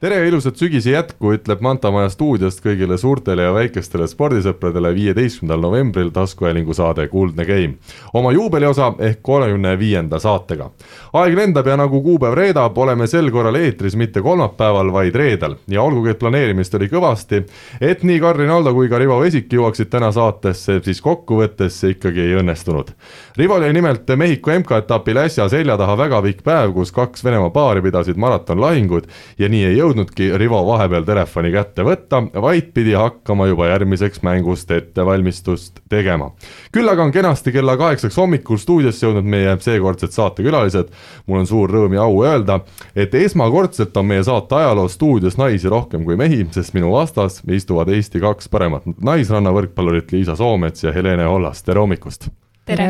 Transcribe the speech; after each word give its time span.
tere 0.00 0.18
ja 0.20 0.24
ilusat 0.28 0.58
sügise 0.60 0.90
jätku, 0.92 1.30
ütleb 1.32 1.62
Manta 1.64 1.88
Maja 1.90 2.10
stuudiost 2.12 2.60
kõigile 2.60 2.98
suurtele 3.00 3.46
ja 3.46 3.52
väikestele 3.56 4.04
spordisõpradele 4.10 4.90
viieteistkümnendal 4.92 5.62
novembril 5.64 6.10
taskuhäälingu 6.12 6.74
saade 6.76 7.06
Kuldne 7.08 7.46
Game. 7.48 7.78
oma 8.12 8.32
juubeliosa 8.32 8.92
ehk 8.98 9.22
kolmekümne 9.22 9.78
viienda 9.78 10.18
saatega. 10.18 10.70
aeg 11.12 11.36
lendab 11.36 11.66
ja 11.66 11.76
nagu 11.76 12.02
kuupäev 12.02 12.34
reedab, 12.34 12.78
oleme 12.78 13.06
sel 13.06 13.30
korral 13.30 13.54
eetris 13.54 13.96
mitte 13.96 14.22
kolmapäeval, 14.22 14.92
vaid 14.92 15.14
reedel 15.14 15.56
ja 15.68 15.82
olgugi, 15.82 16.10
et 16.10 16.18
planeerimist 16.18 16.74
oli 16.74 16.88
kõvasti, 16.88 17.44
et 17.80 18.02
nii 18.02 18.20
Karin 18.20 18.50
Aldo 18.50 18.74
kui 18.74 18.88
ka 18.88 18.98
Rivo 18.98 19.20
Vesik 19.20 19.48
jõuaksid 19.52 19.88
täna 19.88 20.12
saatesse, 20.12 20.80
siis 20.84 21.00
kokkuvõttes 21.00 21.80
see 21.80 21.96
ikkagi 21.96 22.20
ei 22.20 22.36
õnnestunud. 22.36 22.92
Rivol 23.36 23.62
jäi 23.62 23.72
nimelt 23.72 24.08
Mehhiko 24.16 24.52
MK-etapil 24.58 25.24
äsja 25.24 25.48
selja 25.48 25.76
taha 25.76 25.96
väga 25.96 26.22
pikk 26.22 26.44
päev, 26.44 26.76
kus 26.76 26.92
kaks 26.92 27.24
Venemaa 27.24 27.50
paari 27.50 27.80
pidasid 27.80 28.16
maratonlahingud 28.16 29.08
ja 29.38 29.48
nii 29.48 29.64
ei 29.64 29.86
jõudnudki 29.96 30.38
Rivo 30.38 30.60
vahepeal 30.66 31.04
telefoni 31.04 31.50
kätte 31.52 31.84
võtta, 31.86 32.20
vaid 32.42 32.72
pidi 32.74 32.94
hakkama 32.96 33.46
juba 33.48 33.68
järgmiseks 33.70 34.22
mängust 34.22 34.70
ettevalmistust 34.70 35.80
tegema. 35.88 36.30
küll 36.72 36.88
aga 36.88 37.02
on 37.02 37.12
kenasti 37.12 37.52
kella 37.52 37.76
kaheksaks 37.76 38.16
hommikul 38.16 38.58
stuudiosse 38.58 39.06
jõudnud 39.06 39.24
meie 39.24 39.56
seekordsed 39.60 40.12
saatekülalised. 40.12 40.88
mul 41.26 41.40
on 41.40 41.46
suur 41.46 41.70
rõõm 41.70 41.94
ja 41.94 42.02
au 42.02 42.22
öelda, 42.24 42.60
et 42.94 43.14
esmakordselt 43.14 43.96
on 43.96 44.06
meie 44.06 44.24
saate 44.24 44.54
ajaloos 44.54 44.92
stuudios 44.92 45.38
naisi 45.38 45.68
rohkem 45.68 46.04
kui 46.04 46.16
mehi, 46.16 46.46
sest 46.50 46.74
minu 46.74 46.92
vastas 46.92 47.42
istuvad 47.48 47.88
Eesti 47.88 48.20
kaks 48.20 48.48
paremat 48.48 48.82
naisranna 49.00 49.50
võrkpallurit 49.50 50.12
Liisa 50.12 50.36
Soomets 50.36 50.84
ja 50.84 50.92
Helene 50.92 51.24
Hollas, 51.24 51.62
tere 51.62 51.80
hommikust! 51.80 52.28
Tere! 52.66 52.88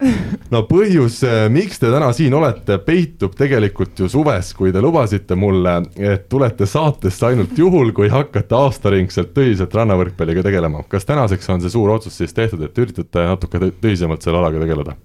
no 0.54 0.62
põhjus, 0.68 1.18
eh, 1.26 1.46
miks 1.52 1.80
te 1.82 1.90
täna 1.92 2.12
siin 2.16 2.34
olete, 2.38 2.78
peitub 2.86 3.34
tegelikult 3.38 3.98
ju 4.02 4.08
suves, 4.10 4.52
kui 4.56 4.72
te 4.74 4.82
lubasite 4.82 5.38
mulle, 5.38 5.76
et 5.98 6.28
tulete 6.32 6.68
saatesse 6.70 7.26
ainult 7.30 7.58
juhul, 7.58 7.92
kui 7.96 8.10
hakkate 8.12 8.56
aastaringselt 8.58 9.34
tõsiselt 9.36 9.74
rannavõrkpalliga 9.76 10.46
tegelema. 10.46 10.84
kas 10.88 11.08
tänaseks 11.08 11.50
on 11.50 11.64
see 11.64 11.74
suur 11.74 11.92
otsus 11.96 12.16
siis 12.16 12.34
tehtud, 12.36 12.62
et 12.62 12.78
üritate 12.78 13.26
natuke 13.26 13.60
tõsisemalt 13.66 14.22
selle 14.22 14.42
alaga 14.42 14.62
tegeleda? 14.62 14.96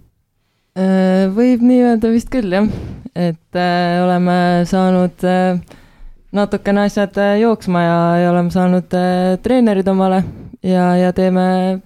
Äh, 0.80 1.28
võib 1.36 1.66
nii 1.68 1.84
öelda 1.90 2.14
vist 2.14 2.30
küll 2.32 2.54
jah, 2.54 2.68
et 3.12 3.60
äh, 3.60 4.00
oleme 4.06 4.64
saanud 4.70 5.26
äh, 5.28 5.60
natukene 6.32 6.86
asjad 6.88 7.18
äh, 7.20 7.40
jooksma 7.42 7.82
ja, 7.84 8.00
ja 8.24 8.32
oleme 8.32 8.54
saanud 8.54 8.94
äh, 8.96 9.38
treenerid 9.44 9.88
omale 9.92 10.24
ja, 10.64 10.94
ja 10.96 11.12
teeme 11.14 11.82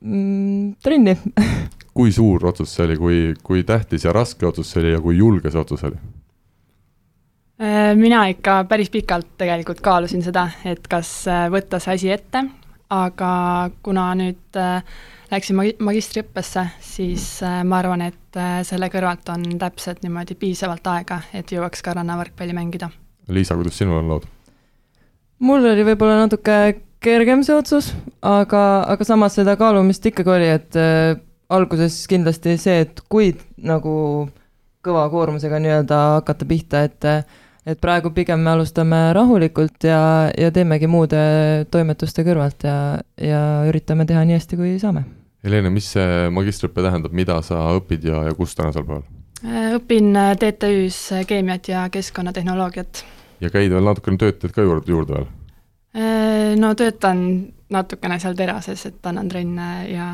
mm, 0.00 0.76
trenni 0.82 1.16
kui 1.96 2.12
suur 2.14 2.46
otsus 2.50 2.72
see 2.74 2.86
oli, 2.86 2.96
kui, 2.96 3.20
kui 3.44 3.62
tähtis 3.66 4.06
ja 4.06 4.14
raske 4.16 4.46
otsus 4.46 4.70
see 4.72 4.82
oli 4.84 4.94
ja 4.94 5.02
kui 5.04 5.18
julge 5.18 5.52
see 5.52 5.60
otsus 5.60 5.84
oli? 5.88 6.00
Äh, 7.60 7.92
mina 7.96 8.24
ikka 8.32 8.62
päris 8.64 8.88
pikalt 8.90 9.34
tegelikult 9.40 9.82
kaalusin 9.84 10.22
seda, 10.24 10.46
et 10.64 10.86
kas 10.88 11.10
äh, 11.28 11.44
võtta 11.52 11.80
see 11.82 11.98
asi 11.98 12.12
ette, 12.14 12.40
aga 12.96 13.32
kuna 13.84 14.06
nüüd 14.16 14.56
äh, 14.56 14.80
läksin 15.30 15.58
magi-, 15.58 15.76
magistriõppesse, 15.84 16.64
siis 16.80 17.26
ma 17.44 17.82
arvan, 17.82 18.06
et 18.08 18.38
selle 18.66 18.88
kõrvalt 18.90 19.28
on 19.34 19.44
täpselt 19.60 20.00
niimoodi 20.02 20.34
piisavalt 20.40 20.88
aega, 20.90 21.20
et 21.36 21.52
jõuaks 21.52 21.84
ka 21.84 21.94
rannavõrkpalli 22.00 22.56
mängida. 22.56 22.88
Liisa, 23.30 23.54
kuidas 23.58 23.76
sinul 23.78 24.00
on 24.00 24.14
lood? 24.14 24.26
mul 25.40 25.64
oli 25.70 25.84
võib-olla 25.86 26.18
natuke 26.24 26.56
kergem 27.00 27.44
see 27.46 27.56
otsus, 27.56 27.90
aga, 28.22 28.84
aga 28.92 29.06
samas 29.08 29.36
seda 29.38 29.56
kaalumist 29.60 30.06
ikkagi 30.06 30.32
oli, 30.34 30.48
et 30.58 30.78
äh, 30.78 31.16
alguses 31.50 32.02
kindlasti 32.10 32.56
see, 32.60 32.84
et 32.84 33.00
kui 33.10 33.32
nagu 33.56 33.94
kõva 34.84 35.06
koormusega 35.12 35.60
nii-öelda 35.60 36.00
hakata 36.20 36.48
pihta, 36.48 36.84
et 36.88 37.08
et 37.68 37.76
praegu 37.80 38.08
pigem 38.16 38.40
me 38.40 38.54
alustame 38.54 38.98
rahulikult 39.12 39.84
ja, 39.84 40.30
ja 40.32 40.48
teemegi 40.50 40.88
muude 40.90 41.20
toimetuste 41.70 42.24
kõrvalt 42.24 42.64
ja, 42.64 42.76
ja 43.20 43.40
üritame 43.68 44.06
teha 44.08 44.22
nii 44.24 44.38
hästi, 44.38 44.58
kui 44.58 44.72
saame. 44.80 45.04
Helene, 45.44 45.70
mis 45.72 45.90
see 45.92 46.28
magistriõpe 46.32 46.82
tähendab, 46.84 47.12
mida 47.16 47.36
sa 47.44 47.60
õpid 47.76 48.06
ja, 48.08 48.24
ja 48.28 48.36
kus 48.36 48.56
tänasel 48.56 48.86
päeval? 48.88 49.04
Äh, 49.44 49.74
õpin 49.76 50.08
äh, 50.16 50.32
TTÜ-s 50.40 51.26
keemiat 51.28 51.68
ja 51.68 51.84
keskkonnatehnoloogiat. 51.92 53.04
ja 53.40 53.52
käid 53.52 53.72
veel 53.72 53.84
natukene 53.84 54.20
tööd 54.20 54.40
teed 54.40 54.56
ka 54.56 54.64
juurde, 54.64 54.92
juurde 54.92 55.18
veel? 55.18 55.30
Äh, 55.90 56.54
no 56.54 56.70
töötan 56.78 57.50
natukene 57.70 58.20
seal 58.22 58.36
terases, 58.38 58.84
et 58.86 59.06
annan 59.10 59.26
trenne 59.26 59.70
ja 59.90 60.04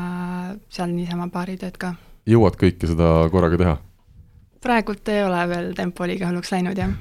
seal 0.73 0.89
niisama 0.89 1.27
baaritööd 1.29 1.75
ka. 1.77 1.91
jõuad 2.25 2.55
kõike 2.57 2.89
seda 2.89 3.27
korraga 3.29 3.59
teha? 3.61 3.75
praegult 4.65 5.11
ei 5.13 5.21
ole 5.21 5.43
veel 5.51 5.67
tempo 5.77 6.07
liiga 6.09 6.31
hulluks 6.31 6.49
läinud, 6.49 6.81
jah. 6.81 6.95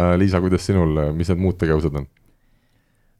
Äh, 0.00 0.14
Liisa, 0.16 0.40
kuidas 0.40 0.64
sinul, 0.64 0.96
mis 1.12 1.28
need 1.28 1.42
muud 1.42 1.58
tegevused 1.60 1.92
on? 1.92 2.06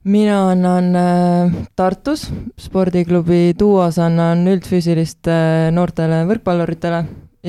mina 0.08 0.38
annan 0.54 0.88
äh, 0.96 1.58
Tartus 1.76 2.24
spordiklubi 2.56 3.52
Duos 3.58 4.00
annan 4.00 4.48
üldfüüsilist 4.48 5.28
noortele 5.76 6.22
võrkpalluritele 6.32 7.02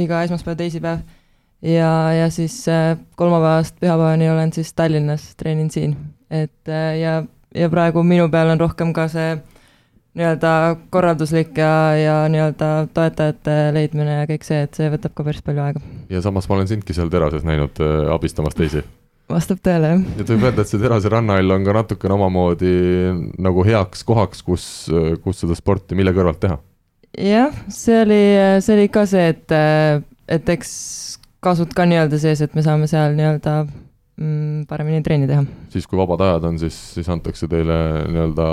iga 0.03 0.19
esmaspäev, 0.27 0.59
teisipäev 0.59 0.99
ja, 1.63 1.95
ja 2.11 2.27
siis 2.27 2.59
kolmapäevast 3.15 3.79
pühapäevani 3.79 4.29
olen 4.35 4.51
siis 4.51 4.75
Tallinnas, 4.75 5.31
treenin 5.39 5.71
siin, 5.71 5.95
et 6.27 6.75
ja 6.99 7.21
ja 7.57 7.69
praegu 7.73 8.03
minu 8.05 8.27
peal 8.33 8.53
on 8.53 8.61
rohkem 8.61 8.93
ka 8.95 9.07
see 9.11 9.35
nii-öelda 10.17 10.51
korralduslik 10.93 11.57
ja, 11.57 11.71
ja 11.97 12.15
nii-öelda 12.31 12.69
toetajate 12.93 13.57
leidmine 13.75 14.21
ja 14.21 14.29
kõik 14.29 14.45
see, 14.47 14.63
et 14.65 14.77
see 14.77 14.89
võtab 14.93 15.13
ka 15.17 15.25
päris 15.27 15.43
palju 15.45 15.63
aega. 15.63 15.81
ja 16.09 16.21
samas 16.25 16.49
ma 16.49 16.57
olen 16.57 16.69
sindki 16.71 16.95
seal 16.97 17.11
terases 17.13 17.45
näinud 17.47 17.81
äh, 17.83 18.07
abistamas 18.13 18.57
teisi. 18.57 18.81
vastab 19.29 19.61
tõele, 19.65 19.93
jah. 19.93 20.05
et 20.17 20.33
võib 20.33 20.47
öelda, 20.49 20.65
et 20.65 20.71
see 20.71 20.81
terase 20.81 21.11
rannahall 21.13 21.57
on 21.57 21.67
ka 21.67 21.77
natukene 21.77 22.17
omamoodi 22.17 22.73
nagu 23.45 23.65
heaks 23.67 24.05
kohaks, 24.07 24.41
kus, 24.47 24.65
kus 25.23 25.43
seda 25.43 25.57
sporti, 25.59 25.97
mille 25.99 26.15
kõrvalt 26.17 26.41
teha. 26.45 26.57
jah, 27.21 27.61
see 27.69 28.01
oli, 28.01 28.21
see 28.65 28.77
oli 28.79 28.89
ka 28.93 29.05
see, 29.09 29.29
et, 29.35 29.57
et 30.39 30.55
eks 30.57 30.71
kasud 31.45 31.77
ka 31.77 31.85
nii-öelda 31.85 32.17
sees, 32.21 32.41
et 32.41 32.57
me 32.57 32.65
saame 32.65 32.89
seal 32.89 33.13
nii-öelda 33.17 33.59
mm, 34.17 34.65
paremini 34.69 35.03
trenni 35.05 35.29
teha. 35.29 35.45
siis, 35.73 35.87
kui 35.87 35.99
vabad 35.99 36.23
ajad 36.25 36.49
on, 36.49 36.59
siis, 36.61 36.77
siis 36.97 37.07
antakse 37.13 37.49
teile 37.51 37.77
nii-öelda 38.09 38.47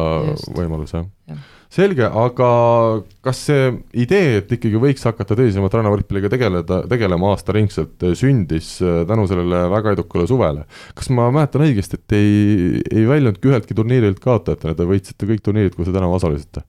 võimalus, 0.56 0.94
jah 0.96 1.06
ja.? 1.30 1.38
selge, 1.74 2.04
aga 2.06 2.48
kas 3.24 3.40
see 3.48 3.70
idee, 4.04 4.38
et 4.40 4.52
ikkagi 4.54 4.78
võiks 4.80 5.02
hakata 5.08 5.36
tõsisemalt 5.38 5.74
rannavõrkpalliga 5.74 6.30
tegeleda, 6.30 6.82
tegelema 6.90 7.32
aastaringselt, 7.32 8.04
sündis 8.18 8.76
äh, 8.84 9.02
tänu 9.08 9.26
sellele 9.30 9.64
väga 9.72 9.96
edukale 9.96 10.28
suvele? 10.30 10.68
kas 10.94 11.10
ma 11.14 11.30
mäletan 11.34 11.66
õigesti, 11.66 11.98
et 11.98 12.16
ei, 12.18 12.84
ei 12.92 13.08
väljunudki 13.10 13.50
üheltki 13.50 13.78
turniirilt 13.78 14.22
kaotajatena, 14.22 14.76
te 14.78 14.86
võitsite 14.88 15.30
kõik 15.30 15.42
turniirid, 15.44 15.74
kus 15.74 15.90
te 15.90 15.96
tänavu 15.96 16.20
osalesite? 16.20 16.64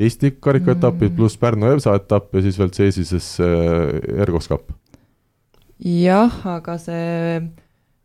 Eesti 0.00 0.30
karikaetapid 0.40 1.10
mm. 1.10 1.16
pluss 1.18 1.36
Pärnu 1.36 1.74
EVSA 1.74 1.92
etapp 1.98 2.32
ja 2.32 2.40
siis 2.44 2.56
veel 2.60 2.70
C-sises 2.72 3.34
äh, 3.44 4.22
Ergos 4.24 4.48
Cup 4.48 4.70
jah, 5.80 6.40
aga 6.58 6.76
see 6.80 7.40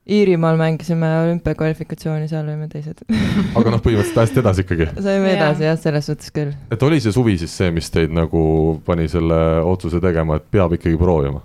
Iirimaal 0.06 0.60
mängisime 0.60 1.08
olümpiakvalifikatsiooni, 1.24 2.28
seal 2.30 2.44
olime 2.46 2.68
teised 2.70 3.00
aga 3.58 3.72
noh, 3.74 3.82
põhimõtteliselt 3.82 4.20
pääsite 4.20 4.42
edasi 4.44 4.66
ikkagi? 4.66 4.88
saime 5.02 5.32
edasi 5.34 5.66
jah, 5.66 5.80
selles 5.82 6.10
suhtes 6.12 6.34
küll. 6.36 6.54
et 6.72 6.86
oli 6.86 7.00
see 7.02 7.16
suvi 7.16 7.38
siis 7.42 7.56
see, 7.58 7.72
mis 7.74 7.90
teid 7.94 8.14
nagu 8.14 8.44
pani 8.86 9.10
selle 9.12 9.40
otsuse 9.66 10.02
tegema, 10.04 10.38
et 10.38 10.46
peab 10.54 10.78
ikkagi 10.78 11.00
proovima? 11.02 11.42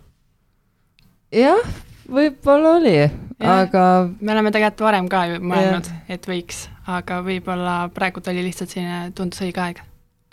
jah, 1.32 1.64
võib-olla 2.10 2.74
oli, 2.82 2.97
aga 3.41 3.86
me 4.20 4.34
oleme 4.36 4.52
tegelikult 4.52 4.84
varem 4.91 5.08
ka 5.08 5.24
ju 5.30 5.41
mõelnud, 5.41 5.88
et 6.12 6.28
võiks, 6.28 6.66
aga 6.84 7.22
võib-olla 7.24 7.78
praegult 7.97 8.28
oli 8.28 8.44
lihtsalt 8.50 8.77
selline, 8.77 9.06
tundus 9.16 9.41
õige 9.47 9.65
aeg. 9.65 9.80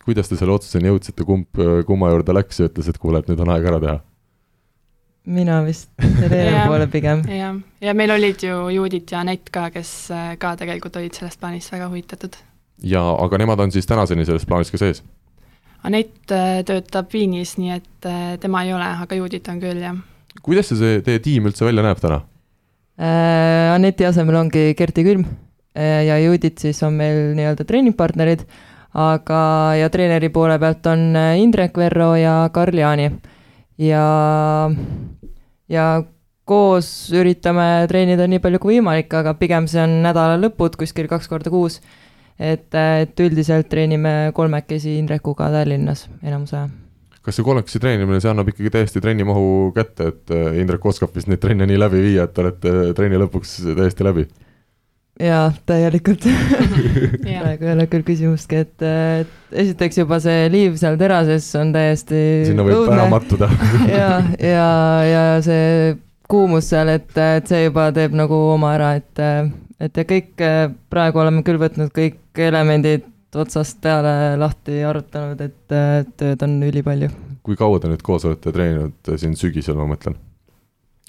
kuidas 0.03 0.27
te 0.27 0.35
selle 0.35 0.57
otsuseni 0.57 0.91
jõudsite, 0.91 1.23
kumb, 1.23 1.63
kumma 1.87 2.11
juurde 2.11 2.35
läks 2.35 2.59
ja 2.59 2.67
ütles, 2.67 2.91
et 2.91 2.99
kuule, 2.99 3.23
et 3.23 3.31
nüüd 3.31 3.39
on 3.45 3.55
aeg 3.55 3.71
ära 3.71 3.79
teha? 3.87 3.97
Mina 5.27 5.59
vist 5.65 5.89
Helene 5.99 6.63
poole 6.67 6.87
pigem. 6.91 7.21
jah, 7.27 7.55
ja 7.83 7.93
meil 7.97 8.13
olid 8.15 8.43
ju 8.47 8.67
Judit 8.71 9.11
ja 9.11 9.21
Anett 9.23 9.51
ka, 9.53 9.67
kes 9.73 9.91
äh, 10.15 10.29
ka 10.39 10.55
tegelikult 10.59 10.95
olid 10.99 11.15
sellest 11.17 11.39
plaanist 11.41 11.73
väga 11.73 11.89
huvitatud. 11.91 12.37
ja, 12.83 13.03
aga 13.03 13.41
nemad 13.43 13.59
on 13.59 13.73
siis 13.75 13.87
tänaseni 13.89 14.25
selles 14.27 14.47
plaanis 14.47 14.71
ka 14.71 14.79
sees? 14.81 15.03
Anett 15.87 16.31
äh, 16.33 16.61
töötab 16.67 17.11
Viinis, 17.13 17.57
nii 17.59 17.75
et 17.75 18.07
äh, 18.07 18.37
tema 18.41 18.63
ei 18.63 18.73
ole, 18.75 18.87
aga 19.03 19.19
Judit 19.19 19.51
on 19.51 19.59
küll, 19.63 19.83
jah. 19.83 19.99
kuidas 20.41 20.71
see, 20.71 20.79
see 20.79 21.03
teie 21.05 21.23
tiim 21.23 21.51
üldse 21.51 21.67
välja 21.67 21.85
näeb 21.85 22.01
täna 22.03 22.21
äh,? 22.95 23.75
Aneti 23.75 24.07
asemel 24.07 24.39
ongi 24.39 24.71
Kerti 24.79 25.05
Külm 25.05 25.27
ja 25.77 26.15
Judit 26.17 26.57
siis 26.57 26.79
on 26.81 26.95
meil 26.97 27.35
nii-öelda 27.37 27.61
treeningpartnerid, 27.69 28.47
aga, 28.97 29.41
ja 29.77 29.91
treeneri 29.93 30.31
poole 30.33 30.55
pealt 30.57 30.87
on 30.89 31.11
Indrek 31.37 31.77
Verro 31.77 32.15
ja 32.17 32.47
Karl 32.49 32.79
Jaani 32.81 33.11
ja 33.77 34.05
ja 35.69 36.03
koos 36.47 36.89
üritame 37.15 37.85
treenida 37.91 38.27
nii 38.27 38.39
palju 38.43 38.59
kui 38.63 38.77
võimalik, 38.77 39.11
aga 39.19 39.35
pigem 39.39 39.67
see 39.67 39.83
on 39.83 39.99
nädala 40.05 40.39
lõpud 40.39 40.79
kuskil 40.79 41.09
kaks 41.11 41.27
korda 41.27 41.51
kuus. 41.53 41.81
et, 42.39 42.69
et 42.73 43.19
üldiselt 43.19 43.69
treenime 43.69 44.31
kolmekesi 44.37 44.99
Indrekuga 44.99 45.49
Tallinnas 45.51 46.07
enamus 46.21 46.53
aja 46.53 46.67
kas 47.27 47.35
see 47.35 47.43
kolmekesi 47.43 47.81
treenimine, 47.83 48.21
see 48.23 48.29
annab 48.31 48.47
ikkagi 48.47 48.71
täiesti 48.71 49.01
trennimahu 49.03 49.73
kätte, 49.75 50.13
et 50.13 50.31
äh, 50.31 50.59
Indrek 50.61 50.85
oskab 50.87 51.11
vist 51.15 51.27
neid 51.27 51.41
trenne 51.43 51.65
nii 51.67 51.79
läbi 51.81 51.99
viia, 52.05 52.23
et 52.23 52.31
te 52.31 52.43
olete 52.45 52.75
trenni 52.95 53.19
lõpuks 53.19 53.57
täiesti 53.67 54.07
läbi? 54.07 54.23
Jaa, 55.19 55.49
täielikult 55.65 56.25
praegu 57.25 57.67
ei 57.67 57.73
ole 57.73 57.85
küll 57.91 58.05
küsimustki, 58.07 58.63
et, 58.65 58.85
et 59.23 59.59
esiteks 59.65 60.01
juba 60.01 60.19
see 60.23 60.47
liiv 60.53 60.77
seal 60.79 60.97
terases 60.99 61.47
on 61.59 61.73
täiesti 61.75 62.19
sinna 62.49 62.65
võib 62.67 62.83
õudne. 62.83 62.97
ära 62.99 63.07
mattuda 63.11 63.49
ja, 63.99 64.11
ja, 64.41 64.67
ja 65.07 65.23
see 65.45 65.95
kuumus 66.29 66.69
seal, 66.73 66.91
et, 66.93 67.09
et 67.17 67.49
see 67.49 67.65
juba 67.65 67.89
teeb 67.95 68.15
nagu 68.17 68.37
oma 68.53 68.73
ära, 68.77 68.93
et, 68.99 69.23
et 69.81 70.01
ja 70.01 70.07
kõik 70.07 70.45
praegu 70.91 71.23
oleme 71.23 71.43
küll 71.47 71.61
võtnud 71.61 71.93
kõik 71.95 72.45
elemendid 72.47 73.07
otsast 73.37 73.81
peale 73.83 74.37
lahti 74.39 74.79
arutanud, 74.87 75.41
et 75.43 75.75
tööd 76.17 76.45
on 76.45 76.55
ülipalju. 76.65 77.09
kui 77.45 77.57
kaua 77.59 77.79
te 77.79 77.89
nüüd 77.89 78.01
koos 78.05 78.25
olete 78.27 78.53
treeninud 78.53 79.13
siin 79.15 79.35
sügisel, 79.39 79.77
ma 79.79 79.89
mõtlen? 79.89 80.17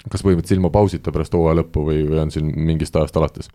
kas 0.09 0.23
põhimõtteliselt 0.23 0.57
ilma 0.57 0.71
pausita 0.71 1.11
pärast 1.11 1.33
hooaja 1.35 1.59
lõppu 1.59 1.83
või, 1.89 2.03
või 2.07 2.21
on 2.23 2.31
siin 2.31 2.53
mingist 2.55 2.95
ajast 2.95 3.17
alates? 3.19 3.49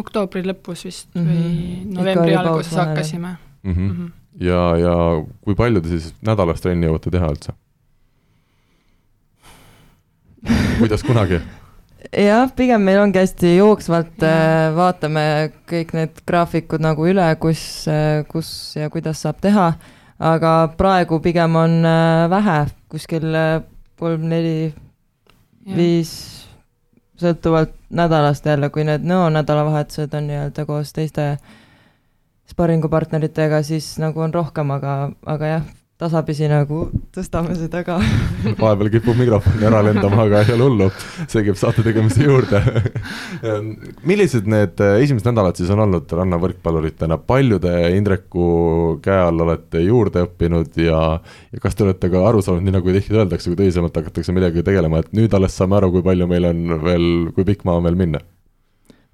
Oktoobri 0.00 0.44
lõpus 0.44 0.84
vist 0.86 1.08
mm 1.14 1.26
-hmm. 1.26 1.32
või 1.32 1.98
novembri 1.98 2.36
alguses 2.36 2.76
hakkasime 2.78 3.36
mm. 3.62 3.72
-hmm. 3.72 3.80
Mm 3.80 3.90
-hmm. 3.90 4.12
ja, 4.46 4.62
ja 4.76 4.94
kui 5.40 5.54
palju 5.54 5.80
te 5.80 5.88
siis 5.88 6.14
nädalas 6.22 6.60
trenni 6.60 6.86
jõuate 6.86 7.10
teha 7.10 7.30
üldse 7.30 7.54
kuidas 10.78 11.02
kunagi? 11.02 11.40
jah, 12.12 12.50
pigem 12.56 12.82
meil 12.84 13.00
ongi 13.00 13.18
hästi 13.18 13.56
jooksvalt 13.56 14.22
äh,, 14.22 14.74
vaatame 14.76 15.52
kõik 15.70 15.94
need 15.96 16.22
graafikud 16.26 16.82
nagu 16.84 17.06
üle, 17.08 17.26
kus 17.40 17.88
äh,, 17.88 18.24
kus 18.28 18.76
ja 18.76 18.90
kuidas 18.90 19.22
saab 19.24 19.40
teha, 19.40 19.72
aga 20.18 20.54
praegu 20.78 21.20
pigem 21.24 21.56
on 21.56 21.80
äh, 21.84 22.30
vähe, 22.30 22.58
kuskil 22.92 23.34
äh, 23.34 23.62
kolm-neli, 24.00 24.74
viis 25.64 26.12
sõltuvalt 27.20 27.72
nädalast 27.94 28.46
jälle, 28.46 28.70
kui 28.70 28.84
need 28.84 29.06
nõo 29.06 29.28
nädalavahetused 29.32 30.14
on 30.18 30.26
nii-öelda 30.30 30.66
koos 30.66 30.92
teiste 30.92 31.36
sparringupartneritega, 32.50 33.62
siis 33.62 33.94
nagu 34.02 34.20
on 34.20 34.34
rohkem, 34.34 34.70
aga, 34.74 34.96
aga 35.26 35.52
jah, 35.54 35.68
tasapisi 36.00 36.48
nagu 36.50 36.88
tõstame 37.14 37.54
seda 37.54 37.84
ka 37.86 38.00
vahepeal 38.62 38.90
kipub 38.96 39.18
mikrofon 39.18 39.62
ära 39.62 39.82
lendama, 39.86 40.24
aga 40.26 40.42
ei 40.42 40.54
ole 40.56 40.66
hullu, 40.66 40.88
see 41.30 41.44
käib 41.46 41.58
saate 41.60 41.84
tegemise 41.86 42.26
juurde. 42.26 42.60
Millised 44.08 44.50
need 44.50 44.82
äh, 44.82 44.98
esimesed 45.04 45.30
nädalad 45.30 45.60
siis 45.60 45.70
on 45.70 45.84
olnud 45.86 46.10
rannavõrkpalluritena, 46.18 47.20
palju 47.30 47.60
te 47.62 47.74
Indreku 47.94 48.48
käe 49.04 49.22
all 49.28 49.46
olete 49.46 49.84
juurde 49.84 50.26
õppinud 50.26 50.82
ja, 50.82 51.00
ja 51.54 51.62
kas 51.62 51.78
te 51.78 51.86
olete 51.86 52.10
ka 52.10 52.26
aru 52.26 52.42
saanud, 52.42 52.66
nii 52.66 52.78
nagu 52.80 52.98
tihti 52.98 53.14
öeldakse, 53.14 53.52
kui 53.52 53.62
tõsisemalt 53.62 54.02
hakatakse 54.02 54.34
millegagi 54.34 54.66
tegelema, 54.66 55.04
et 55.04 55.14
nüüd 55.14 55.34
alles 55.38 55.54
saame 55.54 55.78
aru, 55.78 55.94
kui 55.94 56.06
palju 56.06 56.30
meil 56.30 56.50
on 56.50 56.78
veel, 56.82 57.10
kui 57.36 57.46
pikk 57.46 57.62
maa 57.68 57.78
on 57.78 57.86
veel 57.86 58.02
minna 58.02 58.24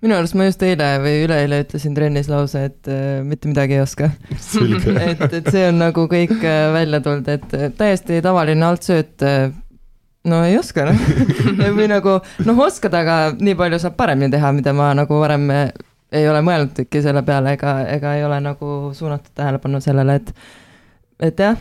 minu 0.01 0.17
arust 0.17 0.37
ma 0.39 0.47
just 0.49 0.63
eile 0.65 0.91
või 1.03 1.25
üleeile 1.27 1.63
ütlesin 1.65 1.97
trennis 1.97 2.31
lause, 2.33 2.63
et 2.71 2.91
äh, 2.91 3.21
mitte 3.27 3.51
midagi 3.51 3.77
ei 3.77 3.83
oska. 3.85 4.11
et, 5.11 5.27
et 5.29 5.51
see 5.51 5.67
on 5.69 5.81
nagu 5.83 6.07
kõik 6.11 6.37
äh, 6.41 6.69
välja 6.77 7.03
tulnud, 7.05 7.29
et 7.29 7.57
äh, 7.57 7.69
täiesti 7.77 8.23
tavaline 8.25 8.67
altsööt 8.69 9.27
äh,, 9.27 9.51
no 10.31 10.43
ei 10.49 10.57
oska 10.61 10.89
noh 10.89 11.05
või 11.79 11.89
nagu 11.93 12.19
noh, 12.47 12.65
oskad, 12.67 12.97
aga 12.97 13.21
nii 13.39 13.57
palju 13.59 13.81
saab 13.83 13.99
paremini 14.01 14.33
teha, 14.37 14.53
mida 14.57 14.75
ma 14.77 14.93
nagu 14.97 15.21
varem 15.21 15.49
äh, 15.55 15.67
ei 16.13 16.29
ole 16.29 16.41
mõelnudki 16.45 17.03
selle 17.05 17.23
peale 17.27 17.55
ega, 17.59 17.81
ega 17.93 18.17
ei 18.19 18.25
ole 18.27 18.41
nagu 18.43 18.79
suunatud 18.97 19.35
tähelepanu 19.37 19.81
sellele, 19.85 20.17
et, 20.21 20.33
et 21.31 21.45
jah 21.45 21.61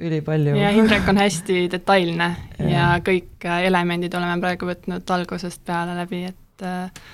ülipalju. 0.00 0.56
ja 0.56 0.70
Indrek 0.70 1.08
on 1.08 1.18
hästi 1.18 1.68
detailne 1.72 2.28
ja. 2.58 2.68
ja 2.68 2.90
kõik 3.04 3.46
äh, 3.46 3.64
elemendid 3.68 4.14
oleme 4.14 4.38
praegu 4.42 4.68
võtnud 4.68 5.14
algusest 5.14 5.64
peale 5.66 5.96
läbi, 5.98 6.24
et 6.30 6.66
äh, 6.66 7.08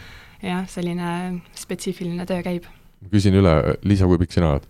jah, 0.44 0.64
selline 0.70 1.10
spetsiifiline 1.58 2.26
töö 2.28 2.42
käib. 2.44 2.68
küsin 3.12 3.36
üle, 3.40 3.54
Liisa, 3.84 4.08
kui 4.10 4.20
pikk 4.22 4.36
sina 4.36 4.54
oled 4.54 4.68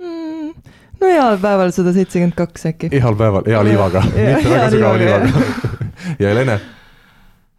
mm,? 0.00 0.52
no 1.00 1.10
heal 1.10 1.40
päeval 1.42 1.72
sada 1.74 1.94
seitsekümmend 1.96 2.36
kaks 2.38 2.68
äkki. 2.72 2.92
heal 2.92 3.18
päeval, 3.18 3.48
hea 3.48 3.64
liivaga, 3.66 4.04
mitte 4.12 4.54
väga 4.54 4.70
sügava 4.76 5.00
liivaga. 5.00 5.48
ja 6.22 6.30
Helene? 6.32 6.60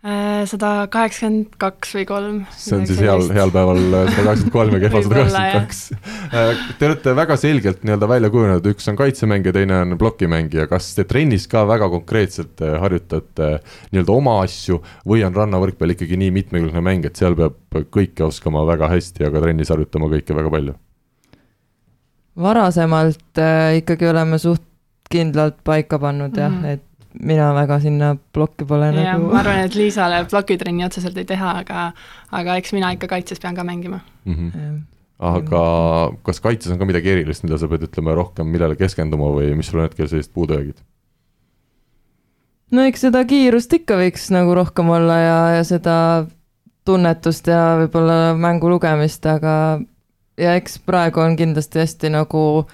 Äh, 0.03 0.41
sada 0.51 0.69
kaheksakümmend 0.91 1.53
kaks 1.55 1.93
või 1.95 2.03
kolm. 2.03 2.39
see 2.59 2.73
on 2.75 2.81
siis 2.89 2.97
heal, 2.99 3.21
heal 3.31 3.51
päeval 3.55 3.77
äh, 3.79 4.09
sada 4.11 4.25
kaheksakümmend 4.25 4.51
kolm 4.51 4.73
ja 4.75 4.81
kehval 4.83 5.05
sada 5.05 5.15
kaheksakümmend 5.15 5.53
kaks. 5.55 5.79
Äh, 6.27 6.63
te 6.75 6.89
olete 6.89 7.13
väga 7.15 7.37
selgelt 7.39 7.85
nii-öelda 7.87 8.09
välja 8.11 8.31
kujunenud, 8.33 8.67
üks 8.73 8.91
on 8.91 8.99
kaitsemängija, 8.99 9.53
teine 9.55 9.77
on 9.85 9.95
plokimängija, 10.01 10.67
kas 10.67 10.89
te 10.97 11.07
trennis 11.07 11.47
ka 11.47 11.63
väga 11.69 11.87
konkreetselt 11.93 12.65
harjutate 12.83 13.49
nii-öelda 13.93 14.17
oma 14.17 14.35
asju 14.43 14.81
või 15.07 15.23
on 15.23 15.39
rannavõrkpall 15.39 15.95
ikkagi 15.95 16.19
nii 16.19 16.35
mitmekülgne 16.41 16.83
mäng, 16.83 17.07
et 17.07 17.23
seal 17.23 17.39
peab 17.39 17.87
kõike 17.95 18.27
oskama 18.27 18.65
väga 18.67 18.91
hästi, 18.91 19.23
aga 19.29 19.45
trennis 19.47 19.71
harjutama 19.71 20.11
kõike 20.17 20.35
väga 20.35 20.51
palju? 20.51 20.75
varasemalt 22.43 23.39
äh, 23.39 23.79
ikkagi 23.79 24.11
oleme 24.11 24.35
suht 24.41 24.67
kindlalt 25.13 25.59
paika 25.63 25.99
pannud 26.01 26.35
jah 26.37 26.51
mm, 26.51 26.63
-hmm. 26.63 26.73
et 26.73 26.83
mina 27.21 27.51
väga 27.53 27.79
sinna 27.83 28.13
plokki 28.33 28.65
pole 28.69 28.89
ja, 28.89 29.13
nagu. 29.13 29.29
ma 29.31 29.41
arvan, 29.43 29.61
et 29.67 29.75
Liisale 29.77 30.23
plokitrenni 30.29 30.85
otseselt 30.85 31.17
ei 31.17 31.27
teha, 31.29 31.57
aga, 31.63 31.91
aga 32.31 32.57
eks 32.61 32.73
mina 32.73 32.93
ikka 32.95 33.11
kaitses 33.11 33.41
pean 33.43 33.55
ka 33.55 33.63
mängima 33.67 33.99
mm. 34.25 34.33
-hmm. 34.33 34.79
aga 35.19 35.63
kas 36.23 36.41
kaitses 36.41 36.71
on 36.71 36.79
ka 36.79 36.85
midagi 36.89 37.13
erilist, 37.13 37.43
mida 37.43 37.57
sa 37.57 37.67
pead 37.67 37.85
ütlema 37.89 38.15
rohkem, 38.15 38.47
millele 38.47 38.75
keskenduma 38.75 39.29
või 39.35 39.53
mis 39.55 39.69
sul 39.69 39.79
on 39.79 39.89
hetkel 39.89 40.07
sellised 40.07 40.33
puudujäägid? 40.33 40.81
no 42.71 42.85
eks 42.89 43.05
seda 43.07 43.25
kiirust 43.25 43.73
ikka 43.73 43.97
võiks 43.99 44.29
nagu 44.33 44.55
rohkem 44.55 44.89
olla 44.89 45.17
ja, 45.19 45.39
ja 45.57 45.63
seda 45.63 46.25
tunnetust 46.85 47.47
ja 47.47 47.77
võib-olla 47.79 48.33
mängu 48.35 48.69
lugemist, 48.69 49.25
aga 49.25 49.79
ja 50.37 50.55
eks 50.59 50.79
praegu 50.85 51.21
on 51.23 51.37
kindlasti 51.39 51.79
hästi 51.79 52.09
nagu 52.09 52.65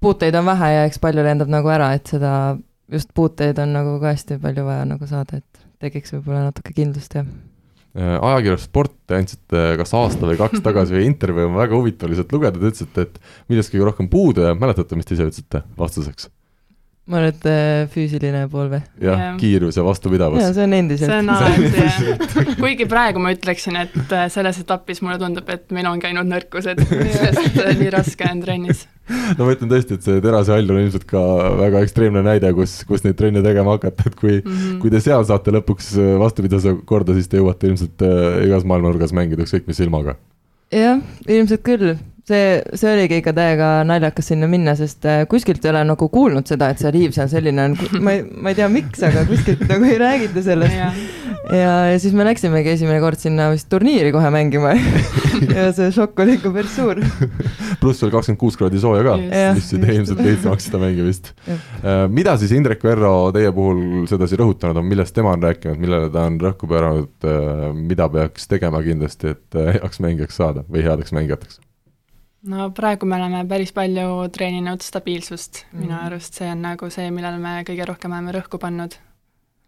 puuteid 0.00 0.34
on 0.34 0.48
vähe 0.48 0.72
ja 0.74 0.84
eks 0.88 0.98
palju 0.98 1.24
lendab 1.24 1.52
nagu 1.52 1.68
ära, 1.68 1.92
et 1.94 2.08
seda 2.10 2.32
just 2.92 3.14
puuteid 3.14 3.60
on 3.62 3.74
nagu 3.76 3.98
ka 4.02 4.14
hästi 4.14 4.40
palju 4.42 4.66
vaja 4.66 4.88
nagu 4.88 5.08
saada, 5.10 5.40
et 5.40 5.64
tekiks 5.82 6.16
võib-olla 6.16 6.48
natuke 6.48 6.74
kindlust 6.76 7.14
ja 7.16 7.24
äh, 7.24 8.16
ajakirjas 8.16 8.66
Sport 8.68 8.96
te 9.06 9.20
andsite 9.20 9.64
kas 9.80 9.94
aasta 9.98 10.26
või 10.30 10.40
kaks 10.40 10.64
tagasi 10.66 10.98
või 10.98 11.06
intervjuu, 11.10 11.54
väga 11.56 11.78
huvitav 11.78 12.12
lihtsalt 12.12 12.36
lugeda, 12.36 12.58
te 12.58 12.72
ütlesite, 12.72 13.06
et 13.08 13.48
millest 13.52 13.72
kõige 13.74 13.88
rohkem 13.90 14.10
puudu 14.12 14.46
jääb, 14.46 14.60
mäletate, 14.60 14.98
mis 14.98 15.08
te 15.08 15.16
ise 15.16 15.30
ütlesite 15.30 15.64
vastuseks? 15.78 16.30
Ma 17.10 17.18
arvan, 17.18 17.32
et 17.34 17.46
äh, 17.50 17.88
füüsiline 17.90 18.44
pool 18.50 18.68
või? 18.70 18.80
jah 19.02 19.18
yeah., 19.18 19.34
kiirus 19.40 19.78
ja 19.78 19.84
vastupidavus. 19.86 20.44
see 20.54 20.64
on 20.66 20.76
endiselt. 20.76 21.10
see 21.10 21.18
on 21.18 21.32
alati 21.34 21.70
jah. 21.74 22.52
kuigi 22.62 22.86
praegu 22.90 23.22
ma 23.22 23.32
ütleksin, 23.34 23.78
et 23.80 24.14
äh, 24.14 24.28
selles 24.32 24.60
etapis 24.62 25.02
mulle 25.04 25.18
tundub, 25.22 25.48
et 25.52 25.66
meil 25.74 25.88
on 25.90 26.00
käinud 26.02 26.28
nõrkused, 26.30 26.82
sest 27.18 27.58
äh, 27.58 27.72
nii 27.80 27.90
raske 27.94 28.28
on 28.30 28.42
trennis. 28.44 28.84
no 29.10 29.46
ma 29.46 29.56
ütlen 29.56 29.72
tõesti, 29.72 29.98
et 29.98 30.06
see 30.06 30.22
terasehall 30.22 30.70
on 30.70 30.82
ilmselt 30.84 31.06
ka 31.10 31.24
väga 31.60 31.82
ekstreemne 31.86 32.22
näide, 32.26 32.52
kus, 32.56 32.80
kus 32.88 33.04
neid 33.06 33.18
trenne 33.18 33.42
tegema 33.46 33.74
hakata, 33.74 34.06
et 34.06 34.18
kui 34.18 34.36
mm, 34.38 34.52
-hmm. 34.52 34.78
kui 34.84 34.94
te 34.94 35.02
seal 35.02 35.26
saate 35.26 35.54
lõpuks 35.58 35.92
vastupidavuse 36.22 36.76
korda, 36.86 37.16
siis 37.18 37.30
te 37.30 37.42
jõuate 37.42 37.70
ilmselt 37.70 38.06
igas 38.46 38.66
maailmanurgas 38.68 39.16
mängida 39.16 39.46
ükskõik 39.46 39.66
mis 39.70 39.82
ilmaga. 39.82 40.14
jah, 40.70 41.02
ilmselt 41.26 41.66
küll 41.66 41.96
see, 42.30 42.58
see 42.78 42.92
oligi 42.94 43.20
ikka 43.20 43.34
täiega 43.36 43.70
naljakas 43.88 44.30
sinna 44.32 44.48
minna, 44.50 44.74
sest 44.78 45.06
äh, 45.08 45.22
kuskilt 45.30 45.64
ei 45.64 45.72
ole 45.72 45.82
nagu 45.88 46.08
kuulnud 46.12 46.48
seda, 46.50 46.70
et 46.72 46.82
see 46.82 46.92
riiv 46.94 47.14
seal 47.16 47.30
selline 47.32 47.68
on, 47.68 47.76
ma 48.04 48.16
ei, 48.16 48.24
ma 48.26 48.52
ei 48.52 48.58
tea, 48.58 48.68
miks, 48.72 49.02
aga 49.06 49.24
kuskilt 49.28 49.64
nagu 49.70 49.88
ei 49.88 49.98
räägita 50.00 50.44
sellest. 50.46 50.76
ja, 50.76 50.90
ja, 51.56 51.74
ja 51.90 52.00
siis 52.02 52.14
me 52.16 52.26
läksimegi 52.28 52.74
esimene 52.76 53.00
kord 53.02 53.20
sinna 53.20 53.50
vist 53.54 53.70
turniiri 53.72 54.14
kohe 54.16 54.32
mängima. 54.34 54.76
Ja 55.40 55.70
see 55.72 55.86
šokk 55.94 56.20
oli 56.20 56.34
ikka 56.36 56.50
päris 56.52 56.74
suur. 56.76 56.98
pluss 57.80 58.02
veel 58.02 58.10
kakskümmend 58.12 58.40
kuus 58.42 58.58
kraadi 58.60 58.80
sooja 58.82 59.00
ka, 59.06 59.14
mis 59.56 59.70
te 59.72 59.94
ilmselt 59.94 60.20
lihtsamaks 60.20 60.66
seda 60.68 60.80
mängimist. 60.82 61.30
Äh, 61.48 62.02
mida 62.12 62.34
siis 62.40 62.52
Indrek 62.52 62.84
Verro 62.84 63.14
teie 63.34 63.48
puhul 63.56 64.04
sedasi 64.10 64.36
rõhutanud 64.40 64.82
on, 64.82 64.86
millest 64.90 65.16
tema 65.16 65.32
on 65.32 65.48
rääkinud, 65.48 65.80
millele 65.80 66.12
ta 66.12 66.26
on 66.28 66.36
rõhku 66.44 66.68
pööranud, 66.70 67.16
äh, 67.24 67.64
mida 67.72 68.10
peaks 68.12 68.50
tegema 68.52 68.84
kindlasti, 68.84 69.32
et 69.32 69.60
heaks 69.80 70.04
mängijaks 70.04 70.40
saada 70.42 70.68
või 70.68 70.84
headeks 70.84 71.16
mängijateks? 71.16 71.62
No 72.48 72.70
praegu 72.76 73.08
me 73.08 73.18
oleme 73.18 73.44
päris 73.48 73.72
palju 73.76 74.28
treeninud 74.32 74.82
stabiilsust 74.84 75.64
mm., 75.66 75.80
minu 75.80 75.92
mhm. 75.94 76.06
arust 76.06 76.40
see 76.40 76.50
on 76.50 76.62
nagu 76.64 76.90
see, 76.92 77.10
millele 77.14 77.40
me 77.42 77.60
kõige 77.68 77.88
rohkem 77.88 78.16
oleme 78.16 78.36
rõhku 78.38 78.60
pannud. 78.62 78.96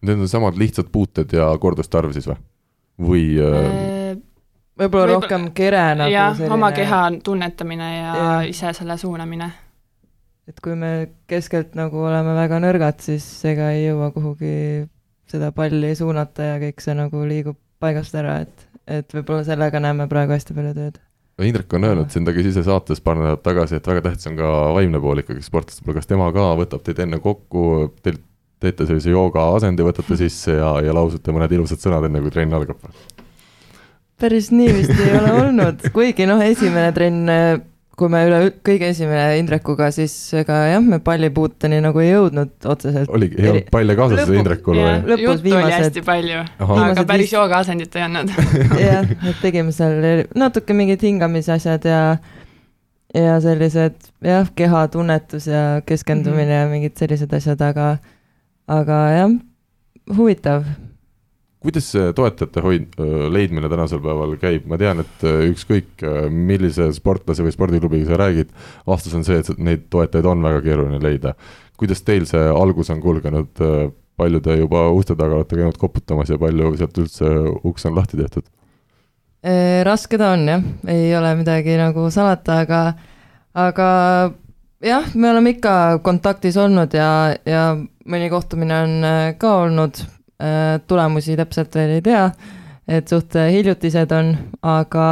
Need 0.02 0.24
on 0.24 0.30
samad 0.30 0.56
lihtsad 0.58 0.88
puuted 0.92 1.32
ja 1.36 1.50
korduste 1.62 1.98
arv 1.98 2.14
siis 2.16 2.26
või? 2.26 2.40
või 3.02 3.26
äh, 3.40 4.14
võib-olla 4.78 5.16
võib 5.16 5.22
rohkem 5.22 5.50
kere 5.56 5.84
nagu 5.98 6.12
jah 6.12 6.32
selline..., 6.36 6.54
oma 6.56 6.72
keha 6.76 7.02
tunnetamine 7.24 7.90
ja, 7.96 8.16
ja 8.16 8.32
ise 8.48 8.72
selle 8.76 8.96
suunamine. 9.00 9.50
et 10.48 10.60
kui 10.64 10.74
me 10.78 10.92
keskelt 11.30 11.76
nagu 11.78 12.02
oleme 12.02 12.34
väga 12.36 12.60
nõrgad, 12.62 13.00
siis 13.04 13.26
ega 13.48 13.70
ei 13.76 13.86
jõua 13.86 14.10
kuhugi 14.14 14.88
seda 15.30 15.52
palli 15.56 15.94
suunata 15.96 16.52
ja 16.52 16.58
kõik 16.60 16.84
see 16.84 16.96
nagu 16.98 17.24
liigub 17.28 17.58
paigast 17.82 18.14
ära, 18.18 18.42
et, 18.44 18.68
et 18.86 19.14
võib-olla 19.16 19.46
sellega 19.46 19.80
näeme 19.82 20.06
praegu 20.10 20.34
hästi 20.36 20.54
palju 20.56 20.74
tööd. 20.76 21.00
Indrek 21.46 21.72
on 21.76 21.88
öelnud 21.88 22.12
siin, 22.12 22.26
ta 22.26 22.34
käis 22.34 22.50
ise 22.52 22.64
saates 22.66 23.00
paar 23.04 23.18
nädalat 23.18 23.42
tagasi, 23.44 23.78
et 23.78 23.88
väga 23.88 24.04
tähtis 24.08 24.28
on 24.30 24.36
ka 24.38 24.50
vaimne 24.76 25.00
pool 25.02 25.22
ikkagi 25.22 25.44
sportlaste 25.44 25.84
puhul, 25.84 25.98
kas 25.98 26.10
tema 26.10 26.28
ka 26.34 26.52
võtab 26.60 26.84
teid 26.86 27.02
enne 27.04 27.18
kokku, 27.22 27.64
teil 28.04 28.20
teete 28.62 28.86
sellise 28.86 29.10
jooga 29.10 29.48
asendi, 29.56 29.84
võtate 29.86 30.16
sisse 30.20 30.54
ja, 30.58 30.76
ja 30.86 30.94
lausute 30.94 31.34
mõned 31.34 31.52
ilusad 31.56 31.82
sõnad, 31.82 32.06
enne 32.06 32.22
kui 32.22 32.34
trenn 32.34 32.54
algab? 32.58 32.86
päris 34.22 34.52
nii 34.54 34.70
vist 34.76 34.92
ei 35.02 35.16
ole 35.18 35.32
olnud, 35.40 35.80
kuigi 35.94 36.28
noh, 36.30 36.38
esimene 36.46 36.92
trenn 36.94 37.30
kui 37.98 38.08
me 38.12 38.22
üle, 38.24 38.38
kõige 38.64 38.88
esimene 38.92 39.38
Indrekuga, 39.40 39.90
siis 39.94 40.14
ega 40.40 40.62
jah, 40.70 40.84
me 40.84 40.98
pallipuuteni 41.04 41.80
nagu 41.84 42.00
ei 42.02 42.12
jõudnud 42.12 42.68
otseselt. 42.72 43.10
oligi, 43.12 43.36
ei 43.40 43.50
olnud 43.50 43.72
palle 43.74 43.96
kaasas 43.98 44.22
Lõpu, 44.22 44.36
Indrekul 44.40 44.78
või? 44.80 45.18
juttu 45.20 45.46
viimased... 45.46 45.66
oli 45.66 45.74
hästi 45.76 46.04
palju, 46.06 46.44
aga 46.58 47.04
päris 47.08 47.26
viis... 47.26 47.34
joogaasendit 47.36 47.98
ei 47.98 48.06
olnud 48.06 48.32
jah, 48.86 49.12
et 49.32 49.42
tegime 49.44 49.74
seal 49.76 50.24
natuke 50.38 50.76
mingid 50.76 51.04
hingammisasjad 51.04 51.88
ja 51.88 52.02
ja 53.12 53.36
sellised 53.44 53.98
jah, 54.24 54.48
kehatunnetus 54.56 55.50
ja 55.50 55.82
keskendumine 55.84 56.46
mm 56.46 56.50
-hmm. 56.50 56.62
ja 56.62 56.70
mingid 56.72 56.96
sellised 56.96 57.34
asjad, 57.36 57.60
aga 57.60 57.96
aga 58.66 59.02
jah, 59.18 59.36
huvitav 60.16 60.64
kuidas 61.62 61.88
see 61.94 62.12
toetajate 62.16 62.62
hoid-, 62.64 62.96
leidmine 63.32 63.70
tänasel 63.70 64.02
päeval 64.02 64.36
käib, 64.40 64.66
ma 64.70 64.78
tean, 64.80 65.02
et 65.04 65.26
ükskõik 65.52 66.04
millise 66.30 66.90
sportlase 66.96 67.44
või 67.46 67.54
spordiklubiga 67.54 68.10
sa 68.10 68.20
räägid, 68.20 68.52
vastus 68.88 69.14
on 69.18 69.26
see, 69.26 69.40
et 69.42 69.62
neid 69.62 69.86
toetajaid 69.92 70.28
on 70.28 70.42
väga 70.44 70.62
keeruline 70.66 71.02
leida. 71.02 71.36
kuidas 71.78 72.02
teil 72.06 72.26
see 72.30 72.42
algus 72.52 72.90
on 72.94 73.00
kulgenud, 73.02 73.62
palju 74.16 74.40
te 74.44 74.56
juba 74.58 74.84
uste 74.94 75.16
taga 75.18 75.38
olete 75.40 75.56
käinud 75.58 75.78
koputamas 75.80 76.30
ja 76.30 76.38
palju 76.38 76.74
sealt 76.78 76.98
üldse 77.02 77.30
uks 77.64 77.86
on 77.88 77.96
lahti 77.96 78.20
tehtud? 78.20 78.44
raske 79.82 80.18
ta 80.18 80.32
on 80.36 80.46
jah, 80.46 80.62
ei 80.86 81.10
ole 81.18 81.32
midagi 81.40 81.74
nagu 81.80 82.06
salata, 82.14 82.60
aga, 82.62 82.82
aga 83.58 83.88
jah, 84.82 85.08
me 85.14 85.30
oleme 85.32 85.56
ikka 85.56 85.74
kontaktis 86.06 86.58
olnud 86.60 86.94
ja, 86.94 87.34
ja 87.46 87.64
mõni 88.06 88.30
kohtumine 88.30 88.78
on 88.84 89.08
ka 89.42 89.56
olnud 89.64 89.98
tulemusi 90.86 91.36
täpselt 91.38 91.74
veel 91.78 91.96
ei 91.98 92.02
tea, 92.02 92.24
et 92.88 93.08
suht 93.10 93.36
hiljutised 93.36 94.12
on, 94.16 94.32
aga, 94.66 95.06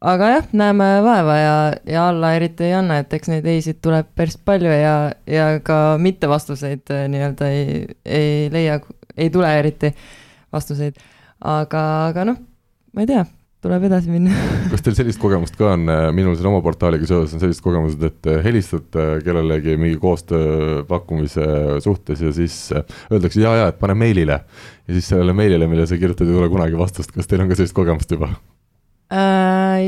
aga 0.00 0.30
jah, 0.36 0.50
näeme 0.56 0.88
vaeva 1.04 1.36
ja, 1.38 1.54
ja 1.90 2.08
alla 2.10 2.34
eriti 2.38 2.68
ei 2.68 2.76
anna, 2.78 3.00
et 3.02 3.12
eks 3.16 3.32
neid 3.32 3.48
ei-sid 3.50 3.80
tuleb 3.84 4.10
päris 4.16 4.38
palju 4.38 4.74
ja, 4.74 4.96
ja 5.26 5.48
ka 5.64 5.96
mittevastuseid 6.02 6.94
äh, 6.94 7.06
nii-öelda 7.12 7.50
ei, 7.50 7.80
ei 8.04 8.50
leia, 8.54 8.78
ei 9.16 9.30
tule 9.34 9.50
eriti 9.58 9.94
vastuseid. 10.54 11.00
aga, 11.40 11.86
aga 12.10 12.28
noh, 12.30 12.38
ma 12.94 13.02
ei 13.04 13.10
tea 13.10 13.24
tuleb 13.64 13.86
edasi 13.88 14.12
minna 14.12 14.34
kas 14.72 14.84
teil 14.84 14.96
sellist 14.98 15.20
kogemust 15.22 15.58
ka 15.58 15.72
on, 15.72 15.88
minul 16.16 16.36
siin 16.38 16.50
oma 16.50 16.62
portaaliga 16.64 17.08
seoses 17.08 17.36
on 17.36 17.42
sellised 17.42 17.64
kogemused, 17.64 18.02
et 18.04 18.30
helistate 18.44 19.06
kellelegi 19.24 19.78
mingi 19.80 20.00
koostööpakkumise 20.02 21.80
suhtes 21.84 22.24
ja 22.24 22.32
siis 22.36 22.58
öeldakse 22.74 23.42
ja, 23.42 23.54
ja, 23.62 23.70
et 23.72 23.80
pane 23.80 23.96
meilile. 23.98 24.42
ja 24.88 24.96
siis 24.96 25.08
sellele 25.12 25.36
meilile, 25.36 25.68
mille 25.70 25.88
sa 25.88 25.98
kirjutad, 26.00 26.28
ei 26.28 26.36
tule 26.36 26.50
kunagi 26.52 26.78
vastust, 26.78 27.14
kas 27.14 27.30
teil 27.30 27.44
on 27.44 27.52
ka 27.52 27.58
sellist 27.58 27.76
kogemust 27.76 28.12
juba 28.12 28.34
äh,? 29.12 29.80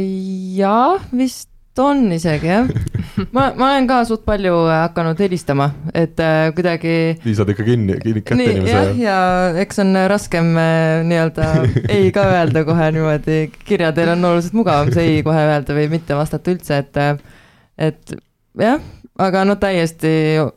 jaa, 0.57 0.97
vist 1.17 1.51
on 1.79 2.09
isegi 2.17 2.49
jah. 2.49 2.71
ma, 3.37 3.49
ma 3.57 3.71
olen 3.71 3.89
ka 3.89 4.01
suht 4.09 4.25
palju 4.27 4.55
hakanud 4.71 5.21
helistama, 5.25 5.71
et 5.95 6.21
äh, 6.23 6.51
kuidagi. 6.57 6.97
nii 7.25 7.37
saad 7.39 7.53
ikka 7.55 7.67
kinni, 7.67 7.99
kinni 8.03 8.23
kätte 8.27 8.49
inimese. 8.51 8.75
jah, 8.75 8.91
ja 9.01 9.63
eks 9.63 9.83
on 9.85 9.95
raskem 10.13 10.53
äh, 10.61 11.07
nii-öelda 11.09 11.49
ei 11.97 12.13
ka 12.15 12.27
öelda 12.35 12.65
kohe 12.69 12.91
niimoodi, 12.97 13.41
kirjadel 13.67 14.15
on 14.17 14.31
oluliselt 14.33 14.59
mugavam 14.59 14.93
see 14.95 15.17
ei 15.17 15.25
kohe 15.27 15.47
öelda 15.49 15.77
või 15.77 15.89
mitte 15.97 16.19
vastata 16.19 16.55
üldse, 16.55 16.83
et, 16.85 17.01
äh, 17.01 17.43
et 17.91 18.17
jah, 18.61 18.83
aga 19.23 19.45
no 19.49 19.57
täiesti 19.61 20.11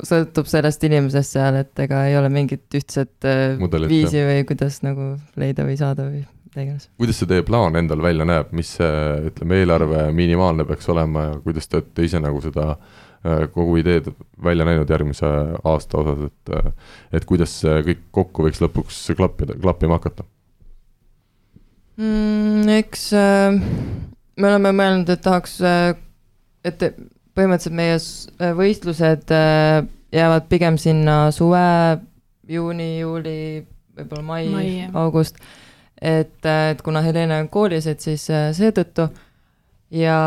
sõltub 0.05 0.49
sellest 0.49 0.83
inimesest 0.87 1.37
seal, 1.37 1.61
et 1.63 1.85
ega 1.85 2.03
ei 2.09 2.17
ole 2.19 2.31
mingit 2.33 2.79
ühtset 2.79 3.27
äh, 3.27 3.55
Mudelit, 3.59 3.91
viisi 3.91 4.23
või 4.25 4.43
kuidas 4.49 4.81
nagu 4.85 5.13
leida 5.39 5.67
või 5.67 5.79
saada 5.79 6.09
või 6.09 6.25
mida 6.49 6.65
iganes. 6.65 6.87
kuidas 6.97 7.19
see 7.19 7.29
teie 7.29 7.43
plaan 7.45 7.77
endal 7.79 8.01
välja 8.03 8.25
näeb, 8.27 8.53
mis 8.55 8.71
see, 8.79 9.03
ütleme, 9.29 9.59
eelarve 9.61 10.07
minimaalne 10.15 10.65
peaks 10.69 10.89
olema 10.89 11.27
ja 11.27 11.35
kuidas 11.43 11.69
te 11.69 11.79
olete 11.79 12.07
ise 12.07 12.21
nagu 12.23 12.41
seda 12.43 12.65
äh, 12.71 13.45
kogu 13.53 13.77
ideed 13.81 14.09
välja 14.43 14.65
näinud 14.67 14.89
järgmise 14.89 15.29
aasta 15.63 16.01
osas, 16.01 16.25
et 16.29 16.55
äh, 16.55 16.71
et 17.19 17.29
kuidas 17.29 17.59
see 17.61 17.77
kõik 17.91 18.03
kokku 18.15 18.47
võiks 18.47 18.61
lõpuks 18.63 19.03
klappida, 19.19 19.57
klappima 19.61 19.99
hakata 19.99 20.25
mm,? 21.97 22.65
eks 22.79 23.07
äh, 23.13 23.61
me 24.39 24.51
oleme 24.51 24.73
mõelnud, 24.73 25.13
et 25.13 25.23
tahaks, 25.23 25.59
et 26.65 26.85
põhimõtteliselt 27.37 27.75
meie 27.75 28.53
võistlused 28.55 29.31
jäävad 30.15 30.45
pigem 30.49 30.77
sinna 30.81 31.25
suve, 31.35 31.59
juuni, 32.49 32.87
juuli, 33.01 33.39
võib-olla 33.99 34.23
mai, 34.25 34.45
mai, 34.49 34.69
august 34.97 35.37
et, 36.01 36.45
et 36.45 36.81
kuna 36.81 37.01
Helene 37.01 37.41
on 37.43 37.49
koolis, 37.51 37.87
et 37.87 37.99
siis 38.03 38.29
äh, 38.31 38.49
seetõttu 38.55 39.09
ja, 39.91 40.19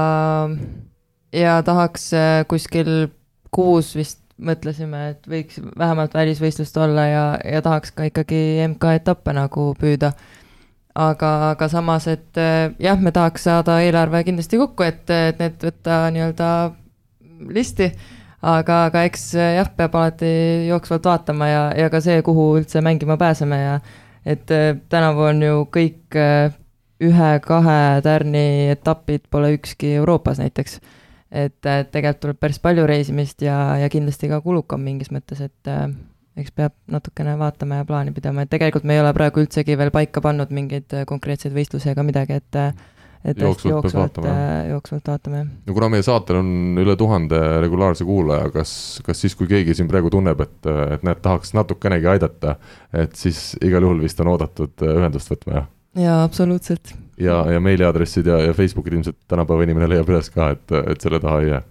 ja 1.33 1.55
tahaks 1.65 2.11
äh, 2.17 2.43
kuskil 2.49 3.09
kuus 3.53 3.95
vist 3.97 4.21
mõtlesime, 4.43 5.03
et 5.13 5.27
võiks 5.29 5.61
vähemalt 5.79 6.15
välisvõistlust 6.15 6.77
olla 6.81 7.07
ja, 7.07 7.25
ja 7.45 7.63
tahaks 7.63 7.93
ka 7.97 8.09
ikkagi 8.09 8.63
MK-etappe 8.69 9.35
nagu 9.37 9.73
püüda. 9.79 10.13
aga, 10.95 11.29
aga 11.51 11.69
samas, 11.73 12.07
et 12.09 12.37
äh, 12.37 12.73
jah, 12.79 13.01
me 13.01 13.13
tahaks 13.13 13.45
saada 13.49 13.81
eelarve 13.81 14.25
kindlasti 14.25 14.59
kokku, 14.61 14.85
et, 14.85 15.09
et 15.11 15.39
need 15.41 15.63
võtta 15.65 16.11
nii-öelda 16.13 16.49
listi, 17.49 17.89
aga, 18.43 18.85
aga 18.91 19.05
eks 19.09 19.31
jah, 19.35 19.71
peab 19.77 19.97
alati 19.97 20.33
jooksvalt 20.69 21.09
vaatama 21.09 21.49
ja, 21.49 21.63
ja 21.79 21.89
ka 21.91 22.01
see, 22.05 22.21
kuhu 22.23 22.59
üldse 22.61 22.85
mängima 22.85 23.17
pääseme 23.17 23.63
ja 23.63 23.81
et 24.27 24.51
äh, 24.51 24.77
tänavu 24.89 25.27
on 25.29 25.43
ju 25.43 25.65
kõik 25.75 26.19
äh, 26.19 26.55
ühe-kahe 27.03 28.03
tärni 28.05 28.71
etapid 28.73 29.27
pole 29.31 29.55
ükski 29.57 29.97
Euroopas 29.99 30.39
näiteks. 30.39 30.81
et, 31.33 31.67
äh, 31.67 31.85
tegelikult 31.89 32.21
tuleb 32.21 32.41
päris 32.41 32.59
palju 32.61 32.87
reisimist 32.87 33.43
ja, 33.43 33.77
ja 33.81 33.89
kindlasti 33.89 34.29
ka 34.29 34.41
kulukam 34.45 34.83
mingis 34.85 35.09
mõttes, 35.11 35.41
et 35.41 35.71
eks 36.37 36.53
peab 36.53 36.75
natukene 36.93 37.39
vaatama 37.39 37.81
ja 37.81 37.85
plaani 37.89 38.13
pidama, 38.13 38.43
et 38.43 38.51
tegelikult 38.53 38.85
me 38.85 38.95
ei 38.95 39.01
ole 39.01 39.13
praegu 39.17 39.41
üldsegi 39.41 39.79
veel 39.79 39.91
paika 39.91 40.21
pannud 40.21 40.53
mingeid 40.53 40.93
konkreetseid 41.09 41.55
võistlusi 41.57 41.89
ega 41.89 42.05
midagi, 42.05 42.37
et 42.37 42.61
et 43.25 43.39
jooksvalt, 43.39 43.73
jooksvalt 43.73 44.19
vaatama, 44.19 44.35
jooksvalt 44.71 45.11
vaatame, 45.13 45.43
no 45.67 45.77
kuna 45.77 45.89
meie 45.93 46.05
saatel 46.07 46.41
on 46.41 46.81
üle 46.83 46.97
tuhande 46.99 47.41
regulaarse 47.63 48.07
kuulaja, 48.09 48.51
kas, 48.55 48.75
kas 49.07 49.23
siis, 49.25 49.37
kui 49.39 49.51
keegi 49.51 49.77
siin 49.79 49.91
praegu 49.91 50.11
tunneb, 50.13 50.41
et, 50.43 50.71
et 50.97 51.07
näed, 51.07 51.23
tahaks 51.25 51.55
natukenegi 51.59 52.11
aidata, 52.15 52.57
et 53.05 53.15
siis 53.19 53.53
igal 53.63 53.87
juhul 53.87 54.03
vist 54.03 54.21
on 54.23 54.33
oodatud 54.35 54.87
ühendust 54.91 55.33
võtma, 55.33 55.61
jah? 55.61 55.69
jaa, 56.07 56.23
absoluutselt. 56.25 56.95
ja, 57.21 57.43
ja 57.53 57.61
meiliaadressid 57.63 58.27
ja, 58.27 58.41
ja 58.49 58.57
Facebookid 58.57 58.99
ilmselt 58.99 59.21
tänapäeva 59.31 59.69
inimene 59.69 59.91
leiab 59.95 60.11
üles 60.11 60.33
ka, 60.35 60.53
et, 60.57 60.81
et 60.83 61.05
selle 61.05 61.23
taha 61.23 61.45
ei 61.45 61.53
jää 61.55 61.63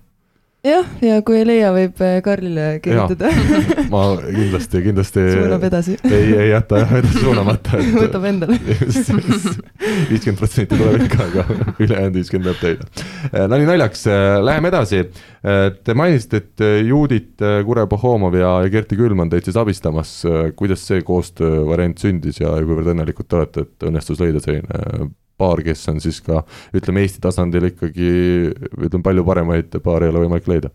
jah, 0.65 0.85
ja 1.01 1.17
kui 1.25 1.39
ei 1.39 1.45
leia, 1.47 1.71
võib 1.73 2.01
äh, 2.05 2.19
Karlile 2.25 2.65
kirjutada. 2.83 3.31
ma 3.93 4.03
kindlasti, 4.21 4.81
kindlasti 4.85 5.23
suunab 5.33 5.65
edasi. 5.67 5.95
ei, 6.15 6.33
ei 6.35 6.49
jäta 6.51 6.83
jah 6.83 6.93
edasi 6.99 7.23
suunamata 7.23 7.79
et.... 7.79 7.93
võtab 8.03 8.27
endale. 8.29 8.57
viiskümmend 8.67 10.39
protsenti 10.39 10.77
tuleb 10.77 11.07
ikka, 11.07 11.27
aga 11.29 11.45
ülejäänud 11.81 12.19
viiskümmend 12.19 12.51
jääb 12.51 12.61
teile. 12.61 12.89
Äh, 13.31 13.47
nali 13.51 13.69
naljaks, 13.69 14.05
äh, 14.11 14.37
läheme 14.45 14.71
edasi. 14.73 15.03
Te 15.41 15.95
mainisite, 15.97 16.37
et 16.37 16.61
Judit 16.85 17.41
Kure-Pohhomov 17.65 18.35
ja 18.37 18.51
Kerti 18.69 18.93
Külman 18.99 19.31
teid 19.31 19.47
siis 19.47 19.57
abistamas. 19.57 20.11
kuidas 20.55 20.83
see 20.85 21.01
koostöövariant 21.05 21.97
sündis 21.97 22.37
ja 22.43 22.53
kuivõrd 22.59 22.91
õnnelikud 22.93 23.25
te 23.25 23.39
olete, 23.39 23.65
et 23.65 23.89
õnnestus 23.89 24.21
leida 24.21 24.43
selline 24.43 25.09
paar, 25.41 25.63
kes 25.65 25.87
on 25.91 25.99
siis 26.03 26.21
ka 26.25 26.43
ütleme, 26.77 27.03
Eesti 27.05 27.23
tasandil 27.25 27.71
ikkagi 27.71 28.13
ütleme, 28.53 29.03
palju 29.09 29.27
paremaid 29.27 29.81
paare 29.81 30.07
ei 30.07 30.13
ole 30.13 30.25
võimalik 30.27 30.49
leida. 30.51 30.71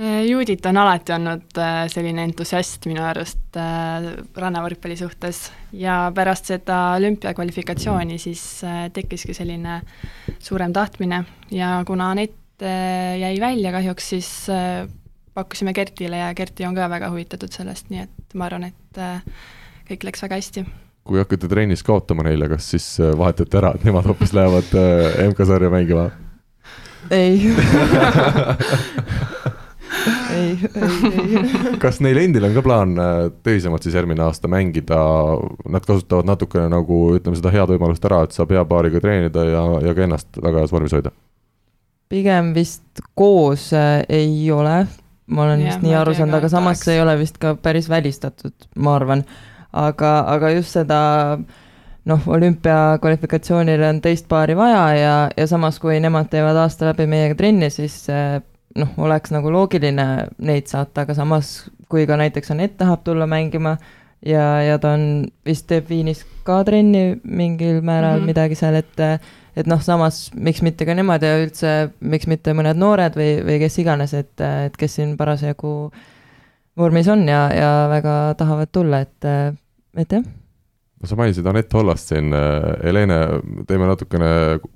Äh, 0.00 0.24
Judit 0.26 0.66
on 0.66 0.76
alati 0.82 1.12
olnud 1.14 1.58
äh, 1.62 1.84
selline 1.86 2.24
entusiast 2.26 2.88
minu 2.90 3.04
arust 3.06 3.54
äh, 3.54 4.08
rannavõrkpalli 4.42 4.96
suhtes. 4.98 5.44
Ja 5.70 6.08
pärast 6.14 6.50
seda 6.50 6.96
olümpiakvalifikatsiooni 6.98 8.18
siis 8.18 8.42
tekkiski 8.94 9.36
selline 9.38 9.80
suurem 10.42 10.74
tahtmine. 10.74 11.22
Ja 11.54 11.76
kuna 11.86 12.10
Anett 12.10 12.40
jäi 12.64 13.34
välja 13.42 13.72
kahjuks, 13.74 14.08
siis 14.14 14.28
pakkusime 15.34 15.72
Kertile 15.74 16.22
ja 16.22 16.28
Kerti 16.34 16.66
on 16.66 16.74
ka 16.74 16.86
väga 16.90 17.10
huvitatud 17.10 17.50
sellest, 17.50 17.90
nii 17.90 18.04
et 18.06 18.38
ma 18.38 18.46
arvan, 18.46 18.70
et 18.70 19.02
kõik 19.90 20.06
läks 20.06 20.22
väga 20.22 20.38
hästi 20.38 20.64
kui 21.04 21.20
hakkate 21.20 21.48
trennis 21.50 21.84
kaotama 21.84 22.24
neile, 22.26 22.48
kas 22.48 22.70
siis 22.74 22.86
äh, 23.02 23.12
vahetate 23.18 23.60
ära, 23.60 23.74
et 23.76 23.84
nemad 23.84 24.06
hoopis 24.08 24.32
lähevad 24.36 24.70
äh, 24.78 25.28
MK-sarja 25.28 25.70
mängima? 25.72 26.08
ei 27.12 27.36
ei, 30.34 30.58
ei, 30.64 30.80
ei. 30.80 31.76
kas 31.82 32.00
neil 32.04 32.22
endil 32.22 32.48
on 32.48 32.56
ka 32.56 32.64
plaan 32.64 32.96
äh, 32.96 33.12
tõsisemalt 33.44 33.84
siis 33.84 33.96
järgmine 33.98 34.24
aasta 34.24 34.48
mängida, 34.50 34.98
nad 35.68 35.84
kasutavad 35.84 36.28
natukene 36.32 36.70
nagu 36.72 37.02
ütleme 37.18 37.36
seda 37.38 37.52
head 37.52 37.74
võimalust 37.74 38.08
ära, 38.08 38.24
et 38.24 38.36
saab 38.36 38.56
hea 38.56 38.64
paariga 38.68 39.02
treenida 39.04 39.44
ja, 39.48 39.62
ja 39.84 39.94
ka 39.96 40.08
ennast 40.08 40.40
väga 40.40 40.64
heas 40.64 40.72
vormis 40.74 40.96
hoida? 40.96 41.12
pigem 42.08 42.52
vist 42.56 43.00
koos 43.18 43.70
ei 43.74 44.50
ole, 44.52 44.84
ma 45.26 45.46
olen 45.46 45.60
Jah, 45.60 45.72
vist 45.72 45.84
nii 45.84 45.96
aru 45.98 46.14
saanud, 46.16 46.36
aga 46.38 46.50
samas 46.52 46.84
see 46.84 46.96
ei 46.96 47.02
ole 47.02 47.16
vist 47.20 47.40
ka 47.42 47.56
päris 47.60 47.88
välistatud, 47.90 48.54
ma 48.76 48.96
arvan. 48.98 49.24
Aga, 49.74 50.14
aga 50.34 50.50
just 50.54 50.76
seda 50.76 51.00
noh, 52.04 52.26
olümpiakvalifikatsioonile 52.36 53.88
on 53.88 54.00
teist 54.04 54.28
paari 54.30 54.56
vaja 54.56 54.82
ja, 54.96 55.14
ja 55.36 55.46
samas, 55.50 55.80
kui 55.82 55.98
nemad 56.02 56.30
teevad 56.32 56.58
aasta 56.64 56.90
läbi 56.90 57.08
meiega 57.10 57.36
trenni, 57.38 57.70
siis 57.72 58.04
äh, 58.12 58.38
noh, 58.78 58.94
oleks 59.06 59.32
nagu 59.34 59.52
loogiline 59.52 60.08
neid 60.38 60.70
saata, 60.70 61.04
aga 61.04 61.16
samas, 61.16 61.54
kui 61.88 62.06
ka 62.08 62.18
näiteks 62.20 62.52
Anett 62.54 62.76
tahab 62.80 63.04
tulla 63.06 63.26
mängima 63.30 63.76
ja, 64.26 64.44
ja 64.64 64.78
ta 64.82 64.94
on, 64.98 65.26
vist 65.46 65.68
teeb 65.70 65.88
Viinis 65.90 66.24
ka 66.46 66.62
trenni 66.66 67.20
mingil 67.24 67.80
määral 67.80 68.18
mm. 68.18 68.22
-hmm. 68.22 68.32
midagi 68.32 68.58
seal, 68.58 68.80
et 68.80 69.00
et 69.56 69.68
noh, 69.70 69.78
samas 69.82 70.32
miks 70.34 70.62
mitte 70.66 70.86
ka 70.86 70.94
nemad 70.94 71.22
ja 71.22 71.36
üldse 71.38 71.90
miks 72.00 72.26
mitte 72.26 72.52
mõned 72.52 72.76
noored 72.76 73.14
või, 73.14 73.38
või 73.46 73.60
kes 73.62 73.78
iganes, 73.78 74.14
et, 74.14 74.40
et 74.40 74.76
kes 74.76 74.96
siin 74.98 75.16
parasjagu 75.16 75.92
vormis 76.76 77.08
on 77.08 77.22
ja, 77.28 77.46
ja 77.54 77.70
väga 77.90 78.34
tahavad 78.38 78.72
tulla, 78.72 79.04
et, 79.06 79.28
et 79.96 80.16
jah 80.16 80.24
no 80.24 81.10
sa 81.10 81.18
mainisid 81.18 81.46
Anett 81.50 81.74
Hollast 81.76 82.12
siin, 82.12 82.32
Helene, 82.84 83.18
teeme 83.68 83.88
natukene 83.90 84.28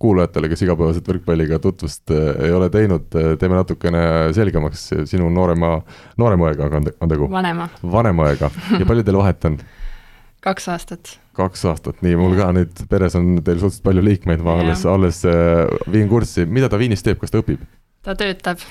kuulajatele, 0.03 0.51
kes 0.53 0.65
igapäevaselt 0.67 1.09
võrkpalliga 1.09 1.61
tutvust 1.63 2.13
eh, 2.13 2.43
ei 2.49 2.55
ole 2.55 2.69
teinud, 2.75 3.09
teeme 3.41 3.57
natukene 3.57 4.03
selgemaks 4.37 4.89
sinu 5.09 5.31
noorema, 5.33 5.79
noorema 6.21 6.51
õega 6.51 6.69
on 6.69 7.13
tegu, 7.15 7.31
vanema, 7.33 7.69
vanema 7.83 8.29
õega 8.33 8.53
ja 8.77 8.89
palju 8.89 9.07
teil 9.07 9.21
vahet 9.23 9.49
on? 9.49 9.61
kaks 10.49 10.69
aastat. 10.73 11.15
kaks 11.39 11.65
aastat, 11.71 12.03
nii, 12.05 12.19
mul 12.19 12.37
ka 12.39 12.51
nüüd 12.57 12.85
peres 12.91 13.17
on 13.19 13.39
teil 13.41 13.59
suhteliselt 13.61 13.87
palju 13.87 14.05
liikmeid, 14.07 14.45
ma 14.45 14.59
alles, 14.63 14.85
alles 14.89 15.25
äh, 15.29 15.65
viin 15.91 16.11
kurssi, 16.11 16.47
mida 16.47 16.71
ta 16.71 16.81
Viinis 16.81 17.05
teeb, 17.07 17.21
kas 17.23 17.35
ta 17.35 17.43
õpib? 17.43 17.65
ta 18.07 18.15
töötab, 18.19 18.63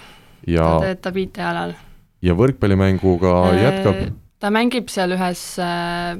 ja 0.47 0.69
ta, 0.77 0.91
töötab 0.91 1.21
IT-alal. 1.23 1.75
ja 2.23 2.37
võrkpallimänguga 2.37 3.35
jätkab? 3.57 4.01
ta 4.39 4.51
mängib 4.53 4.91
seal 4.93 5.15
ühes 5.17 5.43
äh, 5.63 6.17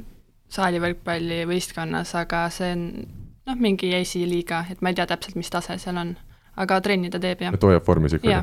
saalivõrkpallivõistkonnas, 0.54 2.14
aga 2.20 2.46
see 2.54 2.72
on 2.76 2.86
noh, 3.48 3.58
mingi 3.60 3.92
esiliiga, 3.98 4.64
et 4.72 4.84
ma 4.84 4.92
ei 4.92 4.98
tea 4.98 5.08
täpselt, 5.10 5.38
mis 5.40 5.52
tase 5.52 5.78
seal 5.82 6.00
on. 6.00 6.16
aga 6.58 6.80
trenni 6.82 7.12
ta 7.14 7.20
teeb, 7.22 7.42
jah. 7.44 7.54
et 7.54 7.64
hoiab 7.64 7.86
vormis 7.86 8.16
ikkagi 8.18 8.40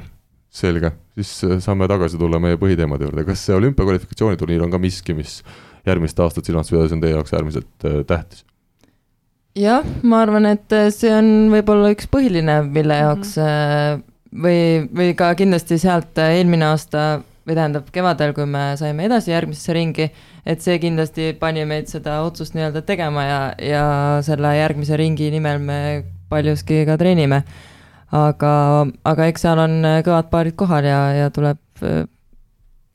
selge, 0.55 0.93
siis 1.19 1.33
äh, 1.49 1.57
saame 1.63 1.89
tagasi 1.91 2.19
tulla 2.19 2.39
meie 2.39 2.59
põhiteemade 2.61 3.09
juurde, 3.09 3.25
kas 3.27 3.43
see 3.43 3.57
olümpiakvalifikatsiooniturniir 3.57 4.63
on 4.63 4.71
ka 4.71 4.79
miski, 4.79 5.17
mis 5.19 5.41
järgmist 5.87 6.21
aastat 6.23 6.47
silmas 6.47 6.71
pidades 6.71 6.95
on 6.95 7.03
teie 7.03 7.17
jaoks 7.17 7.35
äärmiselt 7.35 7.87
äh, 7.89 8.03
tähtis? 8.07 8.45
jah, 9.59 9.87
ma 10.03 10.23
arvan, 10.23 10.47
et 10.51 10.73
äh, 10.75 10.89
see 10.95 11.13
on 11.15 11.51
võib-olla 11.53 11.91
üks 11.95 12.09
põhiline, 12.11 12.61
mille 12.75 13.01
jaoks 13.01 13.37
äh, 13.43 13.99
või, 14.47 14.59
või 14.95 15.13
ka 15.19 15.33
kindlasti 15.39 15.79
sealt 15.83 16.19
eelmine 16.23 16.71
aasta 16.71 17.23
või 17.45 17.57
tähendab 17.59 17.91
kevadel, 17.93 18.33
kui 18.37 18.47
me 18.49 18.73
saime 18.81 19.05
edasi 19.09 19.33
järgmisesse 19.35 19.77
ringi, 19.77 20.09
et 20.49 20.65
see 20.65 20.79
kindlasti 20.81 21.33
pani 21.41 21.67
meid 21.69 21.91
seda 21.93 22.21
otsust 22.25 22.57
nii-öelda 22.57 22.85
tegema 22.89 23.27
ja, 23.27 23.41
ja 23.61 23.85
selle 24.25 24.55
järgmise 24.57 24.97
ringi 25.01 25.29
nimel 25.35 25.61
me 25.61 25.79
paljuski 26.33 26.85
ka 26.89 26.97
treenime. 27.01 27.43
aga, 28.15 28.55
aga 29.05 29.29
eks 29.29 29.45
seal 29.45 29.59
on 29.59 29.79
kõvad 30.07 30.29
paarid 30.31 30.57
kohal 30.57 30.87
ja, 30.87 31.01
ja 31.19 31.31
tuleb 31.35 31.61
äh, 31.83 32.05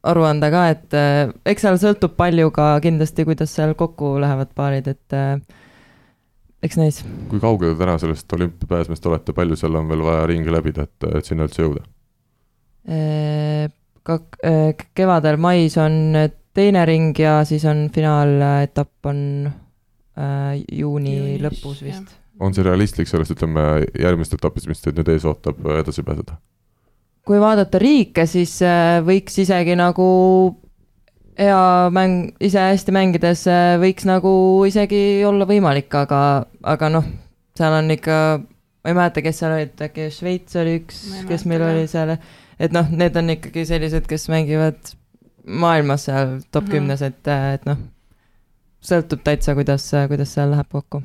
aru 0.08 0.25
anda 0.25 0.50
ka, 0.53 0.65
et 0.74 0.98
äh, 0.98 1.32
eks 1.50 1.65
seal 1.65 1.79
sõltub 1.82 2.15
palju 2.18 2.51
ka 2.56 2.72
kindlasti, 2.84 3.25
kuidas 3.27 3.53
seal 3.53 3.75
kokku 3.77 4.15
lähevad 4.24 4.53
paarid, 4.58 4.88
et 4.88 5.18
äh, 5.18 5.36
eks 6.65 6.79
näis. 6.79 7.01
kui 7.29 7.41
kaugel 7.44 7.75
te 7.75 7.84
täna 7.84 8.00
sellest 8.01 8.38
olümpiapääsmest 8.39 9.10
olete, 9.12 9.36
palju 9.36 9.60
seal 9.60 9.77
on 9.77 9.91
veel 9.91 10.06
vaja 10.08 10.25
ringi 10.32 10.56
läbida, 10.56 10.88
et, 10.88 11.10
et 11.20 11.29
sinna 11.29 11.46
üldse 11.46 11.68
jõuda? 11.68 11.85
Kak-, 14.07 14.40
kevadel 14.96 15.40
mais 15.42 15.77
on 15.81 16.16
teine 16.55 16.85
ring 16.88 17.18
ja 17.20 17.40
siis 17.48 17.66
on 17.70 17.88
finaaletapp 17.94 19.09
on 19.12 19.22
äh, 19.48 20.55
juuni 20.72 21.16
Juunis, 21.18 21.42
lõpus 21.44 21.83
jah. 21.83 21.90
vist. 21.90 22.16
on 22.40 22.55
see 22.55 22.66
realistlik 22.66 23.09
sellest, 23.12 23.35
ütleme, 23.35 23.66
järgmisest 24.00 24.40
etapist, 24.40 24.70
mis 24.72 24.81
teid 24.83 25.00
nüüd 25.00 25.12
ees 25.14 25.27
ootab, 25.29 25.59
edasi 25.79 26.05
pääseda? 26.07 26.40
kui 27.29 27.38
vaadata 27.42 27.77
riike, 27.81 28.25
siis 28.25 28.55
võiks 29.05 29.35
isegi 29.44 29.75
nagu 29.77 30.09
hea 31.40 31.90
mäng, 31.96 32.33
ise 32.44 32.62
hästi 32.72 32.94
mängides 32.96 33.46
võiks 33.81 34.07
nagu 34.09 34.31
isegi 34.68 35.22
olla 35.27 35.48
võimalik, 35.50 35.92
aga, 35.96 36.22
aga 36.74 36.90
noh, 36.92 37.07
seal 37.57 37.75
on 37.77 37.92
ikka, 37.96 38.18
ma 38.83 38.92
ei 38.92 38.98
mäleta, 38.98 39.24
kes 39.24 39.42
seal 39.42 39.55
olid, 39.55 39.75
äkki 39.88 40.09
Šveits 40.14 40.59
oli 40.59 40.79
üks 40.81 41.01
kes 41.29 41.46
meil 41.50 41.64
ka. 41.64 41.72
oli 41.74 41.85
seal, 41.92 42.16
et 42.59 42.72
noh, 42.75 42.89
need 42.91 43.15
on 43.17 43.29
ikkagi 43.35 43.65
sellised, 43.69 44.07
kes 44.09 44.27
mängivad 44.29 44.95
maailmas 45.48 46.05
seal 46.09 46.39
top 46.51 46.65
Mhm. 46.67 46.72
kümnes, 46.72 47.01
et, 47.01 47.27
et 47.27 47.65
noh, 47.65 47.77
sõltub 48.85 49.24
täitsa, 49.24 49.55
kuidas, 49.57 49.87
kuidas 50.07 50.33
seal 50.35 50.51
läheb 50.53 50.67
kokku. 50.72 51.01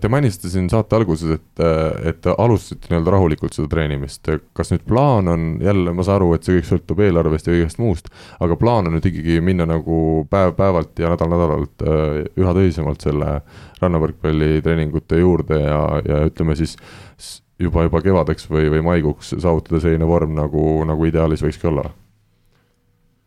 Te 0.00 0.08
mainisite 0.08 0.48
siin 0.48 0.64
saate 0.72 0.96
alguses, 0.96 1.28
et, 1.34 1.60
et 2.08 2.20
te 2.24 2.32
alustasite 2.40 2.88
nii-öelda 2.88 3.12
rahulikult 3.12 3.52
seda 3.52 3.68
treenimist. 3.68 4.24
kas 4.56 4.70
nüüd 4.72 4.86
plaan 4.88 5.28
on, 5.28 5.42
jälle 5.60 5.92
ma 5.92 6.02
saan 6.06 6.16
aru, 6.22 6.30
et 6.34 6.42
see 6.46 6.54
kõik 6.56 6.68
sõltub 6.70 7.02
eelarvest 7.04 7.50
ja 7.50 7.52
kõigest 7.52 7.78
muust, 7.82 8.08
aga 8.40 8.56
plaan 8.56 8.88
on 8.88 8.96
nüüd 8.96 9.04
ikkagi 9.10 9.42
minna 9.44 9.66
nagu 9.68 10.24
päev-päevalt 10.32 10.96
ja 11.04 11.10
nädal-nädalalt 11.12 11.84
äh, 11.84 12.22
üha 12.40 12.54
tõsisemalt 12.56 13.04
selle 13.04 13.42
rannavõrkpallitreeningute 13.82 15.20
juurde 15.20 15.60
ja, 15.60 15.82
ja 16.08 16.22
ütleme 16.30 16.56
siis 16.56 16.76
s- 17.20 17.42
juba, 17.58 17.86
juba 17.88 18.02
kevadeks 18.04 18.48
või, 18.50 18.68
või 18.72 18.84
maikuuks 18.86 19.34
saavutada 19.38 19.80
selline 19.82 20.06
vorm, 20.08 20.36
nagu, 20.38 20.64
nagu 20.88 21.08
ideaalis 21.08 21.42
võikski 21.44 21.70
olla? 21.70 21.88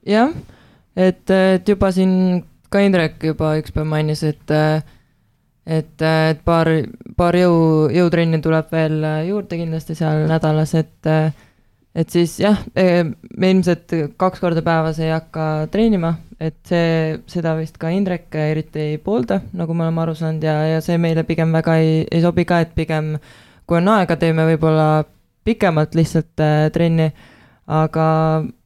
jah, 0.07 0.33
et, 0.95 1.29
et 1.29 1.67
juba 1.67 1.91
siin 1.95 2.43
ka 2.71 2.81
Indrek 2.85 3.21
juba 3.31 3.55
üks 3.59 3.73
päev 3.75 3.87
mainis, 3.91 4.23
et 4.27 4.55
et, 5.61 6.01
et 6.01 6.41
paar, 6.47 6.69
paar 7.17 7.37
jõu, 7.37 7.89
jõutrenni 7.93 8.41
tuleb 8.41 8.71
veel 8.73 9.03
juurde 9.27 9.59
kindlasti 9.59 9.95
seal 9.99 10.25
nädalas, 10.31 10.73
et 10.79 11.11
et 11.91 12.09
siis 12.09 12.37
jah, 12.39 12.59
me 12.73 13.51
ilmselt 13.51 13.93
kaks 14.19 14.39
korda 14.39 14.63
päevas 14.63 14.99
ei 15.03 15.11
hakka 15.11 15.67
treenima, 15.71 16.15
et 16.39 16.57
see, 16.67 17.19
seda 17.29 17.53
vist 17.59 17.77
ka 17.81 17.91
Indrek 17.93 18.31
eriti 18.39 18.93
ei 18.93 18.97
poolda, 18.97 19.41
nagu 19.53 19.75
me 19.75 19.85
oleme 19.85 20.05
aru 20.05 20.15
saanud 20.17 20.47
ja, 20.47 20.55
ja 20.77 20.83
see 20.83 20.97
meile 21.01 21.25
pigem 21.27 21.51
väga 21.53 21.77
ei, 21.83 22.05
ei 22.07 22.23
sobi 22.23 22.47
ka, 22.47 22.61
et 22.63 22.71
pigem 22.77 23.17
kui 23.71 23.79
on 23.79 23.87
aega, 23.93 24.17
teeme 24.19 24.43
võib-olla 24.49 25.05
pikemalt 25.47 25.95
lihtsalt 25.95 26.43
äh, 26.43 26.65
trenni, 26.75 27.07
aga, 27.71 28.07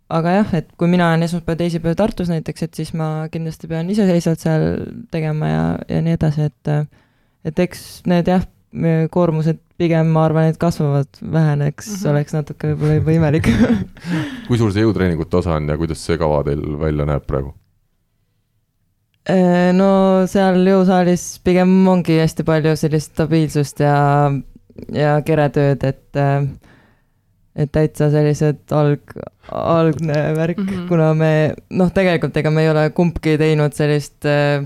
aga 0.09 0.33
jah, 0.39 0.55
et 0.57 0.71
kui 0.79 0.89
mina 0.89 1.11
olen 1.11 1.27
esmaspäev, 1.27 1.59
teisipäev 1.59 1.93
Tartus 1.99 2.31
näiteks, 2.33 2.65
et 2.65 2.79
siis 2.81 2.89
ma 2.97 3.27
kindlasti 3.31 3.69
pean 3.69 3.91
iseseisvalt 3.93 4.41
seal 4.41 4.65
tegema 5.13 5.51
ja, 5.51 5.67
ja 5.93 6.01
nii 6.01 6.17
edasi, 6.17 6.49
et 6.49 6.73
et 7.45 7.61
eks 7.61 7.85
need 8.09 8.31
jah, 8.33 8.47
koormused 9.13 9.61
pigem 9.79 10.09
ma 10.15 10.25
arvan, 10.25 10.49
et 10.49 10.57
kasvavad, 10.57 11.11
väheneks 11.21 11.87
mm. 11.87 11.99
-hmm. 11.99 12.09
oleks 12.11 12.33
natuke 12.33 12.71
võib-olla 12.73 12.97
juba 12.97 13.11
imelik 13.11 13.51
kui 14.47 14.57
suur 14.57 14.73
see 14.73 14.83
jõutreeningute 14.87 15.37
osa 15.37 15.53
on 15.59 15.69
ja 15.69 15.77
kuidas 15.77 16.01
see 16.01 16.17
kava 16.17 16.41
teil 16.47 16.63
välja 16.79 17.05
näeb 17.05 17.27
praegu? 17.29 17.53
Äh, 19.29 19.71
no 19.73 20.25
seal 20.31 20.59
jõusaalis 20.65 21.39
pigem 21.43 21.71
ongi 21.87 22.19
hästi 22.19 22.43
palju 22.47 22.75
sellist 22.79 23.13
stabiilsust 23.13 23.79
ja, 23.83 23.95
ja 24.93 25.17
keretööd, 25.25 25.83
et 25.83 26.23
et 27.55 27.71
täitsa 27.71 28.09
sellised 28.11 28.73
alg, 28.75 29.13
algne 29.47 30.21
värk 30.35 30.57
mm. 30.59 30.67
-hmm. 30.67 30.87
kuna 30.89 31.13
me 31.15 31.29
noh, 31.69 31.91
tegelikult 31.95 32.37
ega 32.37 32.51
me 32.51 32.65
ei 32.65 32.69
ole 32.69 32.89
kumbki 32.89 33.37
teinud 33.39 33.73
sellist 33.77 34.27
äh, 34.27 34.65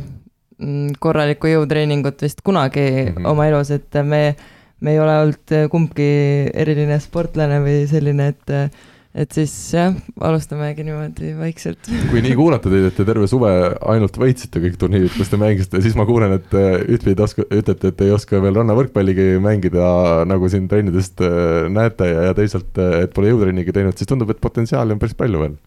mm, 0.57 0.95
korralikku 0.99 1.51
jõutreeningut 1.51 2.21
vist 2.25 2.41
kunagi 2.41 2.87
mm. 2.89 3.11
-hmm. 3.13 3.27
oma 3.29 3.45
elus, 3.47 3.71
et 3.71 3.93
me, 4.03 4.35
me 4.81 4.91
ei 4.91 4.99
ole 4.99 5.19
olnud 5.21 5.55
kumbki 5.69 6.09
eriline 6.53 6.99
sportlane 6.99 7.61
või 7.61 7.85
selline, 7.87 8.33
et 8.33 8.73
et 9.19 9.35
siis 9.35 9.53
jah, 9.75 9.95
alustamegi 10.23 10.85
niimoodi 10.87 11.33
vaikselt 11.35 11.89
kui 12.11 12.21
nii 12.23 12.35
kuulata 12.39 12.71
teid, 12.71 12.87
et 12.87 12.95
te 12.95 13.05
terve 13.07 13.27
suve 13.29 13.51
ainult 13.91 14.15
võitsite 14.21 14.61
kõik 14.63 14.77
turniirid, 14.79 15.11
kus 15.15 15.31
te 15.31 15.39
mängisite, 15.41 15.81
siis 15.83 15.97
ma 15.99 16.05
kuulen, 16.07 16.37
et 16.37 16.55
ühtpidi 16.55 17.25
oska, 17.25 17.45
ütlete, 17.51 17.91
et 17.91 18.03
ei 18.05 18.13
oska 18.15 18.39
veel 18.43 18.55
rannavõrkpalligi 18.61 19.31
mängida, 19.43 19.89
nagu 20.29 20.49
siin 20.51 20.69
trennidest 20.71 21.23
äh, 21.25 21.67
näete 21.73 22.07
ja, 22.07 22.29
ja 22.29 22.37
teisalt, 22.37 22.71
äh, 22.79 23.03
et 23.05 23.15
pole 23.15 23.33
jõutrennigi 23.33 23.75
teinud, 23.75 23.97
siis 23.99 24.09
tundub, 24.09 24.31
et 24.31 24.41
potentsiaali 24.43 24.95
on 24.95 25.01
päris 25.01 25.17
palju 25.19 25.43
veel. 25.43 25.59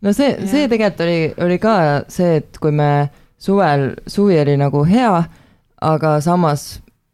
no 0.00 0.16
see, 0.16 0.32
see 0.48 0.68
tegelikult 0.70 1.04
oli, 1.06 1.20
oli 1.44 1.60
ka 1.62 1.76
see, 2.08 2.38
et 2.40 2.60
kui 2.62 2.72
me 2.72 3.10
suvel, 3.40 3.90
suvi 4.08 4.40
oli 4.40 4.56
nagu 4.60 4.84
hea, 4.88 5.12
aga 5.90 6.16
samas 6.24 6.70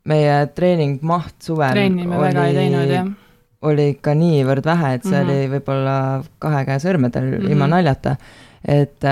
meie 0.06 0.44
treeningmaht 0.54 1.34
suvel 1.42 1.74
trenni 1.74 2.06
me 2.06 2.18
oli 2.18 2.28
väga 2.28 2.50
ei 2.50 2.60
teinud, 2.60 2.92
jah. 2.94 3.14
Oli 3.62 3.88
ikka 3.94 4.14
niivõrd 4.14 4.64
vähe, 4.64 4.94
et 4.94 5.02
see 5.02 5.10
mm 5.10 5.26
Mhm. 5.26 5.30
-hmm. 5.30 5.46
oli 5.46 5.48
võib-olla 5.58 6.24
kahe 6.38 6.64
käe 6.64 6.78
sõrmedel 6.78 7.22
mm 7.24 7.32
-hmm. 7.38 7.50
ilma 7.50 7.64
Mhm. 7.66 7.70
naljata. 7.70 8.16
et, 8.68 9.04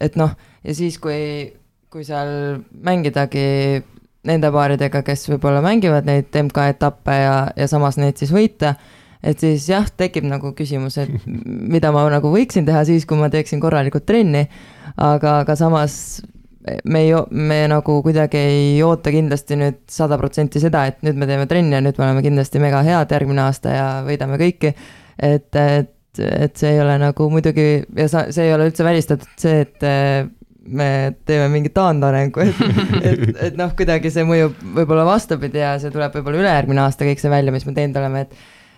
et 0.00 0.16
noh, 0.16 0.30
ja 0.64 0.74
siis, 0.74 0.98
kui, 0.98 1.52
kui 1.90 2.04
seal 2.04 2.60
mängidagi 2.82 3.82
nende 4.24 4.50
paaridega, 4.50 5.02
kes 5.02 5.28
võib-olla 5.30 5.62
mängivad 5.62 6.04
neid 6.04 6.26
MK-etappe 6.34 7.10
ja, 7.12 7.36
ja 7.56 7.66
samas 7.68 7.96
neid 7.96 8.16
siis 8.16 8.32
võita, 8.32 8.74
et 9.22 9.38
siis 9.40 9.68
jah, 9.68 9.86
tekib 9.96 10.24
nagu 10.24 10.52
küsimus, 10.52 10.98
et 10.98 11.10
mida 11.74 11.92
ma 11.92 12.08
nagu 12.10 12.30
võiksin 12.32 12.66
teha 12.66 12.84
siis, 12.84 13.06
kui 13.06 13.16
ma 13.18 13.28
teeksin 13.30 13.60
korralikult 13.60 14.06
trenni, 14.06 14.48
aga, 14.96 15.38
aga 15.40 15.56
samas 15.56 16.22
me 16.62 17.00
ei, 17.02 17.14
me 17.30 17.62
nagu 17.70 17.96
kuidagi 18.04 18.38
ei 18.38 18.82
oota 18.86 19.12
kindlasti 19.14 19.58
nüüd 19.58 19.80
sada 19.90 20.18
protsenti 20.20 20.62
seda, 20.62 20.84
et 20.90 21.00
nüüd 21.06 21.18
me 21.18 21.26
teeme 21.30 21.48
trenni 21.50 21.74
ja 21.74 21.82
nüüd 21.82 21.98
me 21.98 22.06
oleme 22.06 22.22
kindlasti 22.24 22.62
mega 22.62 22.84
head 22.86 23.14
järgmine 23.14 23.42
aasta 23.46 23.74
ja 23.74 23.88
võidame 24.06 24.38
kõiki. 24.40 24.74
et, 25.18 25.48
et, 25.58 26.22
et 26.22 26.54
see 26.58 26.74
ei 26.76 26.80
ole 26.82 26.94
nagu 27.02 27.28
muidugi 27.32 27.66
ja 27.98 28.06
sa, 28.10 28.28
see 28.34 28.46
ei 28.46 28.54
ole 28.54 28.70
üldse 28.70 28.86
välistatud 28.86 29.42
see, 29.42 29.66
et 29.66 29.86
eh, 29.88 30.30
me 30.62 30.88
teeme 31.26 31.48
mingit 31.50 31.74
taandarengu, 31.74 32.44
et, 32.46 32.64
et, 33.02 33.24
et 33.48 33.58
noh, 33.58 33.72
kuidagi 33.78 34.12
see 34.14 34.26
mõjub 34.26 34.58
võib-olla 34.78 35.06
vastupidi 35.08 35.62
ja 35.64 35.74
see 35.82 35.90
tuleb 35.94 36.14
võib-olla 36.14 36.44
ülejärgmine 36.44 36.84
aasta 36.84 37.08
kõik 37.08 37.22
see 37.22 37.32
välja, 37.32 37.54
mis 37.54 37.66
me 37.66 37.74
teinud 37.76 37.98
oleme, 37.98 38.26
et 38.26 38.36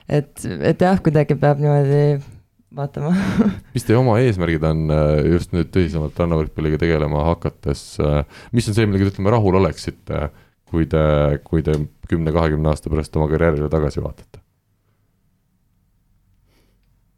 et, 0.08 0.46
et 0.72 0.82
jah, 0.84 0.98
kuidagi 1.00 1.36
peab 1.40 1.60
niimoodi 1.62 2.00
vaatama 2.76 3.12
mis 3.74 3.86
teie 3.86 3.98
oma 3.98 4.16
eesmärgid 4.22 4.64
on 4.68 4.86
äh, 4.94 5.18
just 5.34 5.54
nüüd 5.56 5.70
tõsisemalt 5.74 6.18
rannavõrkpalliga 6.20 6.80
tegelema 6.82 7.26
hakates, 7.30 7.84
mis 8.54 8.70
on 8.70 8.76
see, 8.76 8.86
millega 8.88 9.08
te 9.08 9.16
ütleme 9.16 9.34
rahul 9.34 9.60
oleksite, 9.60 10.28
kui 10.70 10.88
te, 10.90 11.04
kui 11.46 11.64
te 11.66 11.76
kümne-kahekümne 12.10 12.72
aasta 12.72 12.92
pärast 12.92 13.16
oma 13.18 13.28
karjäärile 13.30 13.70
tagasi 13.72 14.02
vaatate? 14.04 14.42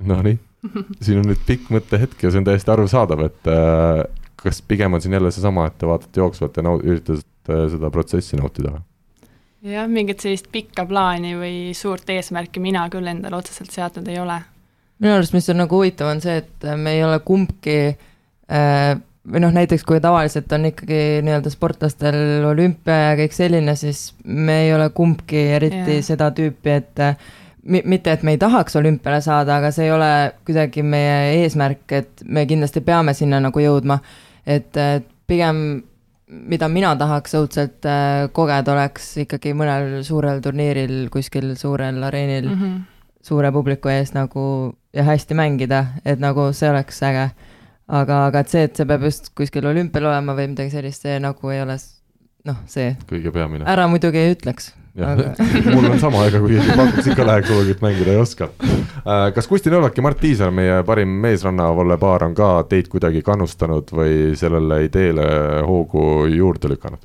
Nonii, 0.06 0.36
siin 1.04 1.22
on 1.22 1.30
nüüd 1.30 1.40
pikk 1.48 1.70
mõttehetk 1.72 2.26
ja 2.26 2.32
see 2.32 2.42
on 2.42 2.48
täiesti 2.48 2.72
arusaadav, 2.72 3.24
et 3.30 3.48
äh, 3.50 4.02
kas 4.40 4.60
pigem 4.62 4.94
on 4.94 5.02
siin 5.02 5.16
jälle 5.16 5.32
seesama, 5.32 5.66
et 5.70 5.78
te 5.80 5.88
vaatate 5.88 6.20
jooksvalt 6.20 6.58
ja 6.58 6.66
nau-, 6.66 6.82
üritate 6.84 7.62
seda 7.72 7.90
protsessi 7.94 8.38
nautida 8.38 8.74
või? 8.76 8.84
jah, 9.66 9.88
mingit 9.90 10.22
sellist 10.22 10.50
pikka 10.52 10.84
plaani 10.86 11.32
või 11.38 11.56
suurt 11.74 12.10
eesmärki 12.12 12.62
mina 12.62 12.86
küll 12.92 13.08
endale 13.10 13.40
otseselt 13.40 13.72
seadnud 13.74 14.08
ei 14.12 14.20
ole. 14.22 14.38
Minu 15.02 15.16
arust, 15.16 15.34
mis 15.36 15.48
on 15.52 15.60
nagu 15.60 15.76
huvitav, 15.76 16.08
on 16.08 16.22
see, 16.24 16.38
et 16.42 16.68
me 16.80 16.96
ei 16.96 17.04
ole 17.04 17.18
kumbki 17.24 17.78
äh, 17.92 18.94
või 19.32 19.42
noh, 19.42 19.54
näiteks 19.54 19.84
kui 19.86 19.98
tavaliselt 20.02 20.52
on 20.54 20.68
ikkagi 20.70 21.00
nii-öelda 21.26 21.50
sportlastel 21.50 22.44
olümpia 22.46 22.98
ja 23.10 23.16
kõik 23.18 23.34
selline, 23.34 23.74
siis 23.78 24.10
me 24.24 24.62
ei 24.66 24.70
ole 24.74 24.88
kumbki 24.94 25.48
eriti 25.56 25.98
yeah. 25.98 26.06
seda 26.06 26.30
tüüpi, 26.36 26.76
et 26.78 27.02
äh, 27.02 27.18
mi-, 27.66 27.82
mitte, 27.84 28.14
et 28.14 28.22
me 28.26 28.36
ei 28.36 28.40
tahaks 28.40 28.78
olümpiale 28.78 29.20
saada, 29.24 29.58
aga 29.58 29.72
see 29.74 29.88
ei 29.88 29.92
ole 29.94 30.12
kuidagi 30.46 30.84
meie 30.86 31.42
eesmärk, 31.42 31.84
et 31.98 32.24
me 32.24 32.46
kindlasti 32.48 32.82
peame 32.86 33.14
sinna 33.18 33.42
nagu 33.42 33.62
jõudma. 33.62 33.98
et 34.46 34.76
äh, 34.78 35.00
pigem, 35.26 35.82
mida 36.26 36.68
mina 36.70 36.94
tahaks 36.98 37.34
õudselt 37.34 37.86
äh, 37.86 38.28
kogeda, 38.32 38.76
oleks 38.76 39.16
ikkagi 39.24 39.54
mõnel 39.58 40.04
suurel 40.06 40.42
turniiril 40.42 41.08
kuskil 41.10 41.56
suurel 41.58 42.02
areenil 42.02 42.48
mm. 42.48 42.60
-hmm. 42.60 42.80
suure 43.22 43.50
publiku 43.52 43.90
ees 43.90 44.14
nagu 44.14 44.76
ja 44.96 45.04
hästi 45.06 45.36
mängida, 45.36 45.84
et 46.04 46.22
nagu 46.22 46.48
see 46.56 46.70
oleks 46.72 47.02
äge. 47.06 47.28
aga, 47.86 48.24
aga 48.26 48.42
et 48.42 48.50
see, 48.50 48.64
et 48.66 48.74
see 48.76 48.88
peab 48.88 49.04
just 49.06 49.30
kuskil 49.38 49.68
olümpial 49.70 50.08
olema 50.10 50.34
või 50.34 50.48
midagi 50.54 50.72
sellist, 50.72 51.04
see 51.06 51.20
nagu 51.22 51.52
ei 51.54 51.60
ole 51.62 51.76
noh, 52.46 52.58
see, 52.70 52.96
kõige 53.10 53.32
peamine. 53.34 53.66
ära 53.68 53.86
muidugi 53.90 54.20
ei 54.22 54.34
ütleks. 54.34 54.72
aga-, 54.96 55.34
mul 55.74 55.90
on 55.90 56.00
sama, 56.02 56.24
ega 56.26 56.40
kui 56.42 56.56
keegi 56.56 56.78
pakuks, 56.78 57.10
ikka 57.12 57.26
läheks 57.28 57.50
kuhugi, 57.50 57.74
et 57.76 57.82
mängida 57.84 58.14
ei 58.14 58.22
oska. 58.22 58.48
kas 59.36 59.50
Kusti 59.50 59.72
Nõlvak 59.72 59.98
ja 59.98 60.06
Mart 60.06 60.22
Tiisar, 60.22 60.54
meie 60.54 60.80
parim 60.88 61.18
meesrannavalle-paar 61.24 62.26
on 62.30 62.38
ka 62.38 62.50
teid 62.70 62.88
kuidagi 62.92 63.22
kannustanud 63.26 63.92
või 63.94 64.32
sellele 64.38 64.84
ideele 64.88 65.28
hoogu 65.66 66.24
juurde 66.32 66.72
lükanud? 66.74 67.04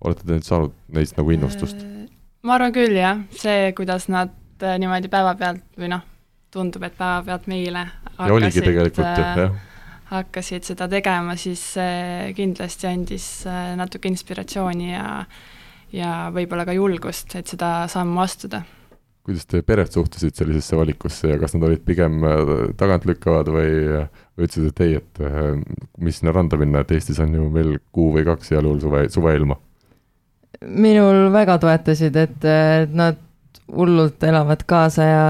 olete 0.00 0.24
te 0.24 0.32
nüüd 0.32 0.46
saanud 0.46 0.76
neist 0.96 1.18
nagu 1.18 1.34
innustust? 1.34 1.82
Äh, 1.84 2.08
ma 2.46 2.56
arvan 2.56 2.72
küll, 2.74 2.96
jah, 2.96 3.20
see, 3.36 3.72
kuidas 3.76 4.08
nad 4.12 4.32
äh, 4.64 4.78
niimoodi 4.80 5.10
päevapealt 5.12 5.64
või 5.80 5.90
noh, 5.92 6.06
tundub, 6.50 6.82
et 6.86 6.96
päevapealt 6.98 7.46
meile 7.50 7.86
ja 8.18 8.32
oligi 8.34 8.62
tegelikult 8.64 9.04
äh, 9.04 9.20
jah, 9.20 9.38
jah. 9.44 9.54
hakkasid 10.10 10.66
seda 10.66 10.88
tegema, 10.90 11.36
siis 11.38 11.62
see 11.76 12.34
kindlasti 12.36 12.90
andis 12.90 13.30
äh, 13.46 13.72
natuke 13.78 14.10
inspiratsiooni 14.10 14.92
ja 14.92 15.06
ja 15.94 16.10
võib-olla 16.34 16.66
ka 16.68 16.74
julgust, 16.76 17.34
et 17.38 17.50
seda 17.50 17.88
sammu 17.90 18.22
astuda. 18.22 18.62
kuidas 19.26 19.44
teie 19.46 19.62
pered 19.66 19.90
suhtusid 19.92 20.34
sellisesse 20.34 20.78
valikusse 20.78 21.28
ja 21.28 21.38
kas 21.38 21.52
nad 21.54 21.66
olid 21.68 21.82
pigem 21.86 22.22
äh, 22.24 22.52
tagantlükkavad 22.80 23.50
või 23.52 23.72
või 24.40 24.46
ütlesid, 24.46 24.70
et 24.70 24.80
ei, 24.86 24.94
et 25.00 25.20
äh, 25.26 25.50
mis 26.00 26.20
sinna 26.20 26.32
randa 26.32 26.58
minna, 26.60 26.80
et 26.80 26.94
Eestis 26.96 27.20
on 27.20 27.34
ju 27.34 27.50
veel 27.54 27.74
kuu 27.92 28.14
või 28.14 28.24
kaks 28.26 28.54
heal 28.54 28.64
juhul 28.64 28.80
suve, 28.80 29.04
suveilma. 29.12 29.58
minul 30.66 31.28
väga 31.32 31.58
toetasid, 31.60 32.16
et 32.16 32.48
äh, 32.48 32.86
nad 32.88 33.20
hullult 33.70 34.22
elavad 34.26 34.64
kaasa 34.66 35.04
ja 35.06 35.24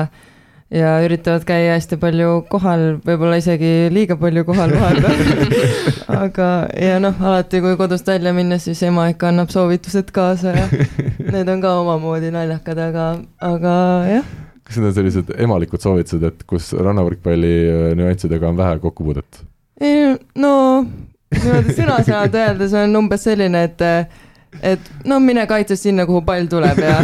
ja 0.71 0.93
üritavad 1.05 1.45
käia 1.47 1.75
hästi 1.75 1.99
palju 2.01 2.45
kohal, 2.51 2.85
võib-olla 3.07 3.41
isegi 3.41 3.91
liiga 3.93 4.17
palju 4.21 4.45
kohal 4.47 4.75
vahepeal. 4.79 5.99
aga, 6.21 6.51
ja 6.79 7.01
noh, 7.03 7.19
alati 7.19 7.63
kui 7.65 7.75
kodust 7.81 8.09
välja 8.11 8.33
minna, 8.37 8.61
siis 8.63 8.83
ema 8.87 9.09
ikka 9.11 9.31
annab 9.33 9.51
soovitused 9.55 10.13
kaasa 10.15 10.55
ja 10.55 10.69
need 11.33 11.51
on 11.51 11.63
ka 11.65 11.75
omamoodi 11.83 12.31
naljakad, 12.35 12.79
aga, 12.87 13.11
aga 13.51 13.75
jah, 14.11 14.33
kas 14.63 14.79
need 14.79 14.93
on 14.93 14.97
sellised 15.01 15.35
emalikud 15.43 15.83
soovitused, 15.83 16.27
et 16.31 16.47
kus 16.49 16.73
rannavõrkpalli 16.79 17.55
äh, 17.67 17.87
nüanssidega 17.99 18.51
on 18.51 18.61
vähe 18.61 18.81
kokkupuudet? 18.87 19.45
no 20.39 20.55
niimoodi 21.35 21.75
sõna-sõnalt 21.77 22.35
öeldes 22.37 22.75
on 22.79 22.99
umbes 23.01 23.23
selline, 23.27 23.67
et 23.71 23.83
et 24.63 24.93
no 25.09 25.21
mine 25.23 25.47
kaitse 25.51 25.77
sinna, 25.79 26.07
kuhu 26.09 26.23
pall 26.27 26.49
tuleb 26.51 26.79
ja, 26.83 26.95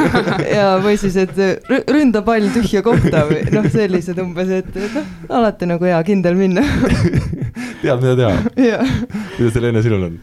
ja 0.59 0.69
või 0.83 0.97
siis, 1.01 1.17
et 1.21 1.35
rü- 1.37 1.83
ründa 1.91 2.23
pall 2.27 2.49
tühja 2.55 2.83
kohta 2.87 3.27
või 3.31 3.43
noh, 3.55 3.69
sellised 3.73 4.19
umbes, 4.23 4.55
et 4.61 4.71
et 4.77 4.97
noh, 4.97 5.11
alati 5.41 5.69
nagu 5.71 5.87
hea 5.87 6.01
kindel 6.07 6.39
minna. 6.39 6.65
tead, 7.83 8.01
mida 8.03 8.17
teha, 8.19 8.89
kuidas 9.37 9.61
Helene 9.61 9.85
sinul 9.85 10.09
on? 10.11 10.17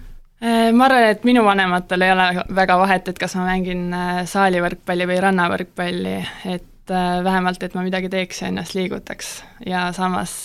Äh, 0.43 0.73
ma 0.75 0.89
arvan, 0.89 1.05
et 1.07 1.21
minu 1.23 1.39
vanematel 1.45 2.03
ei 2.03 2.11
ole 2.11 2.43
väga 2.51 2.75
vahet, 2.81 3.07
et 3.07 3.19
kas 3.19 3.37
ma 3.39 3.45
mängin 3.47 3.85
äh, 3.95 4.23
saalivõrkpalli 4.27 5.05
või 5.07 5.21
rannavõrkpalli, 5.23 6.15
et 6.51 6.91
äh, 6.91 7.21
vähemalt, 7.23 7.63
et 7.63 7.77
ma 7.77 7.85
midagi 7.85 8.09
teeks 8.11 8.41
ja 8.43 8.49
ennast 8.51 8.75
liigutaks. 8.75 9.29
Ja 9.63 9.85
samas 9.95 10.35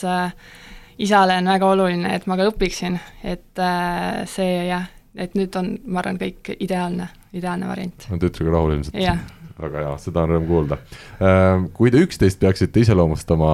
isale 1.02 1.40
on 1.40 1.50
väga 1.50 1.72
oluline, 1.72 2.14
et 2.14 2.28
ma 2.30 2.38
ka 2.38 2.46
õpiksin, 2.52 3.00
et 3.26 3.62
see 4.30 4.54
jah, 4.68 4.86
et 5.16 5.34
nüüd 5.38 5.56
on, 5.58 5.74
ma 5.86 6.02
arvan, 6.02 6.20
kõik 6.20 6.52
ideaalne, 6.58 7.08
ideaalne 7.32 7.68
variant. 7.68 8.08
on 8.12 8.22
tütrega 8.22 8.54
rahul 8.54 8.76
ilmselt 8.76 9.36
väga 9.58 9.82
hea, 9.82 9.94
seda 10.02 10.22
on 10.22 10.32
rõõm 10.32 10.46
kuulda. 10.48 10.78
kui 11.74 11.90
te 11.90 12.02
üksteist 12.04 12.40
peaksite 12.42 12.84
iseloomustama, 12.84 13.52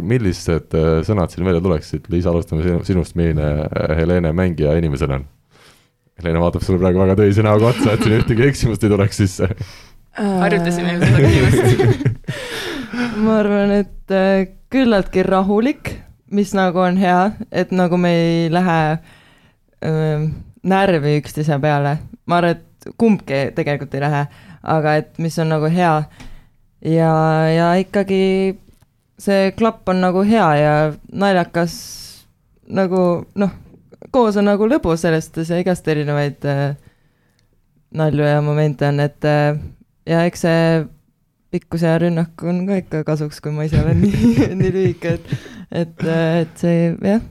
millised 0.00 0.76
äh, 0.76 1.00
sõnad 1.06 1.32
siin 1.32 1.46
välja 1.46 1.62
tuleksid, 1.64 2.08
Liisa, 2.12 2.32
alustame 2.32 2.64
sinu- 2.64 2.84
sinust, 2.86 3.16
milline 3.18 3.48
äh, 3.66 3.96
Helene 3.98 4.32
mängija 4.36 4.76
inimesena 4.80 5.20
on? 5.20 5.26
Helene 6.20 6.40
vaatab 6.40 6.62
sulle 6.64 6.80
praegu 6.80 7.02
väga 7.02 7.18
tõsise 7.18 7.44
näoga 7.44 7.72
otsa, 7.72 7.92
et 7.94 8.06
siin 8.06 8.16
ühtegi 8.20 8.46
eksimust 8.48 8.86
ei 8.86 8.92
tuleks 8.92 9.20
sisse. 9.20 9.50
harjutasime 10.16 10.94
ju 10.94 11.02
seda 11.02 11.26
küsimust. 11.26 12.08
ma 13.24 13.38
arvan, 13.42 13.74
et 13.82 14.14
äh, 14.14 14.46
küllaltki 14.72 15.26
rahulik, 15.26 15.92
mis 16.34 16.54
nagu 16.56 16.80
on 16.86 16.96
hea, 16.98 17.20
et 17.52 17.74
nagu 17.74 17.98
me 18.00 18.14
ei 18.14 18.48
lähe 18.50 18.80
öö, 19.84 20.24
närvi 20.64 21.18
üksteise 21.20 21.58
peale. 21.60 21.98
ma 22.26 22.40
arvan, 22.40 22.56
et 22.56 22.92
kumbki 23.00 23.50
tegelikult 23.56 23.94
ei 23.94 24.04
lähe, 24.04 24.26
aga 24.62 24.96
et 25.00 25.18
mis 25.18 25.38
on 25.38 25.50
nagu 25.52 25.68
hea 25.72 25.94
ja, 26.84 27.12
ja 27.52 27.68
ikkagi 27.80 28.56
see 29.20 29.52
klapp 29.56 29.88
on 29.88 30.00
nagu 30.04 30.24
hea 30.26 30.48
ja 30.58 30.74
naljakas 31.12 31.76
nagu 32.68 33.24
noh, 33.34 33.52
koos 34.10 34.36
on 34.40 34.48
nagu 34.48 34.68
lõbus 34.68 35.04
sellest 35.04 35.38
saa 35.44 35.60
igast 35.62 35.88
erinevaid 35.88 36.44
äh, 36.48 36.74
nalju 37.94 38.26
ja 38.26 38.40
momente 38.44 38.88
on, 38.88 39.00
et 39.04 39.28
äh, 39.28 39.56
ja 40.08 40.24
eks 40.28 40.44
see 40.46 40.84
pikkus 41.54 41.84
ja 41.86 41.94
rünnak 42.02 42.42
on 42.42 42.64
ka 42.66 42.80
ikka 42.80 43.04
kasuks, 43.06 43.40
kui 43.40 43.54
ma 43.54 43.68
ise 43.68 43.78
olen 43.82 44.00
nii, 44.04 44.48
nii 44.58 44.72
lühike, 44.74 45.16
et, 45.18 45.34
et, 45.70 46.06
et 46.42 46.58
see 46.60 46.90
jah, 46.98 47.22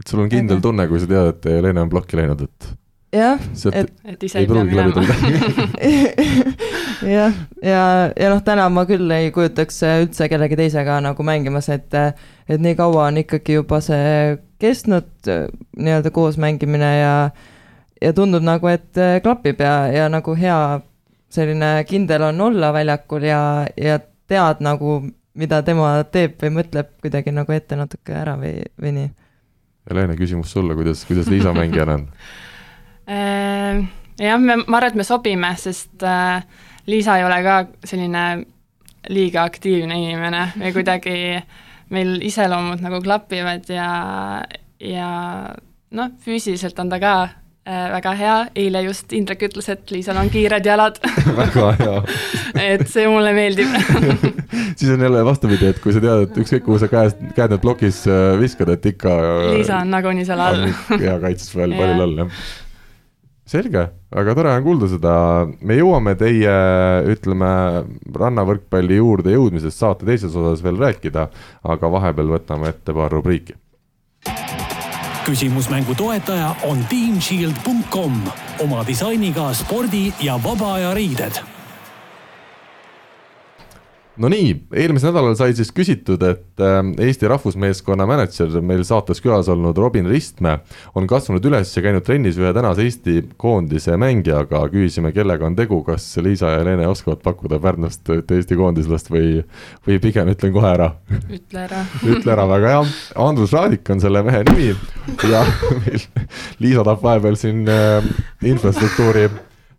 et 0.00 0.08
sul 0.10 0.20
on 0.24 0.28
kindel 0.32 0.60
tunne, 0.64 0.86
kui 0.90 1.00
sa 1.00 1.06
tead, 1.10 1.28
et 1.34 1.48
Helene 1.56 1.80
on 1.84 1.90
plokki 1.92 2.18
läinud, 2.20 2.42
et 2.46 2.68
jah, 3.16 3.40
Et- 3.72 3.92
et 4.04 4.22
ise 4.28 4.38
ei 4.42 4.46
pea 4.50 4.64
minema. 4.64 5.00
jah, 7.06 7.32
ja, 7.62 7.82
ja 8.16 8.30
noh, 8.32 8.40
täna 8.44 8.68
ma 8.72 8.84
küll 8.88 9.10
ei 9.14 9.30
kujutaks 9.34 9.80
üldse 10.02 10.28
kellegi 10.32 10.58
teisega 10.58 10.98
nagu 11.04 11.26
mängimas, 11.26 11.68
et 11.72 11.94
et 11.96 12.62
nii 12.62 12.76
kaua 12.78 13.08
on 13.10 13.20
ikkagi 13.22 13.56
juba 13.58 13.80
see 13.84 14.36
kestnud 14.62 15.08
äh, 15.32 15.46
nii-öelda 15.76 16.10
koos 16.14 16.38
mängimine 16.40 16.90
ja 17.00 17.14
ja 18.02 18.12
tundub 18.16 18.44
nagu, 18.44 18.68
et 18.68 18.96
äh, 19.00 19.18
klapib 19.24 19.60
ja, 19.64 19.86
ja 19.92 20.08
nagu 20.12 20.34
hea 20.36 20.58
selline 21.32 21.70
kindel 21.88 22.22
on 22.28 22.40
olla 22.40 22.72
väljakul 22.72 23.24
ja, 23.26 23.40
ja 23.76 23.98
tead 24.28 24.60
nagu, 24.64 25.00
mida 25.36 25.62
tema 25.66 25.96
teeb 26.12 26.36
või 26.42 26.52
mõtleb 26.60 26.92
kuidagi 27.02 27.32
nagu 27.34 27.52
ette 27.52 27.76
natuke 27.76 28.14
ära 28.16 28.36
või, 28.40 28.60
või 28.80 28.92
nii. 29.00 29.10
Helene, 29.90 30.16
küsimus 30.18 30.50
sulle, 30.52 30.74
kuidas, 30.74 31.04
kuidas 31.06 31.30
Liisa 31.30 31.54
mängijana 31.54 32.00
on? 32.00 32.08
Äh, 33.06 33.84
jah, 34.18 34.40
me, 34.42 34.56
ma 34.66 34.80
arvan, 34.80 34.88
et 34.90 34.96
me 34.98 35.04
sobime, 35.06 35.52
sest 35.62 36.02
äh, 36.02 36.42
Liisa 36.90 37.20
ei 37.20 37.22
ole 37.22 37.36
ka 37.44 37.60
selline 37.86 38.22
liiga 39.14 39.44
aktiivne 39.46 39.94
inimene 40.00 40.40
või 40.58 40.72
kuidagi 40.74 41.14
meil 41.94 42.16
iseloomud 42.26 42.82
nagu 42.82 42.98
klapivad 43.04 43.70
ja, 43.70 43.90
ja 44.82 45.10
noh, 45.94 46.10
füüsiliselt 46.24 46.82
on 46.82 46.90
ta 46.90 46.98
ka 46.98 47.12
äh, 47.22 47.86
väga 47.94 48.16
hea, 48.18 48.36
eile 48.58 48.82
just 48.88 49.14
Indrek 49.14 49.46
ütles, 49.46 49.70
et 49.70 49.94
Liisal 49.94 50.18
on 50.18 50.30
kiired 50.34 50.66
jalad. 50.66 50.98
Väga 51.42 51.70
hea. 51.78 52.02
Et 52.74 52.86
see 52.90 53.06
mulle 53.10 53.36
meeldib 53.36 54.35
siis 54.78 54.90
on 54.92 55.00
jälle 55.00 55.24
vastupidi, 55.24 55.70
et 55.72 55.80
kui 55.82 55.94
sa 55.94 56.02
tead, 56.02 56.26
et 56.26 56.38
ükskõik 56.42 56.64
kuhu 56.66 56.78
sa 56.82 56.90
käest, 56.90 57.20
käed 57.36 57.54
nüüd 57.54 57.64
plokis 57.64 58.02
äh, 58.10 58.36
viskad, 58.40 58.70
et 58.74 58.86
ikka 58.92 59.16
Liisa 59.54 59.80
on 59.82 59.92
nagunii 59.94 60.26
seal 60.28 60.42
all. 60.42 60.68
hea 60.92 61.16
kaitses 61.22 61.52
veel 61.56 61.74
pallil 61.78 62.04
all, 62.06 62.16
jah. 62.24 62.40
selge, 63.56 63.84
väga 64.14 64.36
tore 64.38 64.54
on 64.54 64.64
kuulda 64.66 64.90
seda, 64.90 65.16
me 65.60 65.78
jõuame 65.78 66.16
teie, 66.20 66.56
ütleme, 67.14 67.50
rannavõrkpalli 68.16 69.00
juurde 69.00 69.34
jõudmisest 69.36 69.84
saate 69.84 70.08
teises 70.08 70.34
osas 70.34 70.64
veel 70.64 70.80
rääkida, 70.82 71.28
aga 71.74 71.92
vahepeal 71.98 72.34
võtame 72.36 72.72
ette 72.74 72.96
paar 72.96 73.14
rubriiki. 73.14 73.58
Küsimusmängu 75.26 75.96
toetaja 75.98 76.52
on 76.68 76.84
teamshield.com 76.86 78.20
oma 78.62 78.86
disainiga 78.86 79.50
spordi 79.58 80.06
ja 80.22 80.38
vaba 80.38 80.76
aja 80.78 80.94
riided 80.94 81.55
no 84.22 84.30
nii, 84.32 84.52
eelmisel 84.82 85.10
nädalal 85.10 85.36
sai 85.38 85.54
siis 85.56 85.70
küsitud, 85.74 86.22
et 86.26 86.62
ähm, 86.64 86.92
Eesti 87.02 87.28
rahvusmeeskonna 87.30 88.06
mänedžer, 88.08 88.52
meil 88.64 88.84
saates 88.86 89.20
külas 89.24 89.50
olnud 89.52 89.76
Robin 89.78 90.08
Ristmäe 90.10 90.60
on 90.96 91.08
kasvanud 91.10 91.44
üles 91.48 91.72
ja 91.76 91.82
käinud 91.84 92.04
trennis 92.06 92.38
ühe 92.40 92.52
tänase 92.56 92.86
Eesti 92.86 93.22
koondise 93.40 93.96
mängijaga, 94.00 94.62
küsisime, 94.72 95.12
kellega 95.16 95.48
on 95.48 95.56
tegu, 95.58 95.82
kas 95.86 96.08
Liisa 96.24 96.54
ja 96.54 96.62
Helene 96.62 96.88
oskavad 96.88 97.22
pakkuda 97.24 97.60
Pärnust 97.62 98.08
Eesti 98.10 98.58
koondislast 98.58 99.10
või, 99.12 99.42
või 99.86 100.00
pigem 100.02 100.32
ütlen 100.32 100.54
kohe 100.56 100.72
ära? 100.72 100.92
ütle 101.26 101.66
ära. 101.66 101.82
Ütle 102.12 102.36
ära, 102.36 102.46
väga 102.50 102.74
hea, 102.74 102.84
Andrus 103.26 103.52
Raadik 103.56 103.88
on 103.92 104.00
selle 104.02 104.22
mehe 104.26 104.44
nimi 104.48 104.70
ja 105.28 105.44
meil 105.82 106.08
Liisa 106.62 106.86
tahab 106.86 107.04
vahepeal 107.04 107.36
siin 107.40 107.66
äh, 107.68 108.06
infrastruktuuri 108.46 109.28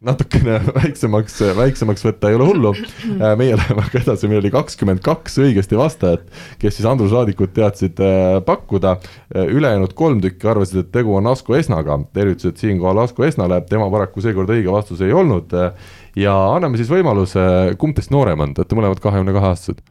natukene 0.06 0.60
väiksemaks, 0.78 1.40
väiksemaks 1.58 2.06
võtta, 2.06 2.30
ei 2.30 2.38
ole 2.38 2.48
hullu. 2.52 2.74
Äh, 3.18 3.34
meie 3.40 3.58
läheme 3.58 3.84
aga 3.84 4.02
edasi, 4.02 4.30
meil 4.30 4.42
oli 4.44 4.52
kakskümmend 4.54 5.02
kaks 5.06 5.40
õigesti 5.42 5.80
vastajat, 5.80 6.28
kes 6.62 6.78
siis 6.78 6.88
Andrus 6.90 7.16
Raadikut 7.16 7.56
teadsid 7.56 8.02
äh, 8.04 8.38
pakkuda. 8.46 8.98
Äh, 9.34 9.50
ülejäänud 9.58 9.96
kolm 9.98 10.22
tükki 10.24 10.52
arvasid, 10.52 10.84
et 10.86 10.94
tegu 10.94 11.18
on 11.18 11.32
Asko 11.32 11.58
Esnaga, 11.58 11.98
tervitused 12.14 12.62
siinkohal 12.62 13.04
Asko 13.08 13.26
Esnale, 13.28 13.62
tema 13.70 13.90
paraku 13.94 14.24
seekord 14.26 14.54
õige 14.54 14.72
vastus 14.74 15.02
ei 15.02 15.14
olnud. 15.14 15.54
ja 16.18 16.34
anname 16.54 16.80
siis 16.80 16.90
võimaluse, 16.90 17.42
kumb 17.78 17.98
teist 17.98 18.12
noorem 18.14 18.42
on, 18.42 18.54
te 18.54 18.64
olete 18.64 18.78
mõlemad 18.78 19.02
kahekümne 19.02 19.34
kahe 19.36 19.52
aastased 19.54 19.84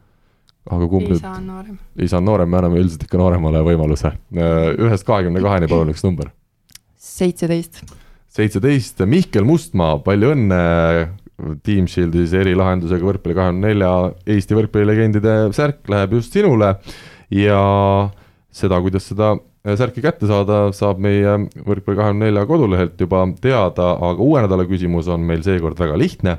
aga 0.67 0.87
kumb 0.91 1.07
nüüd? 1.07 1.23
on 1.23 1.45
noorem. 1.47 1.77
Liisa 1.99 2.19
on 2.19 2.27
noorem, 2.27 2.49
me 2.51 2.59
anname 2.59 2.81
üldiselt 2.81 3.05
ikka 3.07 3.19
nooremale 3.19 3.61
võimaluse. 3.63 4.11
ühest 4.35 5.07
kahekümne 5.07 5.43
kaheni 5.43 5.71
palun 5.71 5.93
üks 5.93 6.03
number. 6.03 6.33
seitseteist 6.95 7.83
seitseteist, 8.37 9.01
Mihkel 9.09 9.45
Mustmaa, 9.47 9.97
palju 10.05 10.33
õnne 10.35 10.61
Team 11.65 11.87
Shieldis 11.89 12.33
erilahendusega 12.37 13.05
võrkpalli 13.05 13.37
kahekümne 13.37 13.71
nelja 13.71 13.91
Eesti 14.29 14.57
võrkpallilegendide 14.57 15.35
särk 15.57 15.89
läheb 15.91 16.17
just 16.17 16.33
sinule 16.33 16.75
ja 17.33 17.59
seda, 18.53 18.79
kuidas 18.81 19.05
seda 19.09 19.35
särki 19.77 20.01
kätte 20.01 20.29
saada, 20.29 20.67
saab 20.75 21.01
meie 21.03 21.33
võrkpalli 21.65 21.99
kahekümne 21.99 22.29
nelja 22.29 22.45
kodulehelt 22.49 23.01
juba 23.01 23.23
teada, 23.41 23.91
aga 23.95 24.23
uue 24.23 24.43
nädala 24.45 24.65
küsimus 24.69 25.09
on 25.13 25.25
meil 25.27 25.43
seekord 25.45 25.79
väga 25.79 25.97
lihtne 25.99 26.37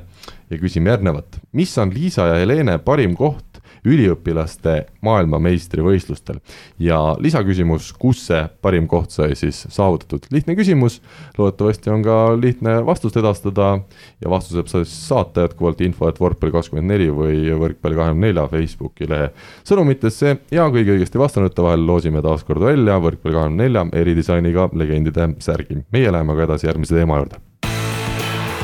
ja 0.49 0.59
küsime 0.59 0.91
järgnevat. 0.91 1.39
mis 1.53 1.77
on 1.77 1.93
Liisa 1.93 2.27
ja 2.31 2.39
Helene 2.41 2.79
parim 2.83 3.15
koht 3.15 3.48
üliõpilaste 3.85 4.85
maailmameistrivõistlustel. 5.05 6.39
ja 6.79 7.15
lisaküsimus, 7.19 7.93
kus 7.93 8.25
see 8.27 8.41
parim 8.61 8.87
koht 8.87 9.11
sai 9.11 9.35
siis 9.35 9.65
saavutatud, 9.69 10.27
lihtne 10.31 10.55
küsimus, 10.55 10.99
loodetavasti 11.37 11.89
on 11.89 12.03
ka 12.03 12.17
lihtne 12.39 12.79
vastust 12.85 13.17
edastada 13.17 13.79
ja 14.21 14.29
vastuse 14.29 14.59
saab 14.59 14.71
siis 14.71 14.95
saata 15.07 15.47
jätkuvalt 15.47 15.81
info, 15.81 16.09
et 16.09 16.19
võrkpalli 16.19 16.55
kakskümmend 16.55 16.91
neli 16.91 17.09
või 17.13 17.41
võrkpalli 17.59 17.99
kahekümne 17.99 18.27
nelja 18.27 18.47
Facebooki 18.51 19.09
lehe 19.09 19.31
sõnumitesse 19.67 20.37
ja 20.51 20.67
kõige 20.69 20.95
õigesti 20.97 21.21
vastanute 21.21 21.63
vahel 21.63 21.85
loosime 21.87 22.23
taas 22.25 22.43
kord 22.47 22.63
välja 22.63 22.99
võrkpalli 22.99 23.37
kahekümne 23.37 23.63
nelja 23.63 23.85
eridisainiga 23.93 24.69
legendide 24.73 25.33
särgi. 25.39 25.83
meie 25.91 26.11
läheme 26.11 26.33
aga 26.33 26.49
edasi 26.49 26.67
järgmise 26.67 26.95
teema 26.95 27.21
juurde. 27.21 27.41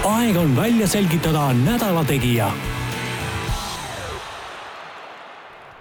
aeg 0.05 0.37
on 0.37 0.55
välja 0.57 0.87
selgitada 0.87 1.53
nädala 1.53 2.03
tegija 2.05 2.51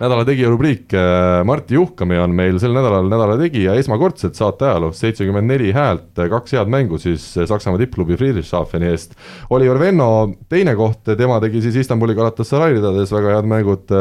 nädala 0.00 0.24
tegija 0.26 0.48
rubriik, 0.50 0.88
äh, 0.94 1.44
Martti 1.46 1.76
Juhkami 1.76 2.16
on 2.18 2.34
meil 2.34 2.58
sel 2.62 2.74
nädalal 2.74 3.06
nädala 3.10 3.36
tegija 3.38 3.76
esmakordselt 3.78 4.34
saate 4.38 4.66
ajaloos, 4.66 4.98
seitsekümmend 5.02 5.50
neli 5.50 5.70
häält, 5.74 6.10
kaks 6.18 6.56
head 6.56 6.70
mängu 6.72 6.98
siis 6.98 7.26
Saksamaa 7.34 7.78
tippklubi 7.78 8.18
Friedrichshafeni 8.18 8.90
eest. 8.90 9.14
Oliver 9.54 9.78
Venno 9.78 10.08
teine 10.50 10.74
koht, 10.78 11.04
tema 11.18 11.38
tegi 11.44 11.62
siis 11.64 11.78
Istanbuli 11.84 12.16
Galatasaray 12.18 12.78
ridades 12.78 13.14
väga 13.14 13.36
head 13.36 13.50
mängud 13.50 13.94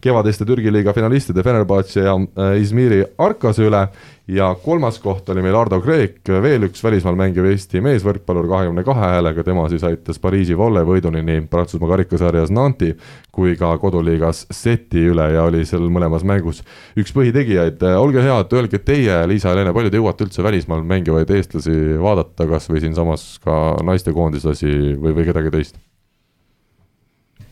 kevadiste 0.00 0.46
Türgi 0.48 0.72
liiga 0.72 0.94
finalistide 0.96 1.42
Fenerbahce 1.46 2.06
ja 2.06 2.14
äh, 2.14 2.56
Izmiri 2.62 3.02
Arkase 3.18 3.66
üle 3.66 3.86
ja 4.30 4.54
kolmas 4.62 4.98
koht 5.02 5.28
oli 5.32 5.42
meil 5.42 5.56
Ardo 5.58 5.80
Kreek, 5.82 6.20
veel 6.42 6.68
üks 6.68 6.82
välismaal 6.84 7.16
mängiv 7.18 7.48
Eesti 7.50 7.80
meesvõrkpallur 7.82 8.46
kahekümne 8.50 8.84
kahe 8.86 9.08
häälega, 9.14 9.42
tema 9.46 9.66
siis 9.72 9.84
aitas 9.86 10.20
Pariisi 10.22 10.56
volle 10.58 10.84
võiduni 10.86 11.22
nii 11.26 11.44
Prantsusmaa 11.50 11.90
karikasarjas 11.90 12.52
Nanti 12.54 12.92
kui 13.34 13.56
ka 13.58 13.72
koduliigas 13.82 14.44
seti 14.54 15.02
üle 15.10 15.26
ja 15.34 15.46
oli 15.48 15.64
seal 15.66 15.88
mõlemas 15.90 16.24
mängus 16.26 16.62
üks 16.98 17.14
põhitegijaid. 17.16 17.82
olge 17.98 18.22
head, 18.22 18.54
öelge 18.54 18.78
teie, 18.78 19.22
Liisa-Helene, 19.30 19.74
palju 19.74 19.90
te 19.90 20.00
jõuate 20.00 20.26
üldse 20.28 20.44
välismaal 20.46 20.84
mängivaid 20.86 21.30
eestlasi 21.30 21.76
vaadata, 22.00 22.46
kas 22.50 22.70
või 22.70 22.84
siinsamas 22.84 23.32
ka 23.44 23.56
naistekoondislasi 23.86 24.96
või, 25.00 25.14
või 25.16 25.26
kedagi 25.30 25.54
teist? 25.56 25.80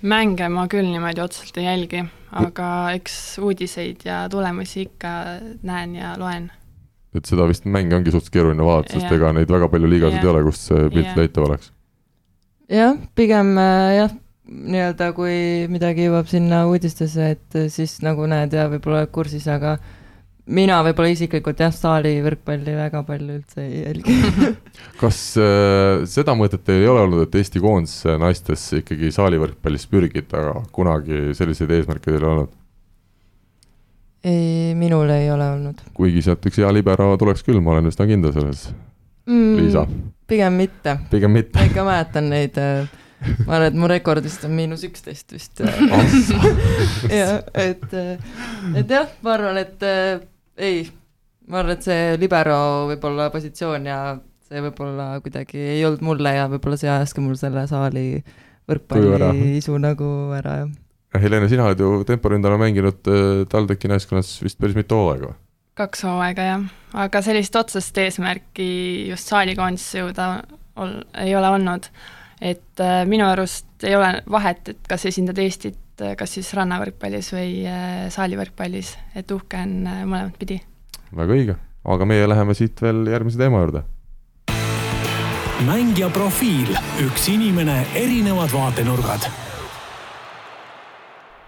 mänge 0.03 0.47
ma 0.49 0.69
küll 0.71 0.87
niimoodi 0.87 1.19
otseselt 1.25 1.57
ei 1.59 1.65
jälgi, 1.67 2.05
aga 2.39 2.69
eks 2.95 3.17
uudiseid 3.43 4.05
ja 4.07 4.21
tulemusi 4.31 4.85
ikka 4.87 5.11
näen 5.67 5.97
ja 5.99 6.13
loen 6.21 6.53
et 7.19 7.29
seda 7.31 7.49
vist 7.51 7.67
mänge 7.69 7.97
ongi 7.99 8.13
suhteliselt 8.15 8.35
keeruline 8.37 8.65
vaadata, 8.65 8.97
sest 8.97 9.13
ega 9.19 9.35
neid 9.37 9.51
väga 9.53 9.69
palju 9.73 9.91
liigasid 9.91 10.25
ei 10.25 10.33
ole, 10.33 10.47
kus 10.47 10.65
see 10.71 10.89
pilt 10.95 11.19
leitav 11.19 11.49
oleks. 11.49 11.71
jah, 12.73 12.97
pigem 13.19 13.55
äh, 13.61 13.93
jah, 13.99 14.17
nii-öelda 14.49 15.13
kui 15.17 15.37
midagi 15.73 16.09
jõuab 16.09 16.29
sinna 16.31 16.65
uudistesse, 16.71 17.31
et 17.37 17.63
siis 17.73 17.99
nagu 18.05 18.29
näed 18.31 18.57
ja 18.57 18.69
võib-olla 18.73 19.03
oled 19.05 19.15
kursis, 19.15 19.49
aga 19.53 19.77
mina 20.49 20.79
võib-olla 20.87 21.13
isiklikult 21.13 21.61
jah, 21.61 21.75
saali 21.75 22.15
võrkpalli 22.25 22.77
väga 22.79 23.03
palju 23.09 23.41
üldse 23.41 23.65
ei 23.67 23.83
jälgi 23.83 24.17
kas 25.03 25.21
äh, 25.43 26.07
seda 26.09 26.37
mõtet 26.39 26.71
ei 26.73 26.89
ole 26.89 27.05
olnud, 27.05 27.27
et 27.27 27.37
Eesti 27.41 27.61
koondis 27.65 28.01
naistes 28.21 28.71
ikkagi 28.81 29.13
saali 29.15 29.41
võrkpallis 29.41 29.85
pürgida, 29.91 30.41
aga 30.41 30.65
kunagi 30.73 31.37
selliseid 31.37 31.77
eesmärke 31.77 32.11
teil 32.11 32.23
ei 32.23 32.33
olnud? 32.33 32.57
Ei, 34.25 34.75
minul 34.75 35.11
ei 35.11 35.31
ole 35.31 35.51
olnud. 35.55 35.83
kuigi 35.95 36.23
sealt 36.27 36.47
üks 36.49 36.59
hea 36.61 36.71
libero 36.75 37.11
tuleks 37.21 37.45
küll, 37.47 37.61
ma 37.63 37.77
olen 37.77 37.91
üsna 37.91 38.07
kindel 38.09 38.35
selles 38.35 38.69
mm,. 39.29 39.59
Liisa? 39.61 39.85
pigem 40.29 40.59
mitte. 40.59 40.99
pigem 41.11 41.37
mitte. 41.39 41.59
ma 41.59 41.67
ikka 41.69 41.85
mäletan 41.87 42.31
neid 42.33 42.59
äh, 42.59 42.89
ma 43.47 43.59
arvan, 43.59 43.69
et 43.71 43.79
mu 43.79 43.91
rekord 43.91 44.25
vist 44.27 44.47
on 44.49 44.57
miinus 44.59 44.85
üksteist 44.89 45.35
vist 45.37 45.63
äh. 45.63 45.83
jah, 47.21 47.39
et, 47.55 47.87
äh, 47.93 48.17
et 48.79 48.97
jah, 48.97 49.13
ma 49.23 49.37
arvan, 49.37 49.61
et 49.63 49.87
äh, 49.87 50.19
ei, 50.59 50.83
ma 51.47 51.63
arvan, 51.63 51.79
et 51.79 51.87
see 51.87 52.19
libero 52.19 52.59
võib-olla 52.91 53.31
positsioon 53.35 53.87
ja 53.91 54.01
see 54.49 54.65
võib-olla 54.65 55.13
kuidagi 55.23 55.63
ei 55.77 55.87
olnud 55.87 56.03
mulle 56.05 56.35
ja 56.35 56.51
võib-olla 56.51 56.81
see 56.81 56.91
ajas 56.91 57.15
ka 57.15 57.23
mul 57.23 57.39
selle 57.39 57.67
saali 57.71 58.11
võrkpalli 58.69 59.57
isu 59.61 59.79
nagu 59.81 60.11
ära, 60.37 60.63
jah 60.65 60.77
Helene, 61.17 61.49
sina 61.49 61.65
oled 61.65 61.81
ju 61.81 62.05
temporündajana 62.05 62.61
mänginud 62.61 63.09
äh, 63.09 63.45
TalTechi 63.49 63.89
naiskonnas 63.89 64.35
vist 64.45 64.59
päris 64.61 64.77
mitu 64.77 64.99
hooaega? 64.99 65.33
kaks 65.79 66.05
hooaega, 66.05 66.45
jah. 66.45 66.69
aga 67.07 67.23
sellist 67.25 67.57
otsest 67.57 67.99
eesmärki 68.03 68.69
just 69.09 69.31
saalikoondisse 69.31 70.03
jõuda 70.03 70.29
ol-, 70.77 71.01
ei 71.25 71.35
ole 71.39 71.53
olnud. 71.57 71.89
et 72.41 72.85
äh, 72.85 73.03
minu 73.09 73.27
arust 73.29 73.89
ei 73.89 73.97
ole 73.97 74.23
vahet, 74.31 74.75
et 74.75 74.91
kas 74.91 75.09
esindad 75.09 75.39
Eestit 75.41 76.05
äh, 76.05 76.13
kas 76.19 76.37
siis 76.37 76.53
rannavõrkpallis 76.59 77.33
või 77.35 77.53
äh, 77.65 78.07
saalivõrkpallis, 78.15 78.97
et 79.17 79.33
uhke 79.33 79.65
on 79.65 79.77
mõlemat 79.89 80.37
pidi. 80.39 80.61
väga 81.17 81.39
õige, 81.41 81.59
aga 81.89 82.13
meie 82.13 82.29
läheme 82.29 82.59
siit 82.59 82.85
veel 82.85 83.07
järgmise 83.09 83.41
teema 83.41 83.65
juurde 83.65 83.87
mängija 85.67 86.07
profiil, 86.15 86.71
üks 87.03 87.25
inimene, 87.33 87.81
erinevad 87.99 88.53
vaatenurgad 88.55 89.48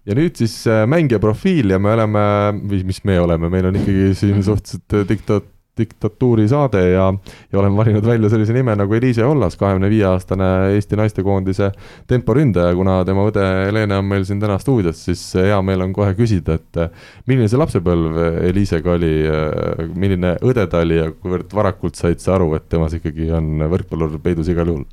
ja 0.08 0.16
nüüd 0.16 0.36
siis 0.40 0.54
äh, 0.70 0.84
mängija 0.88 1.20
profiil 1.22 1.74
ja 1.74 1.78
me 1.82 1.94
oleme, 1.94 2.26
või 2.70 2.84
mis 2.88 3.02
me 3.08 3.20
oleme, 3.20 3.50
meil 3.52 3.70
on 3.70 3.80
ikkagi 3.80 4.12
siin 4.18 4.44
suhteliselt 4.44 4.96
äh, 4.96 5.06
dikta-, 5.08 5.42
diktatuuri 5.80 6.46
saade 6.50 6.80
ja, 6.92 7.06
ja 7.52 7.60
oleme 7.60 7.78
valinud 7.78 8.04
välja 8.04 8.30
sellise 8.32 8.54
nime 8.56 8.74
nagu 8.76 8.96
Eliise 8.96 9.24
Ollas, 9.24 9.56
kahekümne 9.60 9.90
viie 9.92 10.06
aastane 10.08 10.48
Eesti 10.74 10.98
naistekoondise 10.98 11.70
temporündaja, 12.10 12.74
kuna 12.76 12.98
tema 13.08 13.26
õde 13.28 13.44
Helene 13.68 14.00
on 14.00 14.08
meil 14.08 14.24
siin 14.28 14.40
täna 14.42 14.58
stuudios, 14.62 15.04
siis 15.04 15.24
äh, 15.36 15.50
hea 15.50 15.60
meel 15.64 15.84
on 15.84 15.94
kohe 15.96 16.14
küsida, 16.18 16.56
et 16.56 17.00
milline 17.28 17.48
see 17.50 17.60
lapsepõlv 17.60 18.22
Eliisega 18.50 18.96
oli, 18.96 19.14
milline 19.94 20.36
õde 20.46 20.64
ta 20.70 20.84
oli 20.84 21.00
ja 21.00 21.10
kuivõrd 21.12 21.52
varakult 21.56 22.00
said 22.00 22.24
sa 22.24 22.38
aru, 22.38 22.54
et 22.56 22.70
temas 22.72 22.96
ikkagi 22.96 23.28
on 23.36 23.68
võrkpallur 23.68 24.16
peidus 24.24 24.48
igal 24.52 24.72
juhul? 24.72 24.88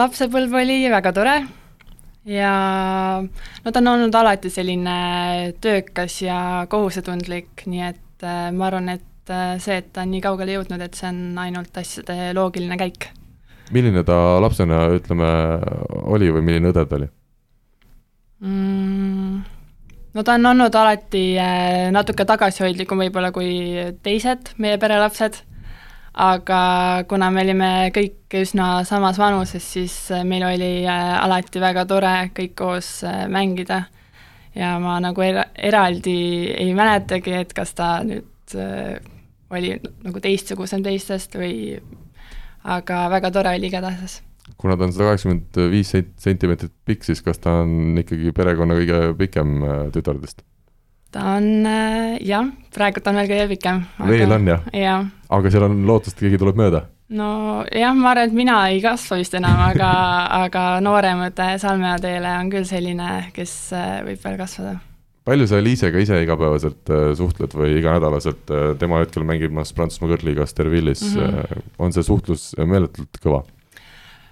lapsepõlv 0.00 0.54
oli 0.62 0.78
väga 0.88 1.10
tore 1.12 1.34
ja 2.24 2.54
no 3.64 3.72
ta 3.72 3.80
on 3.80 3.92
olnud 3.94 4.14
alati 4.14 4.50
selline 4.52 4.96
töökas 5.60 6.20
ja 6.22 6.40
kohusetundlik, 6.70 7.64
nii 7.66 7.86
et 7.86 8.26
äh, 8.26 8.50
ma 8.52 8.68
arvan, 8.68 8.90
et 8.96 9.32
äh, 9.32 9.56
see, 9.62 9.80
et 9.80 9.92
ta 9.94 10.04
on 10.04 10.12
nii 10.12 10.24
kaugele 10.24 10.58
jõudnud, 10.58 10.82
et 10.84 10.98
see 10.98 11.08
on 11.08 11.38
ainult 11.40 11.80
asjade 11.80 12.32
loogiline 12.36 12.76
käik. 12.80 13.10
milline 13.72 14.04
ta 14.04 14.40
lapsena, 14.42 14.86
ütleme, 14.96 15.30
oli 16.10 16.30
või 16.34 16.44
milline 16.44 16.74
õde 16.74 16.86
ta 16.86 17.00
oli 17.00 17.08
mm,? 18.40 19.40
no 20.14 20.24
ta 20.26 20.34
on 20.36 20.52
olnud 20.52 20.74
alati 20.74 21.24
äh, 21.38 21.88
natuke 21.94 22.26
tagasihoidlikum 22.28 23.00
võib-olla 23.06 23.32
kui 23.32 23.52
teised 24.02 24.54
meie 24.58 24.78
perelapsed 24.82 25.44
aga 26.14 27.04
kuna 27.08 27.30
me 27.30 27.44
olime 27.44 27.70
kõik 27.94 28.34
üsna 28.40 28.82
samas 28.88 29.18
vanuses, 29.20 29.64
siis 29.76 29.94
äh, 30.14 30.24
meil 30.26 30.44
oli 30.46 30.70
äh, 30.84 31.12
alati 31.22 31.62
väga 31.62 31.86
tore 31.86 32.14
kõik 32.36 32.56
koos 32.58 33.00
äh, 33.06 33.26
mängida. 33.30 33.84
ja 34.54 34.78
ma 34.82 34.98
nagu 35.00 35.22
era-, 35.22 35.46
eraldi 35.54 36.50
ei 36.50 36.74
mäletagi, 36.74 37.36
et 37.38 37.52
kas 37.54 37.74
ta 37.78 38.00
nüüd 38.02 38.26
oli 39.50 39.76
nagu 39.78 40.20
teistsugusem 40.20 40.82
teistest 40.82 41.36
või 41.38 41.78
aga 42.66 43.04
väga 43.12 43.30
tore 43.30 43.54
oli 43.54 43.70
igatahes 43.70 44.18
kuna 44.58 44.74
ta 44.76 44.88
on 44.88 44.92
sada 44.92 45.12
kaheksakümmend 45.12 45.60
viis 45.70 45.94
sentimeetrit 45.94 46.72
pikk, 46.84 47.06
siis 47.06 47.22
kas 47.22 47.38
ta 47.38 47.60
on 47.62 48.02
ikkagi 48.02 48.34
perekonna 48.34 48.74
kõige 48.74 48.98
pikem 49.22 49.60
tütardest? 49.94 50.42
Ta 51.10 51.34
on 51.36 51.66
jah, 52.22 52.48
praegult 52.74 53.10
on 53.10 53.20
veel 53.20 53.30
kõige 53.32 53.50
pikem. 53.56 53.84
veel 54.06 54.32
on 54.38 54.48
jah? 54.54 54.64
jah. 54.74 55.10
aga 55.28 55.52
seal 55.52 55.68
on 55.68 55.84
lootust, 55.88 56.16
et 56.18 56.26
keegi 56.26 56.42
tuleb 56.42 56.58
mööda? 56.60 56.86
no 57.10 57.30
jah, 57.74 57.94
ma 57.96 58.12
arvan, 58.12 58.28
et 58.28 58.36
mina 58.36 58.58
ei 58.70 58.80
kasva 58.84 59.18
vist 59.20 59.34
enam, 59.38 59.58
aga 59.70 59.90
aga 60.44 60.64
noorem 60.84 61.24
õde 61.26 61.48
Salmea 61.62 61.96
teele 62.02 62.36
on 62.38 62.52
küll 62.52 62.68
selline, 62.68 63.10
kes 63.36 63.56
äh, 63.76 63.98
võib 64.06 64.22
veel 64.24 64.38
kasvada. 64.40 64.76
palju 65.26 65.48
sa 65.50 65.60
Liisega 65.62 66.02
ise 66.02 66.20
igapäevaselt 66.24 66.92
äh, 66.94 67.06
suhtled 67.18 67.54
või 67.58 67.78
iganädalaselt, 67.80 68.44
äh, 68.54 68.68
tema 68.80 69.02
hetkel 69.02 69.26
mängimas 69.26 69.74
Prantsusmaa 69.76 70.14
kõrgliigas 70.14 70.54
Dervillis 70.58 71.02
mm, 71.10 71.24
-hmm. 71.26 71.72
on 71.78 71.96
see 71.96 72.06
suhtlus 72.06 72.52
meeletult 72.58 73.22
kõva? 73.22 73.42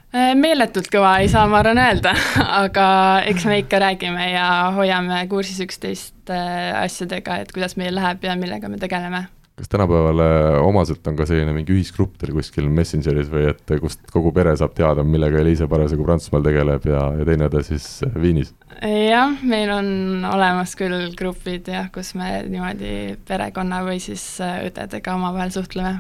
Äh, 0.09 0.31
meeletult 0.41 0.87
kõva 0.89 1.19
ei 1.21 1.29
saa, 1.29 1.45
ma 1.53 1.59
arvan, 1.61 1.77
öelda, 1.83 2.15
aga 2.63 2.85
eks 3.29 3.45
me 3.45 3.59
ikka 3.61 3.81
räägime 3.83 4.31
ja 4.31 4.47
hoiame 4.73 5.19
kursis 5.29 5.59
üksteist 5.61 6.33
äh, 6.33 6.71
asjadega, 6.81 7.43
et 7.43 7.51
kuidas 7.53 7.77
meil 7.77 7.93
läheb 7.99 8.25
ja 8.25 8.37
millega 8.41 8.71
me 8.73 8.81
tegeleme. 8.81 9.27
kas 9.59 9.69
tänapäevale 9.69 10.29
omaselt 10.63 11.07
on 11.11 11.17
ka 11.19 11.27
selline 11.27 11.53
mingi 11.53 11.75
ühisgrupp 11.75 12.15
teil 12.17 12.31
kuskil 12.33 12.71
Messengeris 12.71 13.29
või 13.29 13.49
et 13.51 13.75
kust 13.83 14.07
kogu 14.15 14.33
pere 14.33 14.55
saab 14.57 14.73
teada, 14.79 15.05
millega 15.05 15.43
Eliise 15.43 15.69
parasjagu 15.69 16.07
Prantsusmaal 16.07 16.47
tegeleb 16.47 16.89
ja, 16.89 17.03
ja 17.19 17.29
teine 17.29 17.51
õde 17.51 17.65
siis 17.67 17.91
Viinis? 18.17 18.55
jah, 18.81 19.37
meil 19.43 19.75
on 19.75 20.25
olemas 20.31 20.73
küll 20.79 21.11
grupid 21.19 21.69
jah, 21.75 21.93
kus 21.93 22.15
me 22.17 22.47
niimoodi 22.49 23.19
perekonna 23.29 23.85
või 23.85 24.01
siis 24.01 24.25
äh, 24.41 24.63
õdedega 24.71 25.21
omavahel 25.21 25.53
suhtleme. 25.53 25.99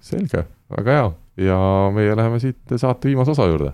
selge, 0.00 0.46
väga 0.72 1.00
hea 1.00 1.14
ja 1.36 1.58
meie 1.94 2.16
läheme 2.16 2.40
siit 2.40 2.76
saate 2.76 3.10
viimase 3.10 3.36
osa 3.36 3.50
juurde. 3.50 3.72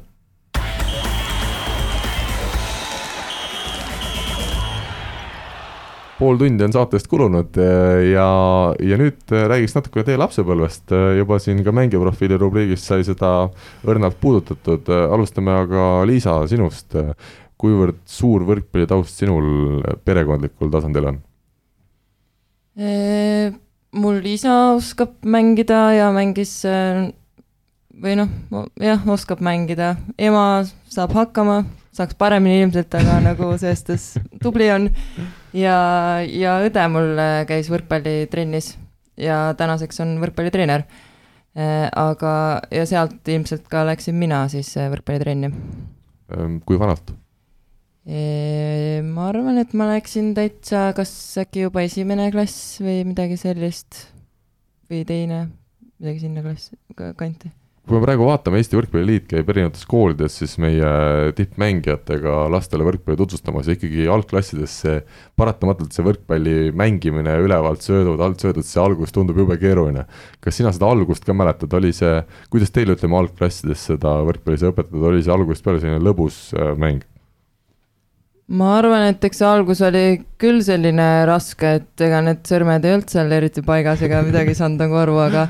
pool 6.22 6.36
tundi 6.38 6.62
on 6.62 6.70
saatest 6.70 7.08
kulunud 7.10 7.56
ja, 8.12 8.26
ja 8.78 8.98
nüüd 9.00 9.32
räägiks 9.32 9.72
natukene 9.74 10.04
teie 10.06 10.18
lapsepõlvest, 10.20 10.92
juba 11.18 11.40
siin 11.42 11.64
ka 11.66 11.72
mängijaprofiili 11.74 12.38
rubriigis 12.38 12.84
sai 12.86 13.02
seda 13.02 13.48
õrnalt 13.82 14.20
puudutatud, 14.22 14.86
alustame 14.86 15.56
aga 15.64 15.86
Liisa 16.06 16.36
sinust. 16.46 16.94
kuivõrd 17.58 17.98
suur 18.06 18.42
võrkpallitaust 18.46 19.18
sinul 19.22 19.82
perekondlikul 20.04 20.70
tasandil 20.70 21.10
on? 21.10 21.18
mul 23.92 24.22
isa 24.26 24.54
oskab 24.76 25.26
mängida 25.26 25.80
ja 25.96 26.12
mängis 26.14 26.54
või 28.00 28.16
noh, 28.16 28.30
jah, 28.80 29.02
oskab 29.10 29.42
mängida, 29.44 29.94
ema 30.20 30.62
saab 30.90 31.14
hakkama, 31.16 31.62
saaks 31.94 32.16
paremini 32.18 32.62
ilmselt, 32.62 32.94
aga 32.96 33.18
nagu 33.28 33.52
selles 33.60 33.82
suhtes 33.82 34.08
tubli 34.42 34.70
on. 34.72 34.88
ja, 35.56 35.76
ja 36.26 36.58
õde 36.64 36.88
mul 36.92 37.14
äh, 37.20 37.38
käis 37.48 37.70
võrkpallitrennis 37.72 38.74
ja 39.20 39.52
tänaseks 39.58 40.04
on 40.04 40.18
võrkpallitreener. 40.22 40.86
Äh, 41.52 41.88
aga, 42.00 42.34
ja 42.72 42.86
sealt 42.88 43.28
ilmselt 43.28 43.66
ka 43.68 43.84
läksin 43.84 44.16
mina 44.16 44.46
siis 44.52 44.72
äh, 44.80 44.88
võrkpallitrenni. 44.92 45.52
Ehm, 46.32 46.62
kui 46.66 46.80
vanalt? 46.80 47.18
ma 48.02 49.28
arvan, 49.28 49.60
et 49.62 49.76
ma 49.78 49.86
läksin 49.92 50.32
täitsa, 50.34 50.88
kas 50.96 51.12
äkki 51.38 51.68
juba 51.68 51.84
esimene 51.86 52.32
klass 52.34 52.82
või 52.82 53.04
midagi 53.06 53.38
sellist 53.38 54.08
või 54.90 55.04
teine, 55.06 55.44
midagi 56.02 56.24
sinna 56.26 56.42
klassi, 56.42 56.74
kanti 56.98 57.52
kui 57.82 57.96
me 57.98 58.04
praegu 58.04 58.26
vaatame, 58.28 58.60
Eesti 58.62 58.76
Võrkpalliliit 58.78 59.24
käib 59.26 59.48
erinevates 59.50 59.82
koolides 59.90 60.36
siis 60.38 60.54
meie 60.62 61.32
tippmängijatega 61.34 62.44
lastele 62.52 62.86
võrkpalli 62.86 63.18
tutvustamas 63.18 63.66
ja 63.66 63.74
ikkagi 63.74 64.06
algklassides 64.06 64.76
see 64.84 65.00
paratamatult 65.38 65.90
see 65.94 66.06
võrkpalli 66.06 66.70
mängimine 66.78 67.34
ülevalt 67.42 67.82
söödud, 67.82 68.22
alt 68.22 68.44
söödud, 68.44 68.66
see 68.68 68.78
algus 68.82 69.14
tundub 69.14 69.40
jube 69.42 69.58
keeruline. 69.58 70.04
kas 70.40 70.60
sina 70.60 70.70
seda 70.74 70.92
algust 70.94 71.26
ka 71.26 71.34
mäletad, 71.34 71.74
oli 71.74 71.90
see, 71.96 72.20
kuidas 72.54 72.70
teile, 72.70 72.94
ütleme, 72.94 73.18
algklassides 73.18 73.88
seda 73.90 74.20
võrkpalli 74.30 74.62
sai 74.62 74.70
õpetatud, 74.70 75.08
oli 75.10 75.26
see 75.26 75.34
algusest 75.34 75.66
peale 75.66 75.82
selline 75.82 76.06
lõbus 76.06 76.38
äh, 76.54 76.76
mäng? 76.78 77.02
ma 78.52 78.76
arvan, 78.78 79.08
et 79.10 79.26
eks 79.26 79.42
see 79.42 79.48
algus 79.48 79.82
oli 79.82 80.06
küll 80.38 80.62
selline 80.62 81.10
raske, 81.26 81.76
et 81.80 82.06
ega 82.06 82.22
need 82.22 82.46
sõrmed 82.46 82.86
ei 82.86 82.94
olnud 82.94 83.10
seal 83.10 83.34
eriti 83.34 83.66
paigas 83.66 84.06
ega 84.06 84.22
midagi 84.22 84.54
ei 84.54 84.62
saanud 84.62 84.86
nagu 84.86 85.02
aru, 85.02 85.18
aga 85.26 85.46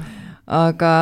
aga 0.47 0.93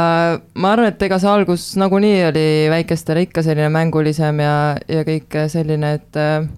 ma 0.60 0.72
arvan, 0.74 0.90
et 0.92 1.02
ega 1.02 1.18
see 1.20 1.30
algus 1.30 1.66
nagunii 1.80 2.24
oli 2.28 2.46
väikestele 2.72 3.24
ikka 3.26 3.44
selline 3.46 3.70
mängulisem 3.72 4.42
ja, 4.44 4.56
ja 4.88 5.04
kõik 5.06 5.38
selline, 5.52 5.94
et 6.00 6.20
äh, 6.20 6.48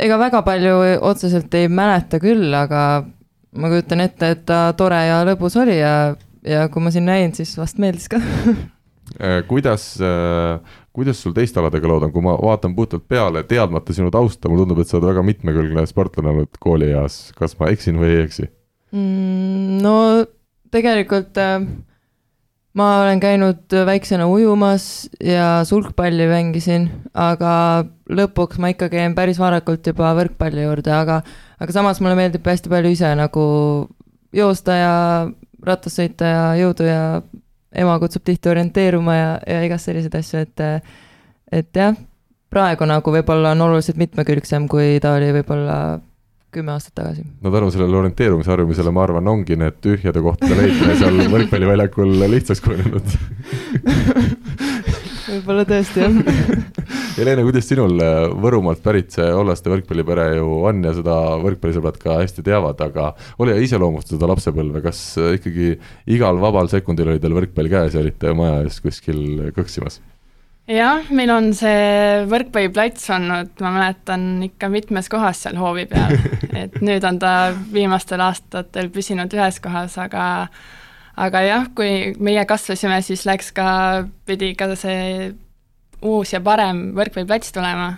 ega 0.00 0.18
väga 0.20 0.42
palju 0.46 0.76
otseselt 1.06 1.54
ei 1.58 1.68
mäleta 1.68 2.20
küll, 2.22 2.48
aga 2.54 3.04
ma 3.58 3.70
kujutan 3.72 4.04
ette, 4.06 4.34
et 4.34 4.44
ta 4.48 4.68
tore 4.78 5.00
ja 5.08 5.22
lõbus 5.26 5.58
oli 5.60 5.80
ja, 5.80 5.94
ja 6.46 6.68
kui 6.70 6.84
ma 6.84 6.92
siin 6.94 7.08
näin, 7.10 7.34
siis 7.36 7.56
vast 7.58 7.80
meeldis 7.82 8.10
ka. 8.10 8.22
Äh, 9.18 9.40
kuidas, 9.42 9.96
äh, 9.98 10.60
kuidas 10.94 11.18
sul 11.18 11.32
teiste 11.34 11.58
aladega 11.58 11.88
lood 11.90 12.04
on, 12.06 12.12
kui 12.14 12.22
ma 12.22 12.36
vaatan 12.38 12.76
puhtalt 12.76 13.08
peale, 13.10 13.40
teadmata 13.42 13.90
sinu 13.90 14.06
tausta, 14.14 14.46
mulle 14.46 14.62
tundub, 14.62 14.78
et 14.78 14.86
sa 14.86 15.00
oled 15.00 15.08
väga 15.08 15.24
mitmekülgne 15.26 15.82
sportlane 15.90 16.30
olnud 16.30 16.60
koolieas, 16.62 17.16
kas 17.34 17.56
ma 17.58 17.72
eksin 17.74 17.98
või 17.98 18.12
ei 18.12 18.20
eksi? 18.28 18.46
Mm,? 18.94 19.80
no 19.82 19.96
tegelikult 20.74 21.38
äh, 21.40 21.62
ma 22.74 22.88
olen 23.02 23.20
käinud 23.20 23.74
väiksena 23.86 24.28
ujumas 24.30 25.10
ja 25.24 25.60
sulgpalli 25.66 26.26
mängisin, 26.30 26.88
aga 27.14 27.84
lõpuks 28.10 28.60
ma 28.62 28.70
ikkagi 28.74 29.00
jäin 29.00 29.16
päris 29.18 29.40
varakult 29.42 29.86
juba 29.86 30.12
võrkpalli 30.18 30.64
juurde, 30.64 30.92
aga, 30.94 31.20
aga 31.58 31.74
samas 31.74 32.00
mulle 32.02 32.16
meeldib 32.18 32.46
hästi 32.46 32.70
palju 32.70 32.92
ise 32.94 33.10
nagu 33.18 33.44
joosta 34.36 34.76
ja 34.78 34.94
rattas 35.66 35.98
sõita 35.98 36.30
ja 36.30 36.44
jõudu 36.60 36.86
ja 36.86 37.02
ema 37.74 37.98
kutsub 38.02 38.22
tihti 38.26 38.50
orienteeruma 38.50 39.16
ja, 39.16 39.32
ja 39.46 39.64
igast 39.66 39.90
selliseid 39.90 40.14
asju, 40.18 40.44
et, 40.46 40.62
et 41.60 41.82
jah, 41.82 41.98
praegu 42.50 42.86
nagu 42.86 43.14
võib-olla 43.14 43.54
on 43.56 43.66
oluliselt 43.66 43.98
mitmekülgsem, 43.98 44.70
kui 44.70 44.98
ta 45.02 45.16
oli 45.18 45.32
võib-olla 45.34 45.98
kümme 46.54 46.70
aastat 46.74 46.94
tagasi. 46.98 47.22
no 47.42 47.48
tänu 47.54 47.66
sellele 47.74 47.96
orienteerumise 48.02 48.50
harjumisele, 48.52 48.90
ma 48.94 49.00
arvan, 49.06 49.24
ongi 49.32 49.54
need 49.60 49.76
tühjade 49.84 50.20
kohtade 50.24 50.54
leidmine 50.58 50.94
seal 51.00 51.16
võrkpalliväljakul 51.34 52.10
lihtsaks 52.34 52.60
kujunenud 52.66 53.06
võib-olla 55.30 55.64
tõesti, 55.68 55.96
jah 56.04 56.12
Helene, 57.20 57.42
kuidas 57.44 57.66
sinul 57.68 58.00
äh, 58.00 58.30
Võrumaalt 58.42 58.80
pärit 58.84 59.12
see 59.14 59.26
Ollaste 59.34 59.70
võrkpallipere 59.72 60.26
ju 60.38 60.46
on 60.68 60.80
ja 60.86 60.92
seda 60.96 61.16
võrkpallisõbrad 61.42 61.98
ka 62.00 62.10
hästi 62.20 62.44
teavad, 62.46 62.80
aga 62.84 63.10
ole 63.42 63.56
hea 63.56 63.64
iseloomusta 63.66 64.14
seda 64.14 64.30
lapsepõlve, 64.30 64.78
kas 64.84 65.02
äh, 65.20 65.34
ikkagi 65.38 65.74
igal 66.16 66.40
vabal 66.42 66.70
sekundil 66.72 67.12
oli 67.12 67.22
teil 67.22 67.36
võrkpall 67.36 67.72
käes 67.72 67.96
ja 67.96 68.04
olite 68.04 68.34
maja 68.38 68.62
ees 68.64 68.80
kuskil 68.84 69.20
kõksimas? 69.56 69.94
Jah, 70.68 71.06
meil 71.14 71.30
on 71.34 71.50
see 71.56 72.24
võrkpalliplats 72.30 73.08
olnud, 73.16 73.54
ma 73.64 73.72
mäletan, 73.74 74.26
ikka 74.46 74.70
mitmes 74.72 75.08
kohas 75.12 75.44
seal 75.46 75.58
hoovi 75.60 75.86
peal, 75.90 76.16
et 76.62 76.80
nüüd 76.84 77.04
on 77.06 77.20
ta 77.22 77.34
viimastel 77.72 78.22
aastatel 78.24 78.90
püsinud 78.92 79.32
ühes 79.36 79.60
kohas, 79.62 79.96
aga 80.02 80.24
aga 81.20 81.44
jah, 81.44 81.68
kui 81.76 82.14
meie 82.22 82.44
kasvasime, 82.48 83.00
siis 83.04 83.26
läks 83.28 83.52
ka, 83.56 83.68
pidi 84.28 84.54
ka 84.58 84.72
see 84.78 85.30
uus 86.06 86.32
ja 86.34 86.40
parem 86.44 86.90
võrkpalliplats 86.96 87.52
tulema. 87.56 87.94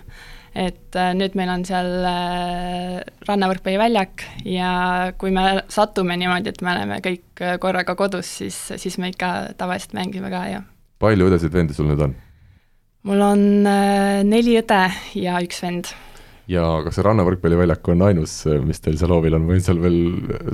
et 0.53 0.93
äh, 1.01 1.15
nüüd 1.17 1.33
meil 1.33 1.49
on 1.49 1.63
seal 1.65 1.87
äh, 2.05 2.99
rannavõrkpalliväljak 3.25 4.25
ja 4.45 4.73
kui 5.17 5.31
me 5.33 5.63
satume 5.65 6.13
niimoodi, 6.21 6.51
et 6.53 6.61
me 6.61 6.75
oleme 6.75 6.99
kõik 7.01 7.41
äh, 7.41 7.55
korraga 7.57 7.95
kodus, 7.97 8.29
siis, 8.37 8.59
siis 8.77 8.99
me 9.01 9.09
ikka 9.09 9.55
tavaliselt 9.57 9.97
mängime 9.97 10.29
ka, 10.29 10.43
jah. 10.51 10.67
palju 11.01 11.31
õdesid-vendi 11.31 11.73
sul 11.73 11.89
nüüd 11.89 12.05
on? 12.05 12.13
Mul 13.03 13.21
on 13.21 13.45
neli 14.29 14.57
õde 14.61 14.81
ja 15.19 15.39
üks 15.43 15.61
vend 15.63 15.91
ja 16.49 16.63
kas 16.83 16.97
see 16.97 17.05
rannavõrkpalliväljak 17.05 17.87
on 17.93 18.03
ainus, 18.09 18.33
mis 18.67 18.81
teil 18.83 18.97
seal 18.99 19.13
hoovil 19.15 19.37
on 19.37 19.45
või 19.47 19.59
on 19.59 19.63
seal 19.63 19.79
veel 19.83 19.99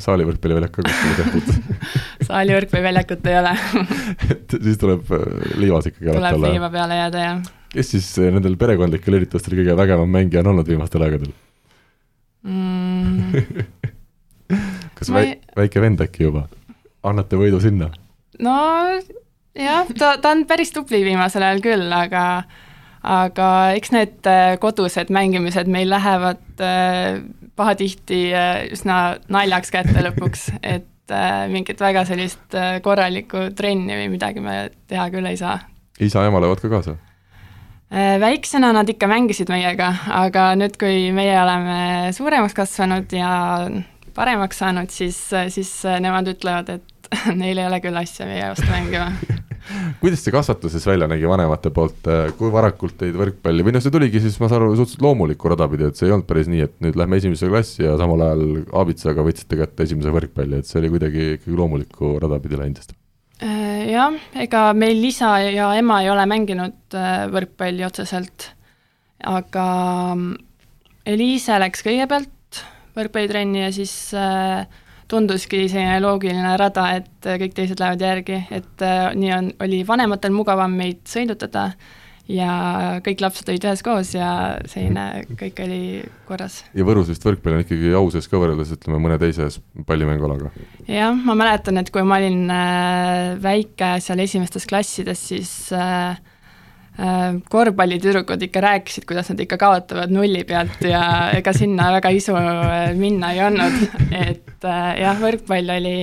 saali 0.04 0.28
võrkpalliväljak 0.28 0.74
ka 0.76 0.86
kuskile 0.86 1.16
tehtud 1.18 1.88
saali 2.30 2.54
võrkpalliväljakut 2.54 3.30
ei 3.32 3.38
ole 3.40 3.54
et 4.36 4.58
siis 4.68 4.82
tuleb 4.82 5.10
äh, 5.18 5.24
liivas 5.58 5.90
ikkagi 5.90 6.12
alati 6.12 6.22
olla? 6.22 6.34
tuleb 6.36 6.58
liiva 6.58 6.70
peale 6.76 7.00
jääda, 7.00 7.24
jah. 7.26 7.40
kes 7.74 7.94
siis 7.96 8.10
äh, 8.22 8.30
nendel 8.36 8.58
perekondlikel 8.62 9.18
üritustel 9.18 9.58
kõige 9.62 9.78
vägevam 9.80 10.14
mängija 10.14 10.44
on 10.44 10.52
olnud 10.54 10.70
viimastel 10.70 11.08
aegadel 11.08 11.34
mm. 12.46 13.48
kas 15.00 15.14
ei... 15.24 15.40
väike 15.58 15.82
vend 15.82 16.06
äkki 16.06 16.30
juba? 16.30 16.46
annate 17.02 17.40
võidu 17.40 17.64
sinna? 17.66 17.90
no 18.46 18.60
jah, 19.60 19.94
ta, 20.00 20.16
ta 20.22 20.34
on 20.34 20.46
päris 20.50 20.74
tubli 20.76 21.04
viimasel 21.06 21.46
ajal 21.46 21.64
küll, 21.64 21.88
aga 21.94 22.26
aga 23.06 23.50
eks 23.80 23.94
need 23.96 24.28
äh, 24.28 24.56
kodused 24.60 25.12
mängimised 25.14 25.70
meil 25.72 25.90
lähevad 25.92 26.64
äh, 26.64 27.20
pahatihti 27.60 28.22
äh, 28.36 28.64
üsna 28.76 29.20
naljaks 29.32 29.72
kätte 29.72 30.04
lõpuks, 30.04 30.50
et 30.76 30.88
mingit 31.50 31.80
väga 31.82 32.04
sellist 32.06 32.54
korralikku 32.86 33.48
trenni 33.58 33.96
või 33.98 34.12
midagi 34.14 34.44
me 34.46 34.68
teha 34.86 35.08
küll 35.10 35.26
ei 35.26 35.40
saa. 35.40 35.56
isa-ema 35.98 36.38
löövad 36.38 36.62
ka 36.62 36.70
kaasa? 36.70 36.94
Väiksena 37.90 38.70
nad 38.78 38.92
ikka 38.94 39.08
mängisid 39.10 39.50
meiega, 39.50 39.88
aga 40.14 40.52
nüüd, 40.54 40.76
kui 40.78 41.08
meie 41.10 41.34
oleme 41.42 42.12
suuremaks 42.14 42.54
kasvanud 42.54 43.16
ja 43.18 43.32
paremaks 44.14 44.62
saanud, 44.62 44.94
siis, 44.94 45.18
siis 45.50 45.72
nemad 45.98 46.30
ütlevad, 46.30 46.70
et 46.78 46.99
neil 47.42 47.58
ei 47.58 47.68
ole 47.68 47.82
küll 47.84 48.00
asja 48.00 48.28
meie 48.30 48.50
vastu 48.52 48.70
mängima 48.70 49.12
kuidas 50.02 50.22
see 50.24 50.34
kasvatuses 50.34 50.86
välja 50.88 51.08
nägi 51.10 51.28
vanemate 51.30 51.72
poolt, 51.74 52.08
äh, 52.10 52.30
kui 52.38 52.52
varakult 52.54 52.98
teid 53.00 53.18
võrkpalli 53.20 53.66
või 53.66 53.76
noh, 53.76 53.84
see 53.84 53.94
tuligi 53.94 54.22
siis, 54.24 54.38
ma 54.42 54.50
saan 54.50 54.64
aru, 54.64 54.78
suhteliselt 54.78 55.06
loomulikku 55.06 55.52
rada 55.52 55.68
pidi, 55.72 55.90
et 55.90 56.00
see 56.00 56.08
ei 56.10 56.16
olnud 56.16 56.28
päris 56.30 56.50
nii, 56.52 56.64
et 56.66 56.76
nüüd 56.84 56.98
lähme 57.00 57.20
esimesse 57.20 57.50
klassi 57.52 57.86
ja 57.86 57.96
samal 58.00 58.24
ajal 58.26 58.46
aabitsaga 58.82 59.26
võtsite 59.26 59.60
kätte 59.60 59.86
esimese 59.88 60.14
võrkpalli, 60.16 60.62
et 60.62 60.70
see 60.70 60.80
oli 60.82 60.92
kuidagi 60.96 61.28
ikkagi 61.38 61.60
loomulikku 61.60 62.16
rada 62.24 62.42
pidi 62.44 62.60
läinud 62.60 62.82
vist? 62.82 62.96
Äh, 63.40 63.86
jah, 63.94 64.16
ega 64.36 64.66
meil 64.76 65.04
isa 65.08 65.38
ja 65.46 65.72
ema 65.80 66.02
ei 66.04 66.12
ole 66.12 66.26
mänginud 66.30 66.98
äh, 66.98 67.24
võrkpalli 67.32 67.86
otseselt, 67.88 68.52
aga 69.28 69.66
mm, 70.16 70.46
Eliise 71.10 71.56
läks 71.58 71.82
kõigepealt 71.82 72.60
võrkpallitrenni 72.98 73.64
ja 73.64 73.70
siis 73.74 73.94
äh, 74.18 74.68
tunduski 75.10 75.66
selline 75.72 76.00
loogiline 76.04 76.58
rada, 76.60 76.90
et 77.00 77.30
kõik 77.44 77.56
teised 77.58 77.82
lähevad 77.82 78.04
järgi, 78.06 78.44
et 78.54 78.86
äh, 78.86 79.10
nii 79.18 79.34
on, 79.36 79.50
oli 79.66 79.82
vanematel 79.88 80.36
mugavam 80.36 80.76
meid 80.78 81.02
sõidutada 81.10 81.72
ja 82.30 82.52
kõik 83.06 83.24
lapsed 83.24 83.50
olid 83.50 83.66
üheskoos 83.66 84.14
ja 84.14 84.30
selline 84.70 85.26
kõik 85.40 85.62
oli 85.66 85.82
korras. 86.30 86.62
ja 86.78 86.86
Võrus 86.86 87.10
vist 87.10 87.26
võrkpall 87.26 87.58
on 87.58 87.66
ikkagi 87.66 87.94
au 87.98 88.10
sees 88.14 88.30
ka 88.30 88.38
võrreldes 88.42 88.76
ütleme 88.78 89.02
mõne 89.02 89.18
teise 89.22 89.50
pallimängualaga? 89.90 90.54
jah, 90.86 91.14
ma 91.18 91.38
mäletan, 91.38 91.82
et 91.82 91.90
kui 91.94 92.06
ma 92.06 92.22
olin 92.22 92.44
äh, 92.54 93.38
väike 93.42 93.96
seal 94.06 94.22
esimestes 94.26 94.70
klassides, 94.70 95.26
siis 95.32 95.56
äh, 95.74 96.14
Äh, 96.14 96.18
korvpallitüdrukud 97.50 98.42
ikka 98.44 98.62
rääkisid, 98.62 99.06
kuidas 99.08 99.30
nad 99.32 99.40
ikka 99.40 99.58
kaotavad 99.62 100.12
nulli 100.12 100.44
pealt 100.48 100.82
ja 100.84 101.04
ega 101.40 101.54
sinna 101.56 101.92
väga 101.96 102.12
isu 102.16 102.36
äh, 102.36 102.90
minna 102.98 103.32
ei 103.36 103.44
olnud, 103.46 103.78
et 104.12 104.68
äh, 104.68 104.90
jah, 105.04 105.22
võrkpall 105.22 105.76
oli, 105.78 105.94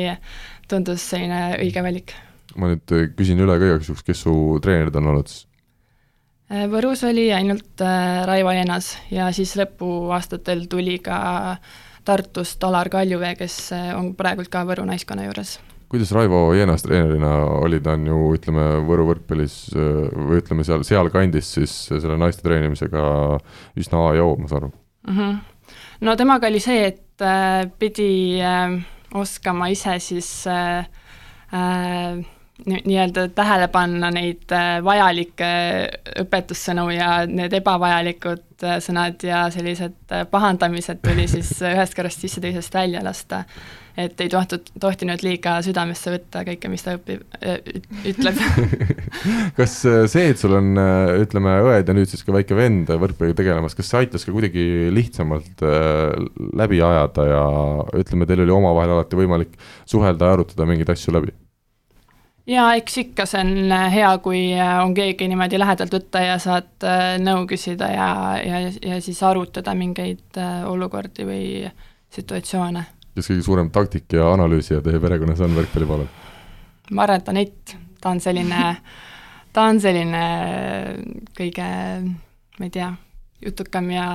tundus 0.71 1.05
selline 1.11 1.59
õige 1.61 1.85
valik. 1.85 2.17
ma 2.57 2.73
nüüd 2.73 2.97
küsin 3.19 3.43
üle 3.45 3.59
ka 3.61 3.69
igaks 3.69 3.91
juhuks, 3.91 4.07
kes 4.07 4.25
su 4.25 4.35
treenerid 4.65 4.97
on 4.97 5.13
olnud 5.13 5.33
siis? 5.33 5.45
Võrus 6.47 7.01
oli 7.03 7.25
ainult 7.35 7.83
Raivo 7.83 8.53
Enas 8.55 8.93
ja 9.11 9.33
siis 9.35 9.57
lõpuaastatel 9.59 10.69
tuli 10.71 11.01
ka 11.03 11.57
Tartust 12.07 12.63
Alar 12.63 12.87
Kaljuvee, 12.89 13.35
kes 13.35 13.57
on 13.99 14.13
praegult 14.15 14.53
ka 14.53 14.63
Võru 14.69 14.87
naiskonna 14.87 15.27
juures 15.27 15.57
kuidas 15.89 16.13
Raivo 16.13 16.55
Jeenas 16.55 16.83
treenerina 16.83 17.33
oli, 17.61 17.81
ta 17.81 17.95
on 17.95 18.07
ju 18.09 18.21
ütleme, 18.37 18.65
Võru 18.87 19.07
võrkpallis 19.13 19.59
või 19.75 20.41
ütleme 20.41 20.67
seal, 20.67 20.85
sealkandis 20.87 21.53
siis 21.59 21.75
selle 21.89 22.19
naiste 22.21 22.45
treenimisega 22.47 23.03
üsna 23.79 24.03
A 24.09 24.15
ja 24.19 24.27
O, 24.27 24.37
ma 24.41 24.51
saan 24.51 24.67
aru 24.67 24.73
mm. 24.73 25.19
-hmm. 25.19 25.75
no 26.01 26.17
temaga 26.17 26.51
oli 26.51 26.61
see, 26.61 26.87
et 26.93 27.23
äh, 27.23 27.67
pidi 27.79 28.43
äh, 28.43 28.79
oskama 29.15 29.69
ise 29.69 29.99
siis 29.99 30.47
äh, 30.47 30.89
äh, 31.55 32.27
nii-öelda 32.67 33.29
tähele 33.29 33.69
panna 33.69 34.11
neid 34.11 34.53
äh, 34.53 34.85
vajalikke 34.85 35.49
õpetussõnu 36.23 36.89
ja 36.95 37.11
need 37.29 37.53
ebavajalikud 37.53 38.65
äh, 38.65 38.79
sõnad 38.81 39.23
ja 39.23 39.47
sellised 39.51 40.15
pahandamised 40.31 41.03
tuli 41.05 41.29
siis 41.29 41.53
ühest 41.63 41.97
kõrvast 41.99 42.25
sisse, 42.25 42.41
teisest 42.41 42.75
välja 42.75 43.05
lasta 43.05 43.45
et 43.97 44.21
ei 44.21 44.29
tohtud, 44.29 44.69
tohtinud 44.81 45.23
liiga 45.25 45.57
südamesse 45.65 46.13
võtta 46.13 46.43
kõike, 46.47 46.69
mis 46.69 46.85
ta 46.85 46.97
õpib, 46.99 47.23
ütleb 48.11 48.41
kas 49.59 49.79
äh, 49.89 50.03
see, 50.11 50.29
et 50.33 50.41
sul 50.41 50.57
on, 50.59 50.75
äh, 50.81 51.15
ütleme, 51.23 51.55
õed 51.65 51.89
ja 51.89 51.97
nüüd 51.97 52.11
siis 52.11 52.25
ka 52.27 52.35
väike 52.37 52.59
vend 52.59 52.93
võrkpalliga 52.93 53.39
tegelemas, 53.41 53.77
kas 53.77 53.89
see 53.91 54.03
aitas 54.05 54.27
ka 54.27 54.35
kuidagi 54.37 54.67
lihtsamalt 54.93 55.65
äh, 55.65 56.13
läbi 56.61 56.83
ajada 56.85 57.27
ja 57.31 57.43
ütleme, 57.97 58.29
teil 58.29 58.45
oli 58.45 58.55
omavahel 58.55 58.99
alati 58.99 59.19
võimalik 59.19 59.57
suhelda 59.89 60.29
ja 60.29 60.39
arutada 60.39 60.69
mingeid 60.69 60.93
asju 60.93 61.17
läbi? 61.17 61.33
jaa, 62.47 62.69
eks 62.79 63.01
ikka 63.01 63.25
see 63.27 63.41
on 63.43 63.73
hea, 63.91 64.11
kui 64.23 64.43
on 64.61 64.93
keegi 64.95 65.27
niimoodi 65.33 65.59
lähedalt 65.59 65.97
võtta 65.97 66.21
ja 66.23 66.37
saad 66.43 66.85
nõu 67.25 67.49
küsida 67.49 67.89
ja, 67.91 68.11
ja, 68.45 68.61
ja 68.93 69.01
siis 69.03 69.19
arutada 69.25 69.75
mingeid 69.75 70.39
olukordi 70.69 71.27
või 71.27 71.49
situatsioone 72.13 72.85
kes 73.17 73.31
kõige 73.33 73.45
suurem 73.47 73.73
taktik 73.73 74.13
ja 74.13 74.29
analüüsija 74.35 74.83
teie 74.85 75.01
perekonnas 75.01 75.41
on 75.45 75.57
võrkpalli 75.57 75.89
poolel? 75.89 76.13
ma 76.93 77.07
arvan, 77.07 77.23
et 77.23 77.33
Anett, 77.33 77.75
ta 78.03 78.13
on 78.13 78.21
selline, 78.23 78.63
ta 79.57 79.67
on 79.71 79.81
selline 79.83 80.23
kõige, 81.37 81.67
ma 82.61 82.69
ei 82.69 82.73
tea, 82.75 82.93
jutukam 83.43 83.89
ja 83.91 84.07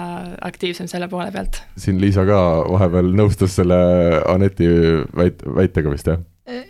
aktiivsem 0.48 0.88
selle 0.92 1.10
poole 1.12 1.32
pealt. 1.34 1.62
siin 1.78 2.00
Liisa 2.02 2.26
ka 2.30 2.40
vahepeal 2.70 3.12
nõustus 3.18 3.58
selle 3.60 3.80
Aneti 4.32 4.70
väit-, 5.18 5.46
väitega 5.58 5.94
vist, 5.94 6.12
jah? 6.14 6.22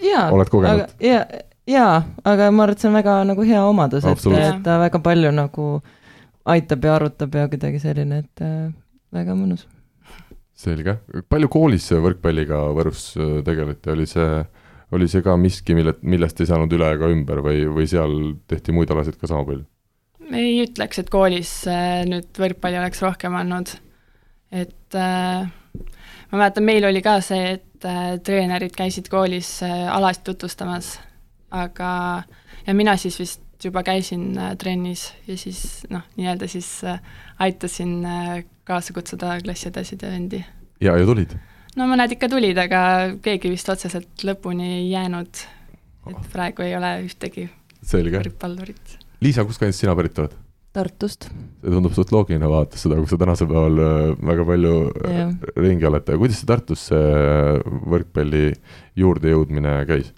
jaa. 0.01 0.29
oled 0.31 0.51
kogenud? 0.51 0.95
jaa, 1.03 1.25
jaa, 1.69 1.95
aga 2.23 2.49
ma 2.51 2.65
arvan, 2.65 2.77
et 2.77 2.83
see 2.85 2.91
on 2.91 2.97
väga 2.97 3.17
nagu 3.29 3.47
hea 3.47 3.65
omadus, 3.67 4.07
et, 4.07 4.29
et 4.39 4.63
ta 4.65 4.79
väga 4.81 5.03
palju 5.03 5.35
nagu 5.35 5.67
aitab 6.51 6.87
ja 6.87 6.95
arutab 6.97 7.37
ja 7.37 7.45
kuidagi 7.51 7.83
selline, 7.83 8.23
et 8.23 8.47
äh, 8.47 8.71
väga 9.13 9.37
mõnus 9.37 9.67
selge, 10.63 10.97
palju 11.31 11.49
koolis 11.51 11.89
võrkpalliga 11.91 12.63
Võrus 12.77 13.11
äh, 13.17 13.39
tegeleti, 13.47 13.91
oli 13.93 14.07
see, 14.09 14.41
oli 14.95 15.07
see 15.11 15.25
ka 15.25 15.37
miski, 15.39 15.75
mille, 15.77 15.95
millest 16.01 16.41
ei 16.41 16.49
saanud 16.49 16.73
üle 16.77 16.89
ega 16.95 17.11
ümber 17.11 17.43
või, 17.45 17.63
või 17.71 17.87
seal 17.89 18.17
tehti 18.51 18.75
muid 18.75 18.91
alasid 18.93 19.19
ka 19.19 19.29
sama 19.31 19.45
palju? 19.49 19.65
ei 20.31 20.61
ütleks, 20.63 21.01
et 21.01 21.09
koolis 21.11 21.49
äh, 21.67 22.03
nüüd 22.07 22.29
võrkpalli 22.39 22.79
oleks 22.79 23.01
rohkem 23.03 23.35
olnud, 23.35 23.73
et 24.55 24.95
äh, 24.95 25.49
ma 26.31 26.39
mäletan, 26.39 26.65
meil 26.65 26.85
oli 26.87 27.01
ka 27.03 27.17
see, 27.23 27.57
et 27.57 27.87
äh, 27.87 28.15
treenerid 28.23 28.75
käisid 28.77 29.09
koolis 29.11 29.59
äh, 29.67 29.85
alasid 29.91 30.25
tutvustamas, 30.29 30.95
aga 31.51 31.91
ja 32.65 32.75
mina 32.77 32.95
siis 32.99 33.19
vist 33.19 33.65
juba 33.65 33.83
käisin 33.85 34.31
äh, 34.39 34.55
trennis 34.57 35.09
ja 35.27 35.37
siis 35.37 35.83
noh, 35.91 36.05
nii-öelda 36.17 36.47
siis 36.51 36.71
aitasin 37.41 37.99
kaasa 38.71 38.95
kutsuda 38.95 39.37
klassiõdesid 39.43 40.03
ja 40.03 40.11
vendi. 40.11 40.43
ja, 40.81 40.97
ja 40.97 41.07
tulid? 41.07 41.35
no 41.77 41.87
mõned 41.91 42.17
ikka 42.17 42.29
tulid, 42.31 42.59
aga 42.59 42.83
keegi 43.23 43.51
vist 43.53 43.69
otseselt 43.71 44.25
lõpuni 44.27 44.69
ei 44.79 44.85
jäänud. 44.91 45.43
et 46.11 46.31
praegu 46.33 46.65
ei 46.65 46.75
ole 46.77 46.95
ühtegi 47.05 47.49
selge. 47.81 48.21
võrkpallurit. 48.21 48.97
Liisa, 49.21 49.45
kust 49.45 49.61
kandist 49.61 49.83
sina 49.83 49.95
pärit 49.97 50.17
oled? 50.21 50.37
Tartust. 50.71 51.27
see 51.59 51.67
tundub 51.73 51.91
suht 51.97 52.13
loogiline, 52.15 52.47
vaadates 52.47 52.85
seda, 52.85 52.95
kus 53.01 53.11
sa 53.11 53.19
tänasel 53.19 53.49
päeval 53.49 53.81
äh, 53.83 54.13
väga 54.29 54.45
palju 54.47 54.75
Jah. 54.87 55.11
yeah. 55.11 55.33
ringi 55.59 55.87
olete, 55.89 56.15
kuidas 56.19 56.39
see 56.39 56.47
Tartusse 56.47 57.01
võrkpalli 57.91 58.45
juurdejõudmine 59.01 59.75
käis? 59.89 60.13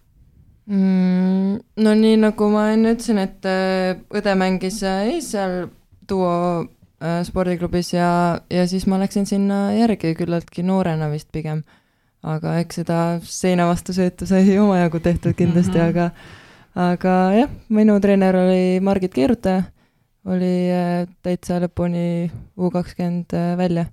mm,? 0.69 1.57
no 1.81 1.95
nii, 1.97 2.19
nagu 2.21 2.51
ma 2.53 2.67
enne 2.75 2.93
ütlesin, 2.93 3.23
et 3.23 3.49
äh, 3.49 3.97
õde 4.13 4.37
mängis 4.37 4.77
äh, 4.85 5.15
ees 5.15 5.31
seal 5.33 5.71
duo 6.09 6.29
äh, 6.29 6.69
spordiklubis 7.27 7.93
ja, 7.93 8.09
ja 8.49 8.67
siis 8.67 8.85
ma 8.87 8.99
läksin 9.01 9.25
sinna 9.27 9.73
järgi 9.75 10.13
küllaltki 10.15 10.63
noorena 10.63 11.09
vist 11.11 11.31
pigem. 11.31 11.63
aga 12.23 12.55
eks 12.61 12.77
seda 12.79 12.97
seina 13.27 13.65
vastu 13.67 13.93
söötu 13.93 14.25
sai 14.25 14.57
omajagu 14.63 14.99
tehtud 14.99 15.35
kindlasti 15.35 15.77
mm, 15.77 15.83
-hmm. 15.83 15.89
aga, 15.89 16.11
aga 16.75 17.15
jah, 17.39 17.49
minu 17.69 17.99
treener 17.99 18.35
oli 18.35 18.79
Margit 18.79 19.13
Keerutaja, 19.13 19.63
oli 20.25 20.71
äh, 20.71 21.07
täitsa 21.21 21.59
lõpuni 21.59 22.31
U 22.57 22.69
kakskümmend 22.71 23.33
äh, 23.33 23.57
välja 23.57 23.85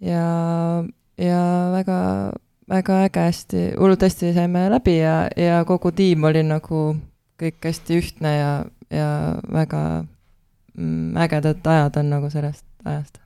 ja, 0.00 0.84
ja 1.18 1.42
väga 1.72 2.32
väga 2.72 3.04
äge, 3.06 3.26
hästi, 3.28 3.62
hullult 3.78 4.02
hästi 4.02 4.32
saime 4.34 4.66
läbi 4.72 4.98
ja, 4.98 5.28
ja 5.36 5.62
kogu 5.68 5.92
tiim 5.92 6.24
oli 6.24 6.42
nagu 6.46 6.82
kõik 7.40 7.68
hästi 7.68 7.98
ühtne 7.98 8.32
ja, 8.36 8.52
ja 8.90 9.08
väga 9.52 10.04
ägedad 11.24 11.66
ajad 11.74 11.98
on 12.00 12.10
nagu 12.10 12.30
sellest 12.32 12.64
ajast. 12.84 13.20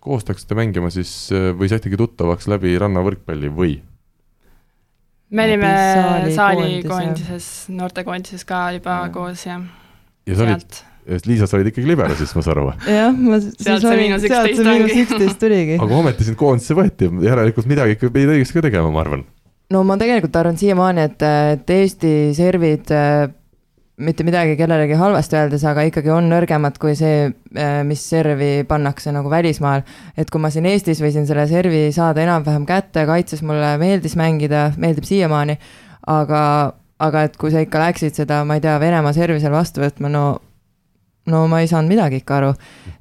koos 0.00 0.24
läksite 0.28 0.56
mängima 0.56 0.90
siis 0.94 1.12
või 1.58 1.68
saitegi 1.68 1.98
tuttavaks 2.00 2.48
läbi 2.48 2.76
rannavõrkpalli 2.80 3.52
või? 3.52 3.78
me 5.30 5.44
olime 5.44 5.72
saalikoondises, 6.34 7.48
noortekoondises 7.76 8.44
ka 8.48 8.68
juba 8.78 9.02
ja. 9.02 9.10
koos 9.12 9.44
ja, 9.46 9.58
ja 10.28 10.36
sa 10.38 10.46
olid, 10.46 10.78
Liisa, 11.24 11.46
sa 11.48 11.56
olid 11.56 11.70
ikkagi 11.70 11.88
libero 11.88 12.12
siis, 12.16 12.34
ma 12.36 12.44
saan 12.44 12.56
aru 12.56 12.66
või? 12.68 12.76
jah, 12.98 13.16
ma 13.16 13.40
sealt 13.40 13.84
see 13.84 13.96
miinus 13.96 14.28
üksteist 14.28 14.62
ongi. 14.64 15.34
tuligi. 15.40 15.80
aga 15.80 16.00
ometi 16.02 16.28
sind 16.28 16.38
koondisse 16.40 16.76
võeti, 16.76 17.08
järelikult 17.24 17.68
midagi 17.70 17.96
ikka 17.96 18.12
pidid 18.12 18.34
õigesti 18.36 18.58
ka 18.58 18.64
tegema, 18.68 18.92
ma 18.92 19.04
arvan. 19.04 19.24
no 19.72 19.82
ma 19.88 19.96
tegelikult 20.00 20.36
arvan 20.40 20.60
siiamaani, 20.60 21.06
et, 21.08 21.26
et 21.54 21.74
Eesti 21.78 22.12
servid 22.36 22.92
mitte 23.98 24.24
midagi 24.26 24.54
kellelegi 24.58 24.96
halvasti 24.98 25.36
öeldes, 25.38 25.64
aga 25.66 25.84
ikkagi 25.88 26.12
on 26.14 26.28
nõrgemad 26.30 26.78
kui 26.80 26.94
see, 26.98 27.28
mis 27.88 28.02
servi 28.10 28.64
pannakse 28.68 29.12
nagu 29.14 29.30
välismaal. 29.30 29.82
et 30.16 30.30
kui 30.30 30.40
ma 30.40 30.50
siin 30.54 30.66
Eestis 30.70 31.02
võisin 31.02 31.26
selle 31.26 31.46
servi 31.50 31.88
saada 31.94 32.22
enam-vähem 32.22 32.66
kätte, 32.66 33.06
kaitses 33.06 33.42
mulle 33.42 33.76
meeldis 33.78 34.16
mängida, 34.16 34.72
meeldib 34.76 35.08
siiamaani, 35.08 35.58
aga, 36.06 36.42
aga 36.98 37.24
et 37.26 37.36
kui 37.36 37.50
sa 37.50 37.64
ikka 37.64 37.82
läksid 37.88 38.14
seda, 38.14 38.44
ma 38.44 38.58
ei 38.58 38.64
tea, 38.64 38.78
Venemaa 38.80 39.12
servi 39.16 39.40
seal 39.42 39.56
vastu 39.56 39.82
võtma, 39.82 40.12
no 40.12 40.26
no 41.28 41.46
ma 41.48 41.62
ei 41.62 41.68
saanud 41.70 41.92
midagi 41.92 42.22
ikka 42.22 42.36
aru. 42.40 42.52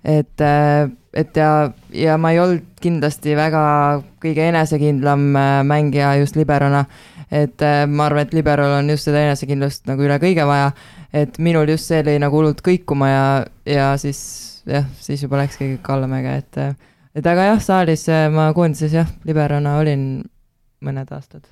et, 0.03 0.41
äh, 0.41 0.89
et 1.13 1.37
ja, 1.37 1.71
ja 1.93 2.17
ma 2.17 2.31
ei 2.33 2.39
olnud 2.39 2.65
kindlasti 2.81 3.35
väga 3.37 3.63
kõige 4.23 4.47
enesekindlam 4.51 5.29
äh, 5.35 5.61
mängija 5.67 6.15
just 6.21 6.35
liberona. 6.35 6.85
Et 7.31 7.61
äh, 7.65 7.83
ma 7.89 8.07
arvan, 8.07 8.27
et 8.27 8.35
liberol 8.35 8.77
on 8.79 8.89
just 8.93 9.09
seda 9.09 9.25
enesekindlust 9.25 9.87
nagu 9.89 10.05
üle 10.05 10.17
kõige 10.21 10.45
vaja. 10.47 10.71
et 11.13 11.37
minul 11.39 11.69
just 11.69 11.89
see 11.89 12.03
lõi 12.03 12.17
nagu 12.21 12.39
hullult 12.39 12.61
kõikuma 12.63 13.09
ja, 13.09 13.25
ja 13.67 13.89
siis 13.99 14.19
jah, 14.67 14.87
siis 15.01 15.23
juba 15.23 15.41
läkski 15.41 15.73
kõik 15.73 15.91
allamäge, 15.95 16.37
et, 16.41 16.59
et 17.15 17.27
aga 17.27 17.51
jah, 17.51 17.61
saalis 17.63 18.07
ma 18.33 18.49
koondises 18.55 18.95
jah, 18.95 19.09
liberona 19.27 19.77
olin 19.81 20.07
mõned 20.83 21.11
aastad. 21.15 21.47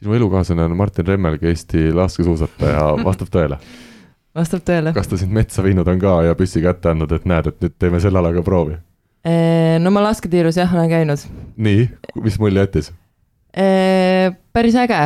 sinu 0.00 0.16
elukaaslane 0.16 0.64
on 0.64 0.76
Martin 0.76 1.06
Remmelg, 1.06 1.42
Eesti 1.44 1.90
laskesuusataja, 1.96 2.84
vastab 3.04 3.32
tõele? 3.32 3.60
vastab 4.38 4.64
tõele. 4.66 4.94
kas 4.96 5.10
ta 5.10 5.18
sind 5.20 5.32
metsa 5.34 5.64
viinud 5.64 5.88
on 5.88 6.00
ka 6.00 6.20
ja 6.28 6.36
püssi 6.38 6.62
kätte 6.64 6.92
andnud, 6.92 7.12
et 7.12 7.28
näed, 7.28 7.52
et 7.52 7.60
nüüd 7.64 7.76
teeme 7.78 8.00
selle 8.00 8.20
alaga 8.22 8.44
proovi? 8.46 8.78
no 9.80 9.92
ma 9.92 10.02
lasketiirus 10.08 10.56
jah, 10.56 10.74
olen 10.74 10.88
käinud. 10.92 11.28
nii, 11.56 11.88
mis 12.24 12.40
mulje 12.40 12.64
jättis? 12.64 12.92
Päris 13.50 14.78
äge. 14.78 15.02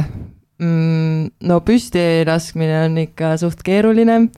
Mm, 0.62 1.30
no 1.48 1.58
püsti 1.66 2.22
laskmine 2.28 2.84
on 2.84 3.00
ikka 3.02 3.34
suht 3.40 3.64
keeruline. 3.66 4.28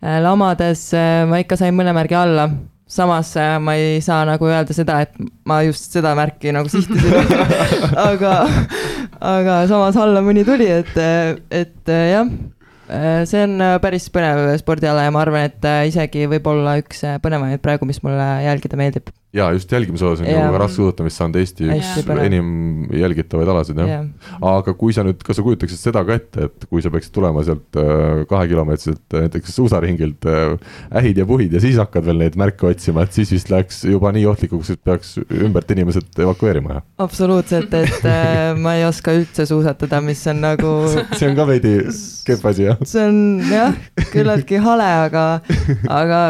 lamades 0.00 0.90
ma 1.28 1.40
ikka 1.40 1.56
sain 1.56 1.74
mõne 1.74 1.94
märgi 1.96 2.16
alla, 2.18 2.44
samas 2.86 3.30
ma 3.64 3.74
ei 3.80 4.02
saa 4.04 4.26
nagu 4.28 4.44
öelda 4.44 4.76
seda, 4.76 4.98
et 5.06 5.14
ma 5.48 5.62
just 5.64 5.96
seda 5.96 6.12
märki 6.18 6.52
nagu 6.52 6.68
sihtisin 6.68 7.14
aga, 8.10 8.34
aga 9.16 9.62
samas 9.70 9.96
alla 9.96 10.20
mõni 10.20 10.44
tuli, 10.44 10.68
et, 10.68 10.92
et 11.48 11.88
jah 11.88 12.28
Äh, 12.88 13.24
see 13.24 13.40
on 13.40 13.56
äh, 13.64 13.78
päris 13.80 14.10
põnev 14.12 14.50
spordiala 14.60 15.06
ja 15.06 15.12
ma 15.14 15.22
arvan, 15.24 15.46
et 15.48 15.64
äh, 15.64 15.86
isegi 15.88 16.26
võib-olla 16.28 16.76
üks 16.82 17.00
põnevamaid 17.24 17.62
praegu, 17.64 17.88
mis 17.88 18.02
mulle 18.04 18.26
jälgida 18.44 18.76
meeldib. 18.76 19.08
Ja 19.34 19.50
just 19.52 19.72
jälgimise 19.72 20.06
osas 20.06 20.26
on 20.26 20.30
ju 20.30 20.52
ka 20.52 20.58
rasksuusatamist 20.62 21.18
saanud 21.18 21.38
Eesti 21.40 21.66
üks 21.74 22.10
enim 22.22 22.50
jälgitavaid 22.94 23.50
alasid 23.50 23.80
jah 23.82 23.90
ja.. 23.90 24.00
aga 24.50 24.74
kui 24.78 24.94
sa 24.94 25.04
nüüd, 25.06 25.18
kas 25.26 25.40
sa 25.40 25.44
kujutaksid 25.46 25.80
seda 25.80 26.04
ka 26.06 26.18
ette, 26.20 26.48
et 26.48 26.66
kui 26.70 26.84
sa 26.84 26.92
peaksid 26.94 27.14
tulema 27.16 27.42
sealt 27.46 27.80
kahekilomeetriselt 28.30 29.18
näiteks 29.18 29.56
suusaringilt 29.58 30.28
ähid 31.00 31.18
ja 31.18 31.26
puhid 31.26 31.54
ja 31.54 31.62
siis 31.64 31.78
hakkad 31.82 32.06
veel 32.06 32.22
neid 32.22 32.38
märke 32.40 32.68
otsima, 32.70 33.04
et 33.04 33.16
siis 33.16 33.34
vist 33.34 33.50
läheks 33.50 33.82
juba 33.90 34.14
nii 34.14 34.26
ohtlikuks, 34.30 34.74
et 34.74 34.84
peaks 34.86 35.16
ümbert 35.24 35.70
inimesed 35.74 36.24
evakueerima, 36.26 36.78
jah? 36.78 36.88
absoluutselt, 37.02 37.74
et 37.74 38.10
ma 38.62 38.78
ei 38.78 38.86
oska 38.86 39.16
üldse 39.18 39.48
suusatada, 39.50 40.02
mis 40.04 40.22
on 40.30 40.44
nagu 40.46 40.74
see 41.18 41.30
on 41.30 41.38
ka 41.38 41.48
veidi 41.50 41.78
kehv 42.28 42.52
asi, 42.52 42.68
jah? 42.70 42.82
see 42.86 43.08
on 43.10 43.24
jah, 43.50 43.80
küllaltki 44.12 44.62
hale, 44.62 44.92
aga, 45.08 45.24
aga 45.90 46.20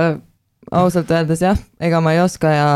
ausalt 0.81 1.11
öeldes 1.15 1.43
jah, 1.45 1.59
ega 1.81 2.01
ma 2.05 2.15
ei 2.15 2.23
oska 2.23 2.53
ja 2.53 2.69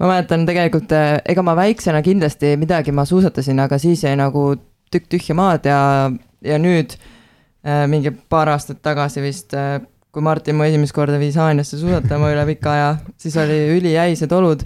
ma 0.00 0.08
mäletan 0.08 0.46
tegelikult, 0.48 0.92
ega 1.28 1.44
ma 1.44 1.54
väiksena 1.58 2.02
kindlasti 2.04 2.54
midagi 2.60 2.94
ma 2.96 3.04
suusatasin, 3.08 3.60
aga 3.66 3.78
siis 3.82 4.04
jäi 4.06 4.16
nagu 4.18 4.52
tükk 4.90 5.08
tühja 5.12 5.36
maad 5.38 5.66
ja, 5.68 5.80
ja 6.44 6.58
nüüd 6.60 6.96
äh, 6.96 7.86
mingi 7.90 8.12
paar 8.32 8.50
aastat 8.54 8.80
tagasi 8.82 9.22
vist 9.24 9.54
äh, 9.54 9.78
kui 10.10 10.24
Martin 10.26 10.56
mu 10.58 10.66
esimest 10.66 10.94
korda 10.96 11.18
viis 11.20 11.38
Haanjasse 11.38 11.78
suusatama 11.78 12.32
üle 12.32 12.46
pika 12.48 12.72
aja, 12.74 12.94
siis 13.20 13.36
oli 13.38 13.60
ülijäised 13.76 14.32
olud 14.34 14.64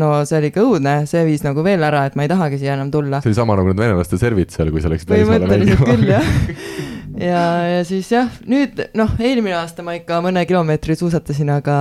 no 0.00 0.14
see 0.28 0.38
oli 0.40 0.50
ikka 0.50 0.64
õudne, 0.64 0.94
see 1.10 1.22
viis 1.28 1.44
nagu 1.44 1.62
veel 1.64 1.84
ära, 1.84 2.06
et 2.08 2.16
ma 2.16 2.24
ei 2.24 2.32
tahagi 2.32 2.58
siia 2.62 2.74
enam 2.78 2.90
tulla. 2.94 3.20
see 3.22 3.30
oli 3.30 3.38
sama 3.38 3.58
nagu 3.60 3.70
need 3.70 3.82
venelaste 3.84 4.18
servid 4.20 4.54
seal, 4.54 4.72
kui 4.72 4.82
sa 4.82 4.90
läksid 4.92 5.12
välismaale 5.12 5.52
mängima. 5.52 5.86
küll 5.92 6.08
jah 6.08 6.32
ja, 7.20 7.44
ja 7.68 7.84
siis 7.86 8.10
jah, 8.12 8.30
nüüd 8.48 8.78
noh, 8.98 9.14
eelmine 9.20 9.56
aasta 9.58 9.84
ma 9.84 9.96
ikka 9.98 10.20
mõne 10.24 10.44
kilomeetri 10.48 10.96
suusatasin, 10.98 11.50
aga, 11.54 11.76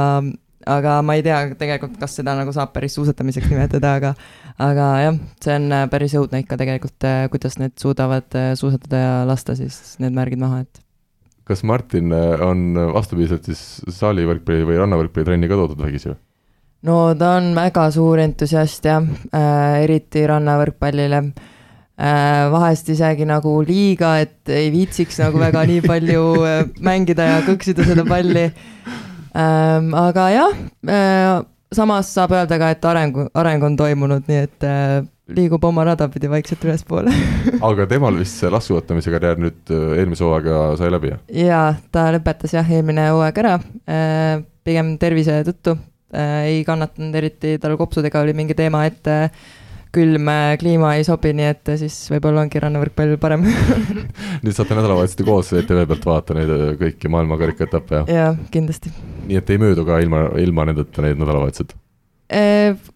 aga 0.70 0.98
ma 1.06 1.18
ei 1.18 1.26
tea 1.26 1.40
tegelikult, 1.60 1.98
kas 2.02 2.18
seda 2.20 2.36
nagu 2.38 2.54
saab 2.56 2.74
päris 2.76 2.96
suusatamiseks 2.98 3.52
nimetada, 3.52 3.96
aga, 4.00 4.14
aga 4.62 4.88
jah, 5.06 5.20
see 5.44 5.58
on 5.58 5.68
äh, 5.78 5.86
päris 5.92 6.16
õudne 6.20 6.44
ikka 6.44 6.60
tegelikult, 6.62 6.98
äh, 7.08 7.26
kuidas 7.34 7.60
need 7.62 7.78
suudavad 7.82 8.40
äh, 8.40 8.52
suusatada 8.60 9.04
ja 9.04 9.14
lasta 9.30 9.58
siis 9.60 9.98
need 10.04 10.18
märgid 10.18 10.42
maha, 10.42 10.64
et. 10.66 10.84
kas 11.48 11.64
Martin 11.68 12.14
on 12.14 12.68
vastupidiselt 12.96 13.48
siis 13.50 13.82
saalivõrkpalli 13.98 14.68
või 14.68 14.84
rannavõrkpallitrenni 14.84 15.50
ka 15.52 15.58
toodud 15.60 15.82
vägisi 15.84 16.14
või? 16.14 16.20
no 16.88 17.00
ta 17.18 17.36
on 17.38 17.52
väga 17.58 17.88
suur 17.94 18.22
entusiast 18.24 18.86
jah 18.88 19.02
äh,, 19.04 19.82
eriti 19.84 20.24
rannavõrkpallile 20.30 21.26
äh, 21.26 21.34
Äh, 21.34 21.60
vahest 22.02 22.89
isegi 22.89 23.28
nagu 23.30 23.60
liiga, 23.66 24.16
et 24.24 24.49
ei 24.49 24.72
viitsiks 24.74 25.20
nagu 25.22 25.41
väga 25.41 25.64
nii 25.70 25.82
palju 25.86 26.26
äh, 26.47 26.62
mängida 26.84 27.28
ja 27.28 27.39
kõksida 27.45 27.86
seda 27.86 28.06
palli. 28.08 28.47
Ähm, 29.38 29.91
aga 29.95 30.28
jah, 30.34 30.56
äh, 30.89 31.43
samas 31.74 32.10
saab 32.16 32.34
öelda 32.36 32.58
ka, 32.62 32.72
et 32.74 32.88
areng, 32.89 33.28
areng 33.38 33.68
on 33.70 33.78
toimunud, 33.80 34.26
nii 34.28 34.41
et 34.47 34.66
liigub 35.32 35.64
oma 35.64 35.86
rada 35.88 36.10
pidi 36.12 36.28
vaikselt 36.28 36.66
ülespoole 36.68 37.14
aga 37.70 37.86
temal 37.88 38.18
vist 38.20 38.41
see 38.41 38.49
laskesuusatamise 38.52 39.14
karjäär 39.14 39.39
nüüd 39.39 39.72
eelmise 39.72 40.26
hooaega 40.28 40.58
sai 40.82 40.89
läbi, 40.91 41.14
jah? 41.14 41.22
jaa, 41.45 41.70
ta 41.95 42.10
lõpetas 42.12 42.58
jah, 42.58 42.68
eelmine 42.68 43.06
hooaeg 43.14 43.39
ära, 43.45 43.54
pigem 44.68 44.91
tervise 44.99 45.38
tõttu, 45.47 45.78
ei 46.18 46.66
kannatanud 46.68 47.16
eriti, 47.22 47.56
tal 47.64 47.78
kopsudega 47.80 48.26
oli 48.26 48.36
mingi 48.36 48.58
teema, 48.60 48.84
et 48.89 49.08
külm 49.96 50.30
kliima 50.60 50.96
ei 50.98 51.06
sobi, 51.08 51.34
nii 51.36 51.48
et 51.52 51.72
siis 51.82 51.96
võib-olla 52.14 52.46
ongi 52.46 52.62
rannavõrkpall 52.64 53.18
parem 53.22 53.46
nüüd 54.44 54.56
saate 54.56 54.78
nädalavahetuseti 54.78 55.28
koos 55.28 55.52
ETV 55.60 55.84
pealt 55.89 56.08
vaadata 56.08 56.38
neid 56.38 56.52
äh, 56.56 56.66
kõiki 56.80 57.12
maailmakarika 57.12 57.68
etappe, 57.68 58.02
jah? 58.02 58.12
jaa, 58.12 58.34
kindlasti. 58.54 58.94
nii 59.28 59.39
et 59.39 59.54
ei 59.54 59.62
möödu 59.62 59.86
ka 59.88 60.00
ilma, 60.04 60.26
ilma 60.42 60.68
nendeta 60.72 61.06
neid 61.06 61.20
nädalavahetused? 61.22 61.76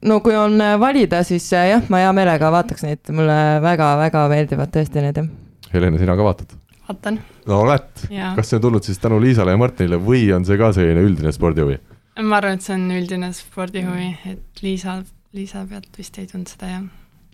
no 0.09 0.19
kui 0.23 0.35
on 0.39 0.55
äh, 0.63 0.75
valida, 0.79 1.23
siis 1.27 1.47
äh, 1.53 1.71
jah, 1.73 1.89
ma 1.91 2.03
hea 2.03 2.13
meelega 2.15 2.51
vaataks 2.55 2.85
neid, 2.87 3.01
mulle 3.15 3.39
väga-väga 3.65 4.27
meeldivad 4.31 4.71
tõesti 4.75 5.03
need, 5.03 5.19
jah. 5.19 5.33
Helene, 5.73 5.99
sina 5.99 6.15
ka 6.15 6.27
vaatad? 6.27 6.55
vaatan. 6.87 7.19
no 7.49 7.59
oled, 7.65 7.89
kas 8.37 8.49
see 8.49 8.59
on 8.59 8.63
tulnud 8.69 8.87
siis 8.87 9.01
tänu 9.01 9.19
Liisale 9.21 9.55
ja 9.55 9.59
Martinile 9.59 9.99
või 9.99 10.29
on 10.35 10.47
see 10.47 10.59
ka 10.61 10.71
selline 10.75 11.03
üldine 11.03 11.33
spordihuvi? 11.35 11.81
ma 12.23 12.39
arvan, 12.39 12.55
et 12.55 12.63
see 12.63 12.77
on 12.77 12.87
üldine 12.95 13.33
spordihuvi, 13.35 14.13
et 14.31 14.63
Liisa 14.63 15.01
Liisa 15.35 15.65
pealt 15.67 15.97
vist 15.99 16.15
ei 16.21 16.27
tulnud 16.29 16.47
seda, 16.47 16.69
jah. 16.69 16.83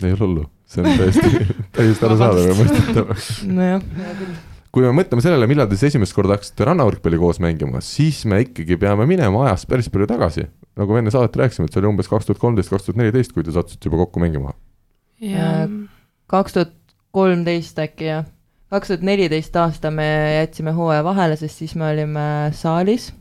ei 0.02 0.16
ole 0.16 0.24
hullu, 0.24 0.46
see 0.66 0.82
on 0.82 0.88
täiesti 0.98 1.44
täiesti 1.76 2.08
arusaadav 2.08 2.48
ja 2.48 2.56
mõistetav. 2.58 3.12
nojah, 3.46 3.84
hea 4.00 4.14
küll. 4.18 4.32
kui 4.74 4.86
me 4.88 4.94
mõtleme 4.98 5.22
sellele, 5.22 5.50
millal 5.52 5.70
te 5.70 5.78
siis 5.78 5.92
esimest 5.92 6.16
korda 6.18 6.34
hakkasite 6.34 6.66
rannavõrkpalli 6.72 7.20
koos 7.22 7.38
mängima, 7.44 7.84
siis 7.86 8.24
me 8.26 8.42
ikkagi 8.42 8.80
peame 8.82 9.06
minema 9.10 9.44
ajas 9.46 9.68
päris 9.70 9.92
palju 9.94 10.10
tagasi. 10.10 10.48
nagu 10.82 10.98
me 10.98 11.04
enne 11.04 11.14
saadet 11.14 11.38
rääkisime, 11.44 11.70
et 11.70 11.78
see 11.78 11.84
oli 11.84 11.92
umbes 11.92 12.10
kaks 12.10 12.32
tuhat 12.32 12.42
kolmteist, 12.42 12.74
kaks 12.74 12.90
tuhat 12.90 13.02
neliteist, 13.04 13.36
kui 13.38 13.46
te 13.46 13.54
sattusite 13.54 13.92
juba 13.92 14.02
kokku 14.02 14.26
mängima. 14.26 14.56
ja 15.22 15.70
kaks 16.34 16.58
tuhat 16.58 16.74
kolmteist 17.14 17.86
äkki 17.86 18.10
jah, 18.10 18.26
kaks 18.74 18.96
tuhat 18.96 19.06
neliteist 19.06 19.62
aasta 19.62 19.94
me 19.94 20.10
jätsime 20.40 20.74
hooaja 20.74 21.06
vahele, 21.06 21.38
sest 21.38 21.62
siis 21.62 21.78
me 21.78 21.92
olime 21.92 22.28
saalis, 22.58 23.12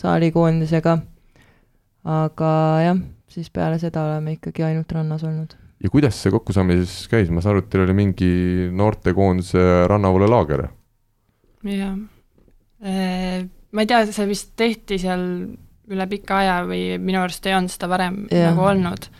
saalikoondisega. 0.00 1.00
aga 2.08 2.52
jah, 2.88 3.08
siis 3.30 3.50
peale 3.54 3.78
seda 3.82 4.04
oleme 4.08 4.36
ikkagi 4.38 4.66
ainult 4.66 4.92
rannas 4.92 5.24
olnud. 5.26 5.54
ja 5.80 5.92
kuidas 5.92 6.18
see 6.22 6.34
kokkusaamine 6.34 6.84
siis 6.84 7.08
käis, 7.12 7.30
ma 7.30 7.42
saan 7.42 7.56
aru, 7.56 7.64
et 7.64 7.70
teil 7.72 7.86
oli 7.86 7.96
mingi 7.96 8.32
noortekoondise 8.76 9.86
rannavale 9.90 10.28
laager? 10.30 10.68
jah, 11.70 11.96
ma 12.80 13.82
ei 13.84 13.90
tea, 13.90 14.04
see 14.10 14.30
vist 14.30 14.54
tehti 14.58 14.98
seal 15.00 15.26
üle 15.90 16.06
pika 16.10 16.40
aja 16.44 16.60
või 16.68 16.84
minu 17.02 17.20
arust 17.22 17.46
ei 17.48 17.56
olnud 17.56 17.72
seda 17.72 17.88
varem 17.90 18.22
Jah. 18.30 18.50
nagu 18.50 18.66
olnud. 18.70 19.10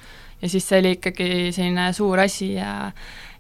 ja 0.40 0.48
siis 0.48 0.68
see 0.68 0.78
oli 0.80 0.94
ikkagi 0.98 1.50
selline 1.54 1.90
suur 1.96 2.22
asi 2.22 2.54
ja 2.54 2.92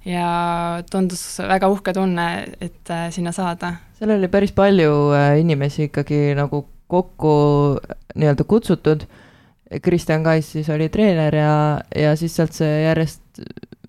ja 0.04 0.80
tundus 0.90 1.22
väga 1.44 1.68
uhke 1.68 1.92
tunne, 1.92 2.26
et 2.60 2.90
äh, 2.90 3.08
sinna 3.12 3.32
saada. 3.36 3.74
seal 3.98 4.14
oli 4.16 4.28
päris 4.32 4.52
palju 4.56 5.12
äh, 5.16 5.38
inimesi 5.40 5.88
ikkagi 5.88 6.34
nagu 6.38 6.64
kokku 6.90 7.32
nii-öelda 8.18 8.44
kutsutud. 8.44 9.04
Kristjan 9.82 10.24
Kais 10.26 10.52
siis 10.52 10.68
oli 10.68 10.88
treener 10.88 11.34
ja, 11.34 11.54
ja 11.96 12.16
siis 12.16 12.34
sealt 12.36 12.56
see 12.56 12.82
järjest 12.84 13.42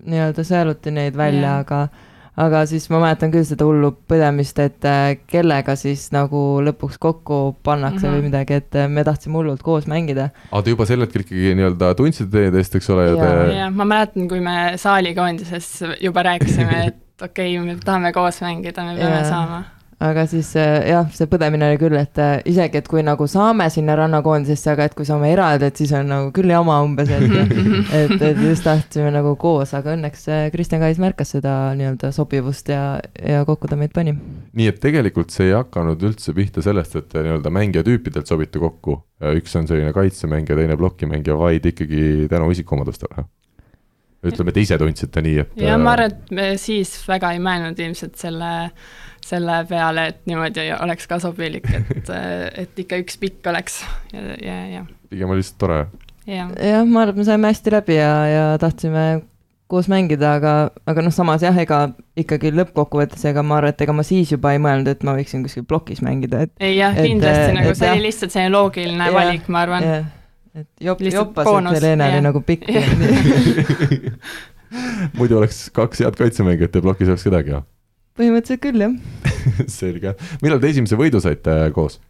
nii-öelda 0.06 0.44
sõeluti 0.46 0.94
neid 0.94 1.16
välja 1.18 1.58
aga 1.62 1.86
aga 2.40 2.62
siis 2.68 2.86
ma 2.92 3.00
mäletan 3.02 3.32
küll 3.32 3.44
seda 3.44 3.66
hullu 3.68 3.90
põdemist, 4.08 4.56
et 4.62 4.86
äh, 4.88 5.18
kellega 5.28 5.74
siis 5.76 6.06
nagu 6.14 6.62
lõpuks 6.64 6.96
kokku 7.02 7.40
pannakse 7.64 8.06
mm 8.06 8.08
-hmm. 8.08 8.14
või 8.14 8.22
Mhm. 8.22 8.30
midagi, 8.30 8.54
et 8.54 8.74
äh, 8.76 8.88
me 8.88 9.04
tahtsime 9.04 9.36
hullult 9.36 9.62
koos 9.62 9.86
mängida. 9.86 10.30
aga 10.50 10.62
te 10.62 10.70
juba 10.70 10.86
sel 10.86 11.00
hetkel 11.00 11.22
ikkagi 11.22 11.54
nii-öelda 11.54 11.94
tundsite 11.94 12.30
teineteist, 12.30 12.74
eks 12.74 12.90
ole, 12.90 13.06
ja 13.06 13.16
te 13.16 13.54
ja 13.56 13.70
ma 13.70 13.84
mäletan, 13.84 14.28
kui 14.28 14.40
me 14.40 14.72
saalikoondises 14.76 15.84
juba 16.00 16.22
rääkisime, 16.22 16.82
et 16.88 17.22
okei 17.22 17.58
okay,, 17.58 17.66
me 17.66 17.78
tahame 17.84 18.12
koos 18.12 18.40
mängida, 18.40 18.84
me 18.84 18.96
peame 18.96 19.16
Jaa. 19.16 19.24
saama. 19.28 19.64
Aga 20.02 20.24
siis 20.30 20.50
äh, 20.58 20.88
jah, 20.90 21.06
see 21.14 21.28
põdemine 21.30 21.68
oli 21.70 21.78
küll, 21.80 21.96
et 22.00 22.18
äh, 22.20 22.34
isegi, 22.48 22.80
et 22.80 22.88
kui 22.90 23.04
nagu 23.06 23.26
saame 23.30 23.68
sinna 23.72 23.94
rannakoondisesse, 23.98 24.72
aga 24.74 24.86
et 24.88 24.96
kui 24.98 25.06
saame 25.08 25.30
eraldi, 25.32 25.68
et 25.68 25.78
siis 25.78 25.92
on 25.96 26.08
nagu 26.10 26.32
küll 26.34 26.50
jama 26.50 26.80
umbes, 26.84 27.10
et 27.12 27.26
et, 28.00 28.14
et 28.16 28.40
just 28.42 28.66
tahtsime 28.66 29.12
nagu 29.14 29.34
koos, 29.40 29.74
aga 29.78 29.94
õnneks 29.96 30.26
äh, 30.32 30.46
Kristjan 30.54 30.82
Kais 30.82 31.00
märkas 31.02 31.34
seda 31.36 31.54
nii-öelda 31.78 32.12
sobivust 32.14 32.72
ja, 32.72 32.96
ja 33.18 33.44
kokku 33.48 33.70
ta 33.70 33.78
meid 33.78 33.94
pani. 33.94 34.16
nii 34.58 34.70
et 34.72 34.80
tegelikult 34.82 35.34
see 35.34 35.50
ei 35.50 35.56
hakanud 35.56 36.02
üldse 36.08 36.34
pihta 36.36 36.64
sellest, 36.64 36.98
et 36.98 37.14
nii-öelda 37.18 37.52
mängijatüüpidelt 37.54 38.30
sobite 38.30 38.62
kokku. 38.62 38.98
üks 39.36 39.54
on 39.58 39.68
selline 39.70 39.92
kaitsemängija, 39.94 40.58
teine 40.58 40.76
plokimängija, 40.76 41.38
vaid 41.38 41.68
ikkagi 41.70 42.26
tänu 42.30 42.50
isikuomadustele. 42.50 43.28
ütleme, 44.26 44.52
te 44.54 44.62
ise 44.62 44.78
tundsite 44.78 45.22
nii, 45.22 45.38
et. 45.44 45.56
ja 45.62 45.78
ma 45.78 45.94
arvan, 45.96 46.12
et 46.12 46.34
me 46.34 46.50
siis 46.58 46.94
väga 47.06 47.32
ei 47.34 47.40
mõelnud 47.42 47.78
ilmselt 47.86 48.18
selle, 48.18 48.52
selle 49.26 49.62
peale, 49.68 50.06
et 50.12 50.22
niimoodi 50.26 50.68
oleks 50.82 51.08
ka 51.10 51.18
sobilik, 51.22 51.66
et, 51.78 52.14
et 52.64 52.84
ikka 52.84 53.00
üks 53.02 53.18
pikk 53.22 53.50
oleks 53.52 53.82
ja, 54.12 54.24
ja, 54.42 54.56
ja, 54.76 54.86
pigem 55.10 55.32
oli 55.32 55.42
lihtsalt 55.42 55.60
tore. 55.62 55.82
ja. 56.26 56.48
jah, 56.50 56.86
ma 56.86 57.04
arvan, 57.04 57.14
et 57.14 57.22
me 57.22 57.28
saime 57.28 57.52
hästi 57.52 57.76
läbi 57.76 57.98
ja, 57.98 58.14
ja 58.30 58.48
tahtsime 58.62 59.06
koos 59.72 59.88
mängida, 59.88 60.34
aga, 60.36 60.52
aga 60.88 61.02
noh, 61.04 61.12
samas 61.14 61.44
jah, 61.44 61.56
ega 61.56 61.86
ikkagi 62.18 62.50
lõppkokkuvõttes, 62.52 63.22
ega 63.30 63.44
ma 63.46 63.60
arvan, 63.60 63.72
et 63.72 63.84
ega 63.86 63.94
ma 63.96 64.04
siis 64.04 64.34
juba 64.34 64.52
ei 64.52 64.60
mõelnud, 64.60 64.90
et 64.92 65.06
ma 65.06 65.14
võiksin 65.16 65.46
kuskil 65.46 65.64
plokis 65.68 66.02
mängida, 66.04 66.42
et 66.44 66.52
ei 66.60 66.76
jah, 66.76 66.92
Et, 66.92 67.08
kindlasti 67.08 67.46
äh, 67.46 67.54
nagu 67.56 67.72
et 67.72 67.78
see 67.78 67.88
jah. 67.88 67.96
oli 67.96 68.10
lihtsalt 68.10 68.34
selline 68.34 68.52
loogiline 68.52 69.08
Jah, 69.08 69.16
valik, 69.16 69.48
ma 69.48 69.62
arvan. 69.64 69.88
et 70.52 70.68
jop, 70.84 71.00
boonus, 71.38 71.78
et 71.78 71.86
Helena 71.86 72.10
oli 72.12 72.20
nagu 72.26 72.42
pikk 72.44 72.68
muidu 75.18 75.38
oleks 75.38 75.64
kaks 75.72 76.04
head 76.04 76.20
kaitsemängijat 76.20 76.76
ja 76.76 76.84
plokis 76.84 77.08
ei 77.08 77.14
oleks 77.14 77.24
kedagi, 77.30 77.56
jah? 77.56 77.64
Põhimõtteliselt 78.18 78.62
küll, 78.62 78.82
jah. 78.84 78.96
selge. 79.80 80.16
millal 80.44 80.62
te 80.62 80.72
esimese 80.72 80.98
võidu 81.00 81.22
saite 81.22 81.54
äh, 81.66 81.70
koos? 81.74 82.00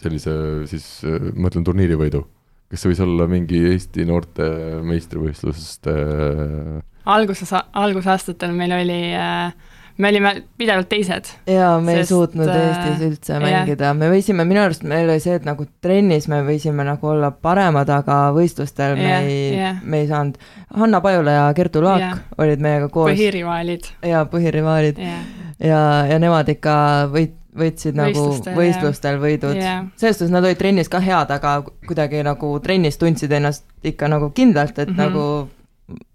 sellise 0.00 0.34
siis, 0.70 0.86
äh, 1.04 1.32
ma 1.34 1.50
ütlen 1.50 1.66
turniirivõidu. 1.66 2.22
kas 2.70 2.84
see 2.84 2.92
võis 2.92 3.02
olla 3.04 3.26
mingi 3.30 3.64
Eesti 3.72 4.06
noorte 4.08 4.46
meistrivõistlusest 4.86 5.90
äh, 5.90 6.78
alguses, 7.10 7.52
algusaastatel 7.54 8.54
meil 8.56 8.74
oli 8.78 9.00
äh, 9.16 9.52
me 9.98 10.08
olime 10.08 10.32
pidevalt 10.58 10.88
teised. 10.90 11.30
jaa, 11.50 11.72
me 11.80 11.94
ei 11.94 12.02
Sest, 12.02 12.12
suutnud 12.12 12.48
äh, 12.48 12.60
Eestis 12.68 13.02
üldse 13.08 13.34
jah. 13.34 13.42
mängida, 13.42 13.92
me 13.96 14.10
võisime, 14.12 14.46
minu 14.48 14.62
arust 14.62 14.84
meil 14.88 15.08
oli 15.08 15.22
see, 15.22 15.38
et 15.40 15.48
nagu 15.48 15.66
trennis 15.84 16.28
me 16.30 16.42
võisime 16.46 16.86
nagu 16.86 17.10
olla 17.12 17.30
paremad, 17.30 17.90
aga 17.90 18.20
võistlustel 18.36 18.96
me 18.98 19.10
Jah, 19.10 19.26
ei 19.26 19.58
jah. 19.58 19.82
me 19.82 20.04
ei 20.04 20.08
saanud. 20.10 20.38
Hanna 20.80 21.02
Pajula 21.04 21.36
ja 21.36 21.44
Kertu 21.56 21.82
Laak 21.84 22.04
Jah. 22.04 22.22
olid 22.38 22.62
meiega 22.62 22.88
koos 22.92 23.12
põhirivaalid. 23.12 23.90
ja 24.06 24.24
põhirivaalid 24.30 25.02
jah, 25.02 25.20
ja, 25.58 25.82
ja 26.10 26.18
nemad 26.22 26.48
ikka 26.52 26.74
võit-, 27.12 27.38
võitsid 27.56 27.96
nagu 27.98 28.14
Võistlustel, 28.14 28.56
võistlustel 28.56 29.22
võidud. 29.22 29.56
jah. 29.58 29.86
selles 30.00 30.18
suhtes 30.18 30.34
nad 30.34 30.44
olid 30.46 30.58
trennis 30.60 30.90
ka 30.92 31.00
head, 31.02 31.32
aga 31.34 31.60
kuidagi 31.88 32.22
nagu 32.26 32.52
trennis 32.64 32.98
tundsid 33.00 33.32
ennast 33.32 33.66
ikka 33.86 34.08
nagu 34.10 34.30
kindlalt, 34.34 34.78
et 34.78 34.88
mm. 34.88 34.94
-hmm. 34.94 35.00
nagu 35.00 35.48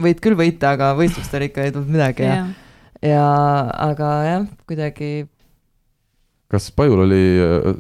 võid 0.02 0.22
küll 0.24 0.38
võita, 0.40 0.76
aga 0.76 0.94
võistlustel 0.98 1.50
ikka 1.50 1.66
ei 1.66 1.74
tulnud 1.76 1.92
midagi 1.92 2.24
ja, 2.24 2.38
jah. 2.40 2.54
Ja 3.06 3.26
aga 3.88 4.10
jah, 4.26 4.43
kuidagi 4.70 5.12
kas 6.51 6.70
Pajul 6.76 6.99
oli 7.06 7.24
äh, 7.41 7.72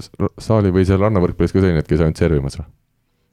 saali 0.41 0.69
või 0.73 0.85
seal 0.87 1.01
rannavõrkpallis 1.03 1.53
ka 1.53 1.61
selline, 1.61 1.81
et 1.83 1.89
käis 1.89 2.03
ainult 2.03 2.21
servimas 2.21 2.55
või? 2.59 2.67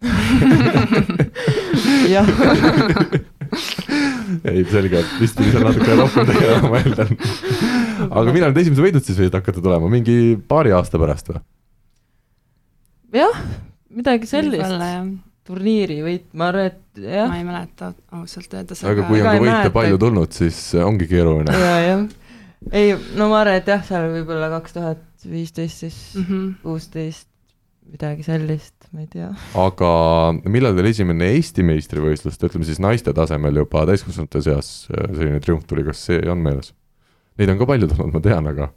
jah 2.12 2.28
ei, 4.50 4.64
selge, 4.70 5.02
vist 5.20 5.38
tuli 5.38 5.52
seal 5.52 5.66
natuke 5.66 5.96
rohkem 5.98 6.28
tegelema, 6.28 6.70
ma 6.72 6.80
eeldan. 6.82 7.12
aga 8.08 8.34
millal 8.34 8.52
need 8.52 8.62
esimesed 8.64 8.86
võidud 8.86 9.06
siis 9.06 9.18
võisid 9.20 9.36
hakata 9.36 9.62
tulema, 9.62 9.90
mingi 9.92 10.16
paari 10.48 10.74
aasta 10.76 11.00
pärast 11.00 11.32
või? 11.32 11.42
jah, 13.22 13.42
midagi 13.92 14.30
sellist 14.30 14.78
turniiri 15.46 15.98
võit, 16.04 16.28
ma 16.38 16.50
arvan, 16.52 16.70
et 16.70 17.02
jah 17.02 17.30
ma 17.30 17.40
ei 17.40 17.46
mäleta 17.46 17.92
ausalt 18.14 18.52
öeldes, 18.54 18.82
aga 18.86 19.06
kui 19.08 19.22
on 19.22 19.26
ka 19.26 19.34
võite 19.34 19.48
mäleta. 19.48 19.74
palju 19.74 19.98
tulnud, 20.04 20.36
siis 20.36 20.58
ongi 20.82 21.08
keeruline. 21.10 21.56
ja, 21.58 21.74
jah. 21.82 22.04
ei, 22.70 22.94
no 23.18 23.28
ma 23.32 23.42
arvan, 23.42 23.58
et 23.58 23.70
jah, 23.72 23.82
seal 23.86 24.08
võib-olla 24.12 24.52
kaks 24.52 24.78
tuhat 24.78 25.26
viisteist, 25.26 25.82
siis 25.82 25.98
mm 26.14 26.28
-hmm. 26.28 26.52
kuusteist, 26.62 27.28
midagi 27.90 28.26
sellist, 28.26 28.76
ma 28.92 29.02
ei 29.02 29.10
tea. 29.10 29.32
aga 29.64 29.90
millal 30.44 30.78
teil 30.78 30.92
esimene 30.92 31.32
Eesti 31.34 31.66
meistrivõistlus, 31.66 32.38
ütleme 32.38 32.68
siis 32.68 32.78
naiste 32.82 33.12
tasemel 33.12 33.64
juba 33.64 33.86
täiskasvanute 33.90 34.42
seas 34.46 34.72
äh, 34.94 35.10
selline 35.10 35.42
triumf 35.42 35.66
tuli, 35.66 35.84
kas 35.84 36.06
see 36.06 36.22
on 36.30 36.38
meeles? 36.38 36.70
Neid 37.38 37.50
on 37.50 37.58
ka 37.58 37.66
palju 37.66 37.88
tulnud, 37.90 38.14
ma 38.14 38.20
tean, 38.22 38.46
aga, 38.46 38.70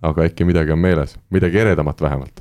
aga 0.00 0.28
äkki 0.30 0.48
midagi 0.48 0.72
on 0.72 0.80
meeles, 0.80 1.18
midagi 1.28 1.60
eredamat 1.60 2.00
vähemalt. 2.00 2.40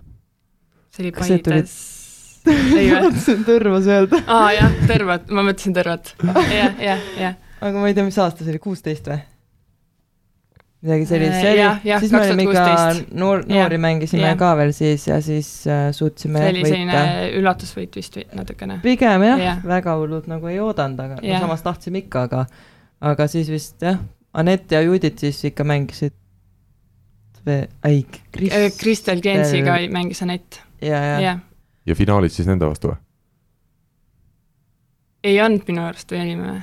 see 0.96 1.04
oli 1.04 1.12
Paides 1.12 1.99
ei 2.80 2.90
või? 2.92 3.02
tahtsin 3.08 3.44
Tõrvas 3.48 3.88
öelda. 3.90 4.22
aa 4.28 4.52
jah, 4.56 4.72
Tõrvat, 4.90 5.28
ma 5.32 5.44
mõtlesin 5.50 5.76
Tõrvat. 5.76 6.14
jah, 6.24 6.80
jah, 6.82 7.04
jah. 7.20 7.36
aga 7.62 7.76
ma 7.82 7.88
ei 7.92 7.94
tea, 7.98 8.06
mis 8.08 8.18
aasta 8.22 8.44
see 8.46 8.54
oli, 8.56 8.62
kuusteist 8.64 9.08
või? 9.12 9.20
midagi 10.80 11.06
sellist, 11.10 11.34
Äh, 11.36 11.42
see 11.44 11.52
oli 11.52 12.00
siis 12.00 12.12
me 12.14 12.20
olime 12.24 12.44
ikka 12.46 12.62
2016. 12.64 13.18
noor, 13.20 13.42
noori 13.50 13.76
Jah, 13.76 13.82
mängisime 13.84 14.22
jah. 14.30 14.38
ka 14.40 14.52
veel 14.56 14.70
siis 14.78 15.08
ja 15.10 15.18
siis 15.22 15.50
äh, 15.68 15.90
suutsime 15.96 16.40
see 16.40 16.54
oli 16.54 16.62
selline 16.70 17.02
üllatusvõit 17.42 17.98
vist 18.00 18.16
või 18.16 18.24
natukene. 18.40 18.78
pigem 18.86 19.26
jah 19.28 19.42
Jah. 19.44 19.60
väga 19.68 19.98
hullult 20.00 20.30
nagu 20.32 20.48
ei 20.48 20.62
oodanud, 20.64 21.02
aga 21.04 21.18
no 21.20 21.28
Jah. 21.28 21.44
samas 21.44 21.66
tahtsime 21.68 22.00
ikka, 22.06 22.24
aga 22.30 22.46
aga 23.12 23.28
siis 23.28 23.52
vist 23.52 23.84
jah, 23.84 24.00
Anett 24.40 24.72
ja 24.72 24.80
Judit 24.86 25.20
siis 25.20 25.42
ikka 25.52 25.66
mängisid 25.68 26.16
või 27.44 27.60
ei, 27.90 28.06
Äh, 28.48 28.70
Kristel 28.80 29.20
Gensiga 29.26 29.76
oli- 29.76 29.92
mängis 29.92 30.22
Anett, 30.24 30.62
ja, 30.82 30.96
ja, 31.04 31.20
jah. 31.20 31.40
Ja 31.90 31.98
finaalis 31.98 32.36
siis 32.38 32.50
nende 32.50 32.68
vastu 32.70 32.92
või? 32.92 33.00
ei 35.30 35.40
olnud 35.44 35.66
minu 35.68 35.88
arust 35.88 36.14
või 36.14 36.22
olime 36.26 36.52
või? 36.52 36.62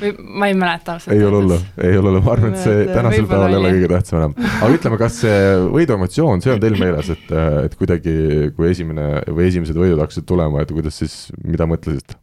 või 0.00 0.12
ma 0.40 0.48
ei 0.50 0.56
mäleta 0.58 0.96
ausalt 0.96 1.14
ei 1.14 1.24
ole 1.24 1.40
hullu, 1.40 1.58
ei 1.80 1.96
ole 1.96 2.10
hullu, 2.10 2.22
ma 2.24 2.34
arvan, 2.34 2.56
et 2.56 2.64
see 2.64 2.86
tänasel 2.90 3.28
päeval 3.30 3.54
ei 3.54 3.60
ole 3.60 3.72
kõige 3.76 3.92
tähtsam 3.94 4.18
enam. 4.20 4.34
aga 4.50 4.72
ütleme, 4.76 4.98
kas 5.00 5.20
see 5.22 5.38
võiduemotsioon, 5.76 6.44
see 6.44 6.52
on 6.54 6.60
teil 6.64 6.76
meeles, 6.80 7.12
et, 7.14 7.32
et 7.64 7.78
kuidagi, 7.80 8.16
kui 8.56 8.70
esimene 8.72 9.06
või 9.28 9.48
esimesed 9.48 9.78
võidud 9.80 10.02
hakkasid 10.02 10.28
tulema, 10.28 10.64
et 10.64 10.74
kuidas 10.74 11.00
siis, 11.00 11.16
mida 11.44 11.68
mõtlesite? 11.70 12.18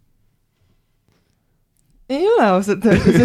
ei 2.14 2.24
ole 2.36 2.46
ausalt 2.54 2.86
öeldes 2.88 3.18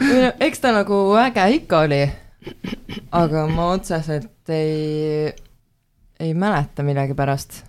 või 0.00 0.24
no 0.24 0.32
eks 0.40 0.62
ta 0.62 0.72
nagu 0.74 1.02
äge 1.20 1.46
ikka 1.58 1.84
oli, 1.86 2.00
aga 3.16 3.44
ma 3.52 3.70
otseselt 3.74 4.52
ei, 4.54 5.30
ei 6.20 6.34
mäleta 6.34 6.82
millegipärast. 6.82 7.64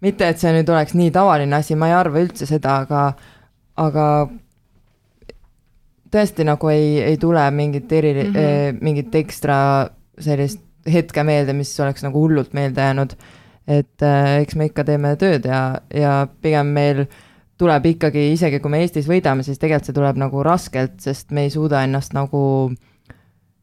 mitte, 0.00 0.28
et 0.28 0.38
see 0.40 0.52
nüüd 0.54 0.68
oleks 0.72 0.94
nii 0.96 1.10
tavaline 1.12 1.58
asi, 1.58 1.76
ma 1.76 1.90
ei 1.90 1.94
arva 1.98 2.22
üldse 2.22 2.46
seda, 2.48 2.78
aga, 2.86 3.00
aga 3.76 4.04
tõesti 6.10 6.46
nagu 6.48 6.70
ei, 6.72 6.94
ei 7.04 7.18
tule 7.20 7.42
mingit 7.52 7.92
eri 7.92 8.14
mm. 8.14 8.32
-hmm. 8.34 8.78
mingit 8.80 9.14
ekstra 9.14 9.56
sellist 10.18 10.62
hetke 10.92 11.24
meelde, 11.24 11.52
mis 11.52 11.74
oleks 11.80 12.02
nagu 12.02 12.20
hullult 12.20 12.52
meelde 12.56 12.80
jäänud. 12.80 13.12
et 13.68 14.02
äh, 14.02 14.40
eks 14.40 14.56
me 14.56 14.64
ikka 14.64 14.84
teeme 14.84 15.16
tööd 15.16 15.44
ja, 15.44 15.80
ja 15.94 16.26
pigem 16.42 16.66
meil 16.66 17.04
tuleb 17.58 17.86
ikkagi, 17.86 18.32
isegi 18.32 18.58
kui 18.60 18.70
me 18.70 18.80
Eestis 18.80 19.06
võidame, 19.06 19.42
siis 19.42 19.58
tegelikult 19.58 19.86
see 19.86 19.94
tuleb 19.94 20.16
nagu 20.16 20.42
raskelt, 20.42 20.96
sest 20.98 21.30
me 21.30 21.42
ei 21.44 21.50
suuda 21.50 21.82
ennast 21.84 22.16
nagu 22.16 22.40
äh, 22.70 22.89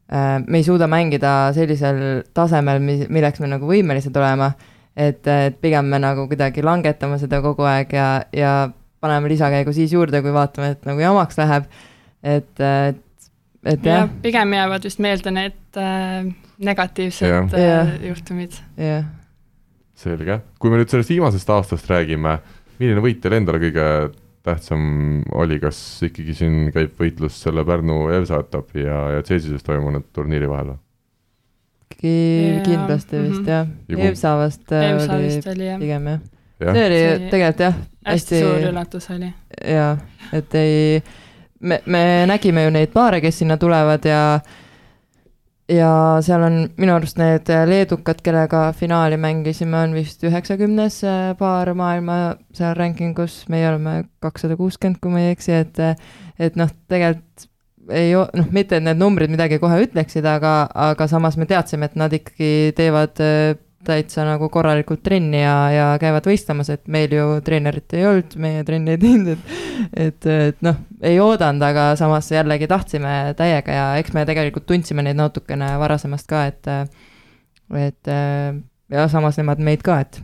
me 0.08 0.56
ei 0.56 0.64
suuda 0.64 0.86
mängida 0.88 1.52
sellisel 1.56 1.98
tasemel, 2.34 2.80
mi-, 2.80 3.06
milleks 3.12 3.42
me 3.42 3.50
nagu 3.50 3.68
võimelised 3.68 4.14
olema, 4.16 4.52
et, 4.96 5.26
et 5.28 5.58
pigem 5.60 5.90
me 5.92 6.00
nagu 6.02 6.24
kuidagi 6.30 6.64
langetame 6.64 7.18
seda 7.20 7.42
kogu 7.44 7.66
aeg 7.68 7.92
ja, 7.92 8.08
ja 8.32 8.52
paneme 9.00 9.30
lisakäigu 9.30 9.72
siis 9.76 9.92
juurde, 9.92 10.22
kui 10.24 10.32
vaatame, 10.34 10.72
et 10.74 10.88
nagu 10.88 11.02
jamaks 11.02 11.38
läheb, 11.38 11.68
et, 12.22 12.64
et, 12.64 13.02
et 13.68 13.86
ja 13.86 14.00
jah, 14.02 14.14
pigem 14.24 14.54
jäävad 14.56 14.88
vist 14.88 15.02
meelde 15.02 15.34
need 15.34 15.78
äh, 15.78 16.30
negatiivsed 16.58 17.28
Jah. 17.28 17.52
äh, 17.54 17.92
juhtumid. 18.08 18.56
jah. 18.80 19.04
selge, 19.98 20.40
kui 20.58 20.72
me 20.72 20.80
nüüd 20.80 20.90
sellest 20.90 21.12
viimasest 21.14 21.52
aastast 21.52 21.90
räägime, 21.90 22.38
milline 22.78 23.04
võit 23.04 23.20
teil 23.22 23.38
endale 23.38 23.62
kõige 23.62 23.86
tähtsam 24.48 24.82
oli, 25.36 25.60
kas 25.62 25.78
ikkagi 26.08 26.34
siin 26.36 26.58
käib 26.74 26.96
võitlus 27.00 27.38
selle 27.44 27.64
Pärnu 27.68 28.00
EVSA 28.16 28.42
etapi 28.46 28.84
ja, 28.86 28.98
ja 29.18 29.22
Cesises 29.26 29.64
toimunud 29.66 30.08
turniiri 30.16 30.48
vahel 30.50 30.74
või? 30.74 30.80
Ki- 31.98 32.08
Jaa, 32.08 32.64
kindlasti 32.66 33.22
vist 33.22 33.40
mhm. 33.42 33.48
jah 33.48 33.66
Ja 33.88 33.96
kumb- 33.96 34.10
EVSA 34.10 34.34
vast 34.42 34.74
äh, 34.76 34.90
EVSA 34.90 35.14
oli 35.16 35.30
vist 35.30 35.48
oli 35.54 35.70
jah, 35.70 35.80
pigem 35.80 36.10
jah 36.12 36.20
jah 36.60 36.74
see 36.74 36.86
oli 36.88 36.98
See 36.98 37.14
oli 37.14 37.30
tegelikult 37.32 37.64
jah 37.64 37.80
hästi 38.08 38.42
suur 38.42 38.68
üllatus 38.70 39.10
oli. 39.14 39.32
jaa 39.74 39.92
et 40.38 40.54
ei 40.58 41.02
me 41.60 41.80
me 41.86 42.02
nägime 42.30 42.64
ju 42.66 42.70
neid 42.74 42.92
paare 42.94 43.20
kes 43.24 43.38
sinna 43.42 43.56
tulevad 43.56 44.04
ja 44.06 44.40
ja 45.68 45.90
seal 46.24 46.44
on 46.46 46.56
minu 46.80 46.94
arust 46.94 47.18
need 47.20 47.50
leedukad 47.68 48.22
kellega 48.24 48.68
finaali 48.76 49.18
mängisime 49.20 49.76
on 49.82 49.94
vist 49.96 50.24
üheksakümnes 50.24 51.02
äh, 51.04 51.34
paar 51.38 51.72
maailma 51.76 52.18
seal 52.56 52.74
rankingus. 52.78 53.42
Meie 53.52 53.68
oleme 53.68 54.02
kakssada 54.24 54.56
kuuskümmend 54.56 55.00
kui 55.02 55.12
ma 55.12 55.26
ei 55.26 55.36
eksi 55.36 55.54
et 55.60 55.82
et 56.38 56.58
noh 56.58 56.72
tegelikult 56.88 57.48
ei 57.88 58.12
noh 58.12 58.50
mitte 58.52 58.76
et 58.76 58.84
need 58.84 59.00
numbrid 59.00 59.32
midagi 59.32 59.58
kohe 59.60 59.80
ütleksid 59.86 60.26
aga 60.28 60.68
aga 60.88 61.08
samas 61.08 61.38
me 61.40 61.48
teadsime 61.48 61.88
et 61.88 61.96
nad 61.96 62.12
ikkagi 62.12 62.74
teevad 62.76 63.22
äh, 63.24 63.56
täitsa 63.88 64.24
nagu 64.28 64.48
korralikult 64.52 65.02
trenni 65.06 65.40
ja, 65.40 65.56
ja 65.72 65.86
käivad 66.00 66.28
võistlemas, 66.28 66.70
et 66.72 66.84
meil 66.92 67.12
ju 67.14 67.26
treenerit 67.44 67.96
ei 67.96 68.06
olnud, 68.08 68.36
meie 68.40 68.64
trenni 68.68 68.94
ei 68.94 69.00
teinud, 69.02 69.32
et 69.34 70.06
et, 70.08 70.28
et 70.48 70.62
noh, 70.66 70.78
ei 71.04 71.20
oodanud, 71.22 71.62
aga 71.64 71.90
samas 72.00 72.30
jällegi 72.32 72.68
tahtsime 72.70 73.34
täiega 73.38 73.76
ja 73.76 73.86
eks 74.02 74.14
me 74.16 74.26
tegelikult 74.28 74.66
tundsime 74.68 75.04
neid 75.06 75.18
natukene 75.18 75.70
varasemast 75.80 76.28
ka, 76.30 76.44
et 76.50 76.70
et 77.78 78.12
ja 78.92 79.08
samas 79.12 79.40
nemad 79.40 79.62
meid 79.64 79.84
ka, 79.86 80.00
et 80.04 80.20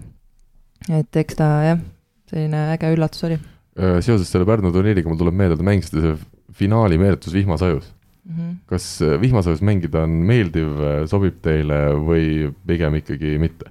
et 1.00 1.24
eks 1.24 1.40
ta 1.40 1.50
jah, 1.70 1.82
selline 2.30 2.68
äge 2.74 2.92
üllatus 2.94 3.24
oli 3.28 3.40
seoses 3.74 4.28
selle 4.30 4.46
Pärnu 4.46 4.70
turniiriga 4.74 5.10
mul 5.10 5.18
tuleb 5.18 5.34
meelde, 5.34 5.58
te 5.58 5.66
mängisite 5.66 6.14
finaali 6.54 6.98
meeletus 6.98 7.34
vihmasajus. 7.34 7.88
Mm. 8.24 8.34
-hmm. 8.36 8.56
kas 8.66 9.02
äh, 9.02 9.20
vihmasajus 9.20 9.62
mängida 9.62 10.02
on 10.02 10.10
meeldiv, 10.10 10.68
sobib 11.06 11.40
teile 11.42 11.80
või 11.94 12.52
pigem 12.66 13.00
ikkagi 13.00 13.38
mitte? 13.38 13.70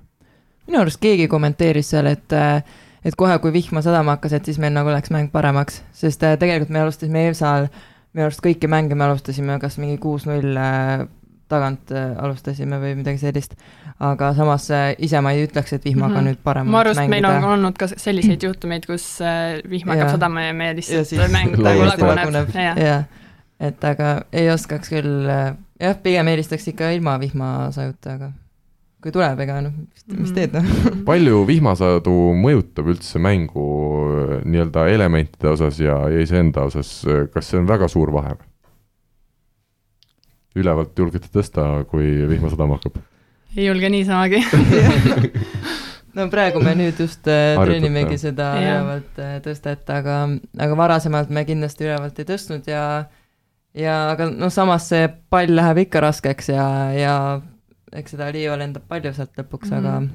minu 0.68 0.80
arust 0.80 1.02
keegi 1.02 1.28
kommenteeris 1.28 1.90
seal, 1.90 2.08
et 2.08 2.38
et 3.04 3.16
kohe, 3.20 3.40
kui 3.40 3.52
vihma 3.54 3.82
sadama 3.82 4.16
hakkas, 4.16 4.34
et 4.34 4.46
siis 4.46 4.60
meil 4.60 4.72
nagu 4.74 4.90
läks 4.90 5.12
mäng 5.12 5.32
paremaks, 5.32 5.84
sest 5.92 6.24
äh, 6.24 6.38
tegelikult 6.40 6.70
me 6.70 6.80
alustasime 6.80 7.28
EVSA-l, 7.28 7.68
minu 8.14 8.30
arust 8.30 8.46
kõiki 8.46 8.70
mänge 8.72 8.96
me 8.96 9.04
alustasime 9.04 9.60
kas 9.60 9.78
mingi 9.78 9.98
kuus-null 9.98 10.56
tagant 11.54 11.94
äh, 11.94 12.14
alustasime 12.24 12.80
või 12.82 12.94
midagi 13.00 13.22
sellist. 13.22 13.56
aga 14.04 14.32
samas 14.38 14.66
äh, 14.74 14.94
ise 15.06 15.22
ma 15.24 15.34
ei 15.36 15.46
ütleks, 15.48 15.76
et 15.76 15.86
vihmaga 15.86 16.16
mm. 16.16 16.20
-hmm. 16.20 16.30
nüüd 16.30 16.40
parem 16.44 16.72
ma 16.72 16.82
arvan, 16.82 17.04
et 17.04 17.12
meil 17.12 17.28
on 17.30 17.44
olnud 17.54 17.78
ka 17.80 17.88
selliseid 17.92 18.44
juhtumeid, 18.44 18.88
kus 18.90 19.06
äh, 19.22 19.60
vihm 19.70 19.94
hakkab 19.94 20.16
sadama 20.16 20.48
ja 20.48 20.54
me 20.54 20.72
lihtsalt 20.80 21.14
mäng 21.32 21.58
nagu 21.58 21.86
laguneb. 21.90 22.18
laguneb, 22.18 22.56
jah. 22.56 23.06
Et 23.60 23.84
aga 23.86 24.14
ei 24.34 24.50
oskaks 24.54 24.90
küll, 24.90 25.28
jah, 25.28 26.00
pigem 26.04 26.28
eelistaks 26.32 26.68
ikka 26.74 26.90
ilma 26.96 27.18
vihmasajuta, 27.22 28.16
aga 28.18 28.32
kui 29.04 29.12
tuleb, 29.12 29.40
ega 29.44 29.60
noh, 29.66 29.74
mis 30.08 30.32
Mhm. 30.32 30.34
teed 30.36 30.54
noh. 30.56 30.68
palju 31.10 31.44
vihmasadu 31.48 32.14
mõjutab 32.40 32.88
üldse 32.94 33.20
mängu 33.20 33.66
äh, 34.08 34.36
nii-öelda 34.48 34.88
elementide 34.94 35.50
osas 35.52 35.80
ja, 35.80 35.98
ja 36.10 36.24
iseenda 36.24 36.64
osas, 36.70 37.04
kas 37.34 37.50
see 37.52 37.60
on 37.60 37.68
väga 37.68 37.88
suur 37.92 38.12
vahe? 38.16 38.38
ülevalt 40.56 40.94
julgete 41.00 41.32
tõsta, 41.34 41.64
kui 41.90 42.06
vihma 42.30 42.52
sadama 42.54 42.78
hakkab? 42.78 43.00
ei 43.58 43.66
julge 43.68 43.90
niisamagi 43.90 44.40
no 46.18 46.28
praegu 46.30 46.62
me 46.64 46.76
nüüd 46.78 47.00
just 47.02 47.28
äh, 47.30 47.56
treenimegi 47.58 48.20
seda 48.22 48.52
ülevalt 48.62 49.20
äh, 49.22 49.36
tõstet, 49.46 49.84
aga, 49.94 50.20
aga 50.62 50.78
varasemalt 50.78 51.34
me 51.34 51.44
kindlasti 51.50 51.88
ülevalt 51.90 52.22
ei 52.22 52.30
tõstnud 52.30 52.70
ja 52.70 52.84
ja 53.76 53.96
aga 54.12 54.30
noh, 54.30 54.52
samas 54.54 54.88
see 54.92 55.08
pall 55.30 55.56
läheb 55.56 55.84
ikka 55.86 56.02
raskeks 56.06 56.50
ja, 56.54 56.68
ja 56.94 57.16
eks 57.94 58.16
seda 58.16 58.30
liiva 58.34 58.58
lendab 58.60 58.86
palju 58.90 59.14
sealt 59.14 59.34
lõpuks 59.40 59.72
mm, 59.72 59.78
-hmm. 59.78 60.08
Mhm. 60.08 60.10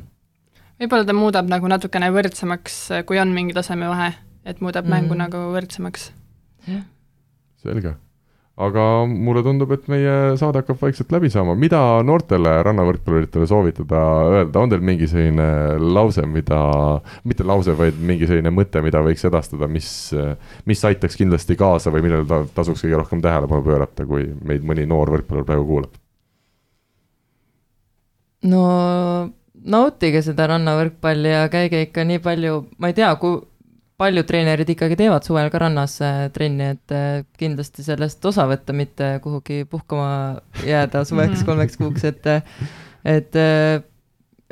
võib-olla 0.81 1.07
ta 1.07 1.17
muudab 1.17 1.49
nagu 1.51 1.69
natukene 1.69 2.11
võrdsemaks, 2.15 3.05
kui 3.07 3.19
on 3.19 3.33
mingi 3.35 3.55
tasemevahe, 3.55 4.13
et 4.45 4.61
muudab 4.61 4.85
mm. 4.85 4.91
mängu 4.91 5.15
Mhm. 5.15 5.19
nagu 5.19 5.39
võrdsemaks. 5.55 6.11
selge. 7.63 7.95
Aga 8.59 8.85
mulle 9.07 9.43
tundub, 9.47 9.71
et 9.77 9.85
meie 9.91 10.15
saade 10.41 10.59
hakkab 10.63 10.81
vaikselt 10.83 11.13
läbi 11.15 11.31
saama, 11.31 11.55
mida 11.59 11.79
noortele 12.07 12.57
rannavõrkpalluritele 12.67 13.47
soovitada 13.47 14.01
öelda, 14.33 14.63
on 14.63 14.73
teil 14.73 14.83
mingi 14.85 15.07
selline 15.11 15.47
lause, 15.79 16.25
mida, 16.27 16.59
mitte 17.29 17.47
lause, 17.47 17.77
vaid 17.79 18.01
mingi 18.11 18.27
selline 18.27 18.51
mõte, 18.55 18.83
mida 18.83 19.03
võiks 19.07 19.23
edastada, 19.29 19.71
mis, 19.71 19.91
mis 20.67 20.85
aitaks 20.91 21.19
kindlasti 21.21 21.59
kaasa 21.59 21.95
või 21.95 22.03
millele 22.09 22.27
ta, 22.29 22.43
tasuks 22.59 22.83
kõige 22.83 22.99
rohkem 22.99 23.23
tähelepanu 23.23 23.63
pöörata, 23.67 24.07
kui 24.09 24.27
meid 24.51 24.67
mõni 24.67 24.89
noor 24.91 25.15
võrkpallur 25.15 25.47
praegu 25.47 25.67
kuulab? 25.71 25.99
no 28.49 28.65
nautige 29.67 30.21
seda 30.23 30.47
rannavõrkpalli 30.53 31.31
ja 31.31 31.47
käige 31.51 31.81
ikka 31.87 32.05
nii 32.07 32.21
palju, 32.23 32.61
ma 32.79 32.91
ei 32.91 32.99
tea, 32.99 33.11
kui 33.19 33.41
paljud 33.99 34.27
treenerid 34.29 34.69
ikkagi 34.71 34.97
teevad 34.99 35.27
suvel 35.27 35.51
ka 35.51 35.59
rannas 35.65 35.97
äh, 36.07 36.29
trenni, 36.35 36.71
et 36.77 36.95
äh, 36.95 37.25
kindlasti 37.39 37.83
sellest 37.83 38.25
osa 38.31 38.47
võtta, 38.51 38.75
mitte 38.77 39.17
kuhugi 39.25 39.65
puhkama 39.71 40.39
jääda 40.67 41.03
suveks 41.09 41.43
kolmeks 41.47 41.81
kuuks, 41.81 42.07
et 42.07 42.29
et 43.09 43.39
äh, 43.39 43.81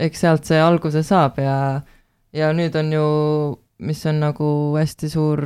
eks 0.03 0.25
sealt 0.25 0.51
see 0.51 0.59
alguse 0.61 1.05
saab 1.07 1.39
ja 1.43 1.57
ja 2.35 2.51
nüüd 2.53 2.75
on 2.77 2.91
ju, 2.93 3.07
mis 3.87 4.03
on 4.11 4.21
nagu 4.25 4.51
hästi 4.77 5.13
suur 5.15 5.45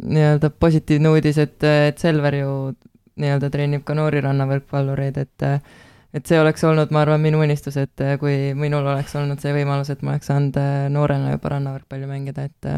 nii-öelda 0.00 0.52
positiivne 0.60 1.16
uudis, 1.16 1.40
et, 1.40 1.58
et 1.64 1.98
Selver 1.98 2.36
ju 2.42 2.52
nii-öelda 3.20 3.50
treenib 3.52 3.88
ka 3.88 3.96
noori 3.96 4.20
rannavõrkpallureid, 4.24 5.16
et 5.16 5.48
et 6.10 6.26
see 6.26 6.38
oleks 6.42 6.64
olnud, 6.66 6.90
ma 6.92 7.04
arvan, 7.04 7.20
minu 7.22 7.40
unistus, 7.40 7.76
et 7.80 8.08
kui 8.20 8.52
minul 8.58 8.84
oleks 8.84 9.14
olnud 9.16 9.40
see 9.40 9.52
võimalus, 9.54 9.92
et 9.92 10.00
ma 10.02 10.16
oleks 10.16 10.28
saanud 10.28 10.56
noorena 10.92 11.36
juba 11.36 11.52
rannavõrkpalli 11.54 12.08
mängida, 12.10 12.48
et 12.50 12.74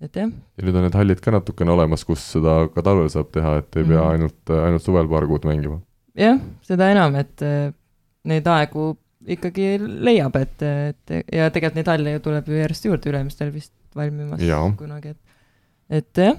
et 0.00 0.14
jah. 0.16 0.28
ja 0.30 0.64
nüüd 0.64 0.76
on 0.78 0.84
need 0.86 0.94
hallid 0.94 1.20
ka 1.24 1.30
natukene 1.34 1.70
olemas, 1.74 2.04
kus 2.06 2.22
seda 2.36 2.68
ka 2.74 2.82
talvel 2.86 3.08
saab 3.12 3.30
teha, 3.34 3.56
et 3.62 3.76
ei 3.76 3.84
pea 3.84 3.98
Mhm. 4.02 4.10
ainult, 4.12 4.50
ainult 4.50 4.82
suvel 4.86 5.08
paar 5.10 5.26
kuud 5.26 5.44
mängima. 5.48 5.80
jah, 6.16 6.38
seda 6.62 6.90
enam, 6.94 7.14
et 7.18 7.42
äh, 7.42 7.72
neid 8.24 8.46
aegu 8.46 8.96
ikkagi 9.28 9.78
leiab, 9.80 10.36
et, 10.36 10.62
et 10.62 11.10
ja 11.34 11.48
tegelikult 11.50 11.74
neid 11.80 11.88
halle 11.90 12.12
ju 12.14 12.20
tuleb 12.28 12.46
ju 12.48 12.54
järjest 12.62 12.84
juurde, 12.86 13.10
ülemistel 13.10 13.50
vist 13.52 13.72
valmimas 13.96 14.40
Jaa. 14.40 14.70
kunagi, 14.78 15.08
et 15.16 15.18
et 16.02 16.14
jah, 16.22 16.36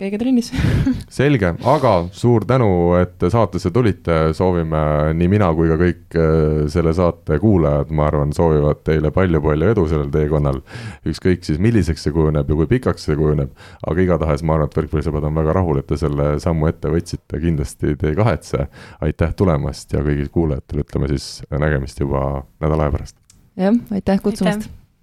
käige 0.00 0.18
trennis 0.20 0.50
selge, 1.20 1.52
aga 1.68 1.92
suur 2.16 2.44
tänu, 2.48 2.68
et 3.00 3.20
saatesse 3.32 3.72
tulite, 3.74 4.18
soovime 4.36 4.80
nii 5.16 5.28
mina 5.32 5.50
kui 5.56 5.70
ka 5.70 5.76
kõik 5.80 6.16
äh, 6.18 6.64
selle 6.72 6.94
saate 6.96 7.38
kuulajad, 7.42 7.92
ma 7.96 8.08
arvan, 8.08 8.34
soovivad 8.36 8.82
teile 8.86 9.12
palju-palju 9.14 9.70
edu 9.74 9.86
sellel 9.90 10.10
teekonnal. 10.14 10.62
ükskõik 11.10 11.44
siis, 11.46 11.60
milliseks 11.62 12.06
see 12.06 12.14
kujuneb 12.16 12.50
ja 12.50 12.58
kui 12.58 12.70
pikaks 12.70 13.08
see 13.08 13.18
kujuneb, 13.18 13.52
aga 13.86 14.06
igatahes 14.06 14.44
ma 14.46 14.56
arvan, 14.56 14.70
et 14.70 14.80
võrkpallisõbrad 14.80 15.28
on 15.28 15.40
väga 15.42 15.56
rahul, 15.60 15.82
et 15.82 15.88
te 15.90 16.00
selle 16.00 16.32
sammu 16.42 16.70
ette 16.70 16.92
võtsite, 16.92 17.40
kindlasti 17.42 17.96
te 18.00 18.12
ei 18.12 18.18
kahetse. 18.18 18.66
aitäh 19.04 19.34
tulemast 19.36 19.92
ja 19.92 20.04
kõigile 20.04 20.32
kuulajatele 20.32 20.86
ütleme 20.86 21.08
siis 21.12 21.30
nägemist 21.50 22.00
juba 22.00 22.44
nädala 22.60 22.88
aja 22.88 22.98
pärast. 22.98 23.16
jah, 23.56 23.74
aitäh 23.92 24.22
kutsumast 24.22 24.68
Aitäh. 24.68 24.79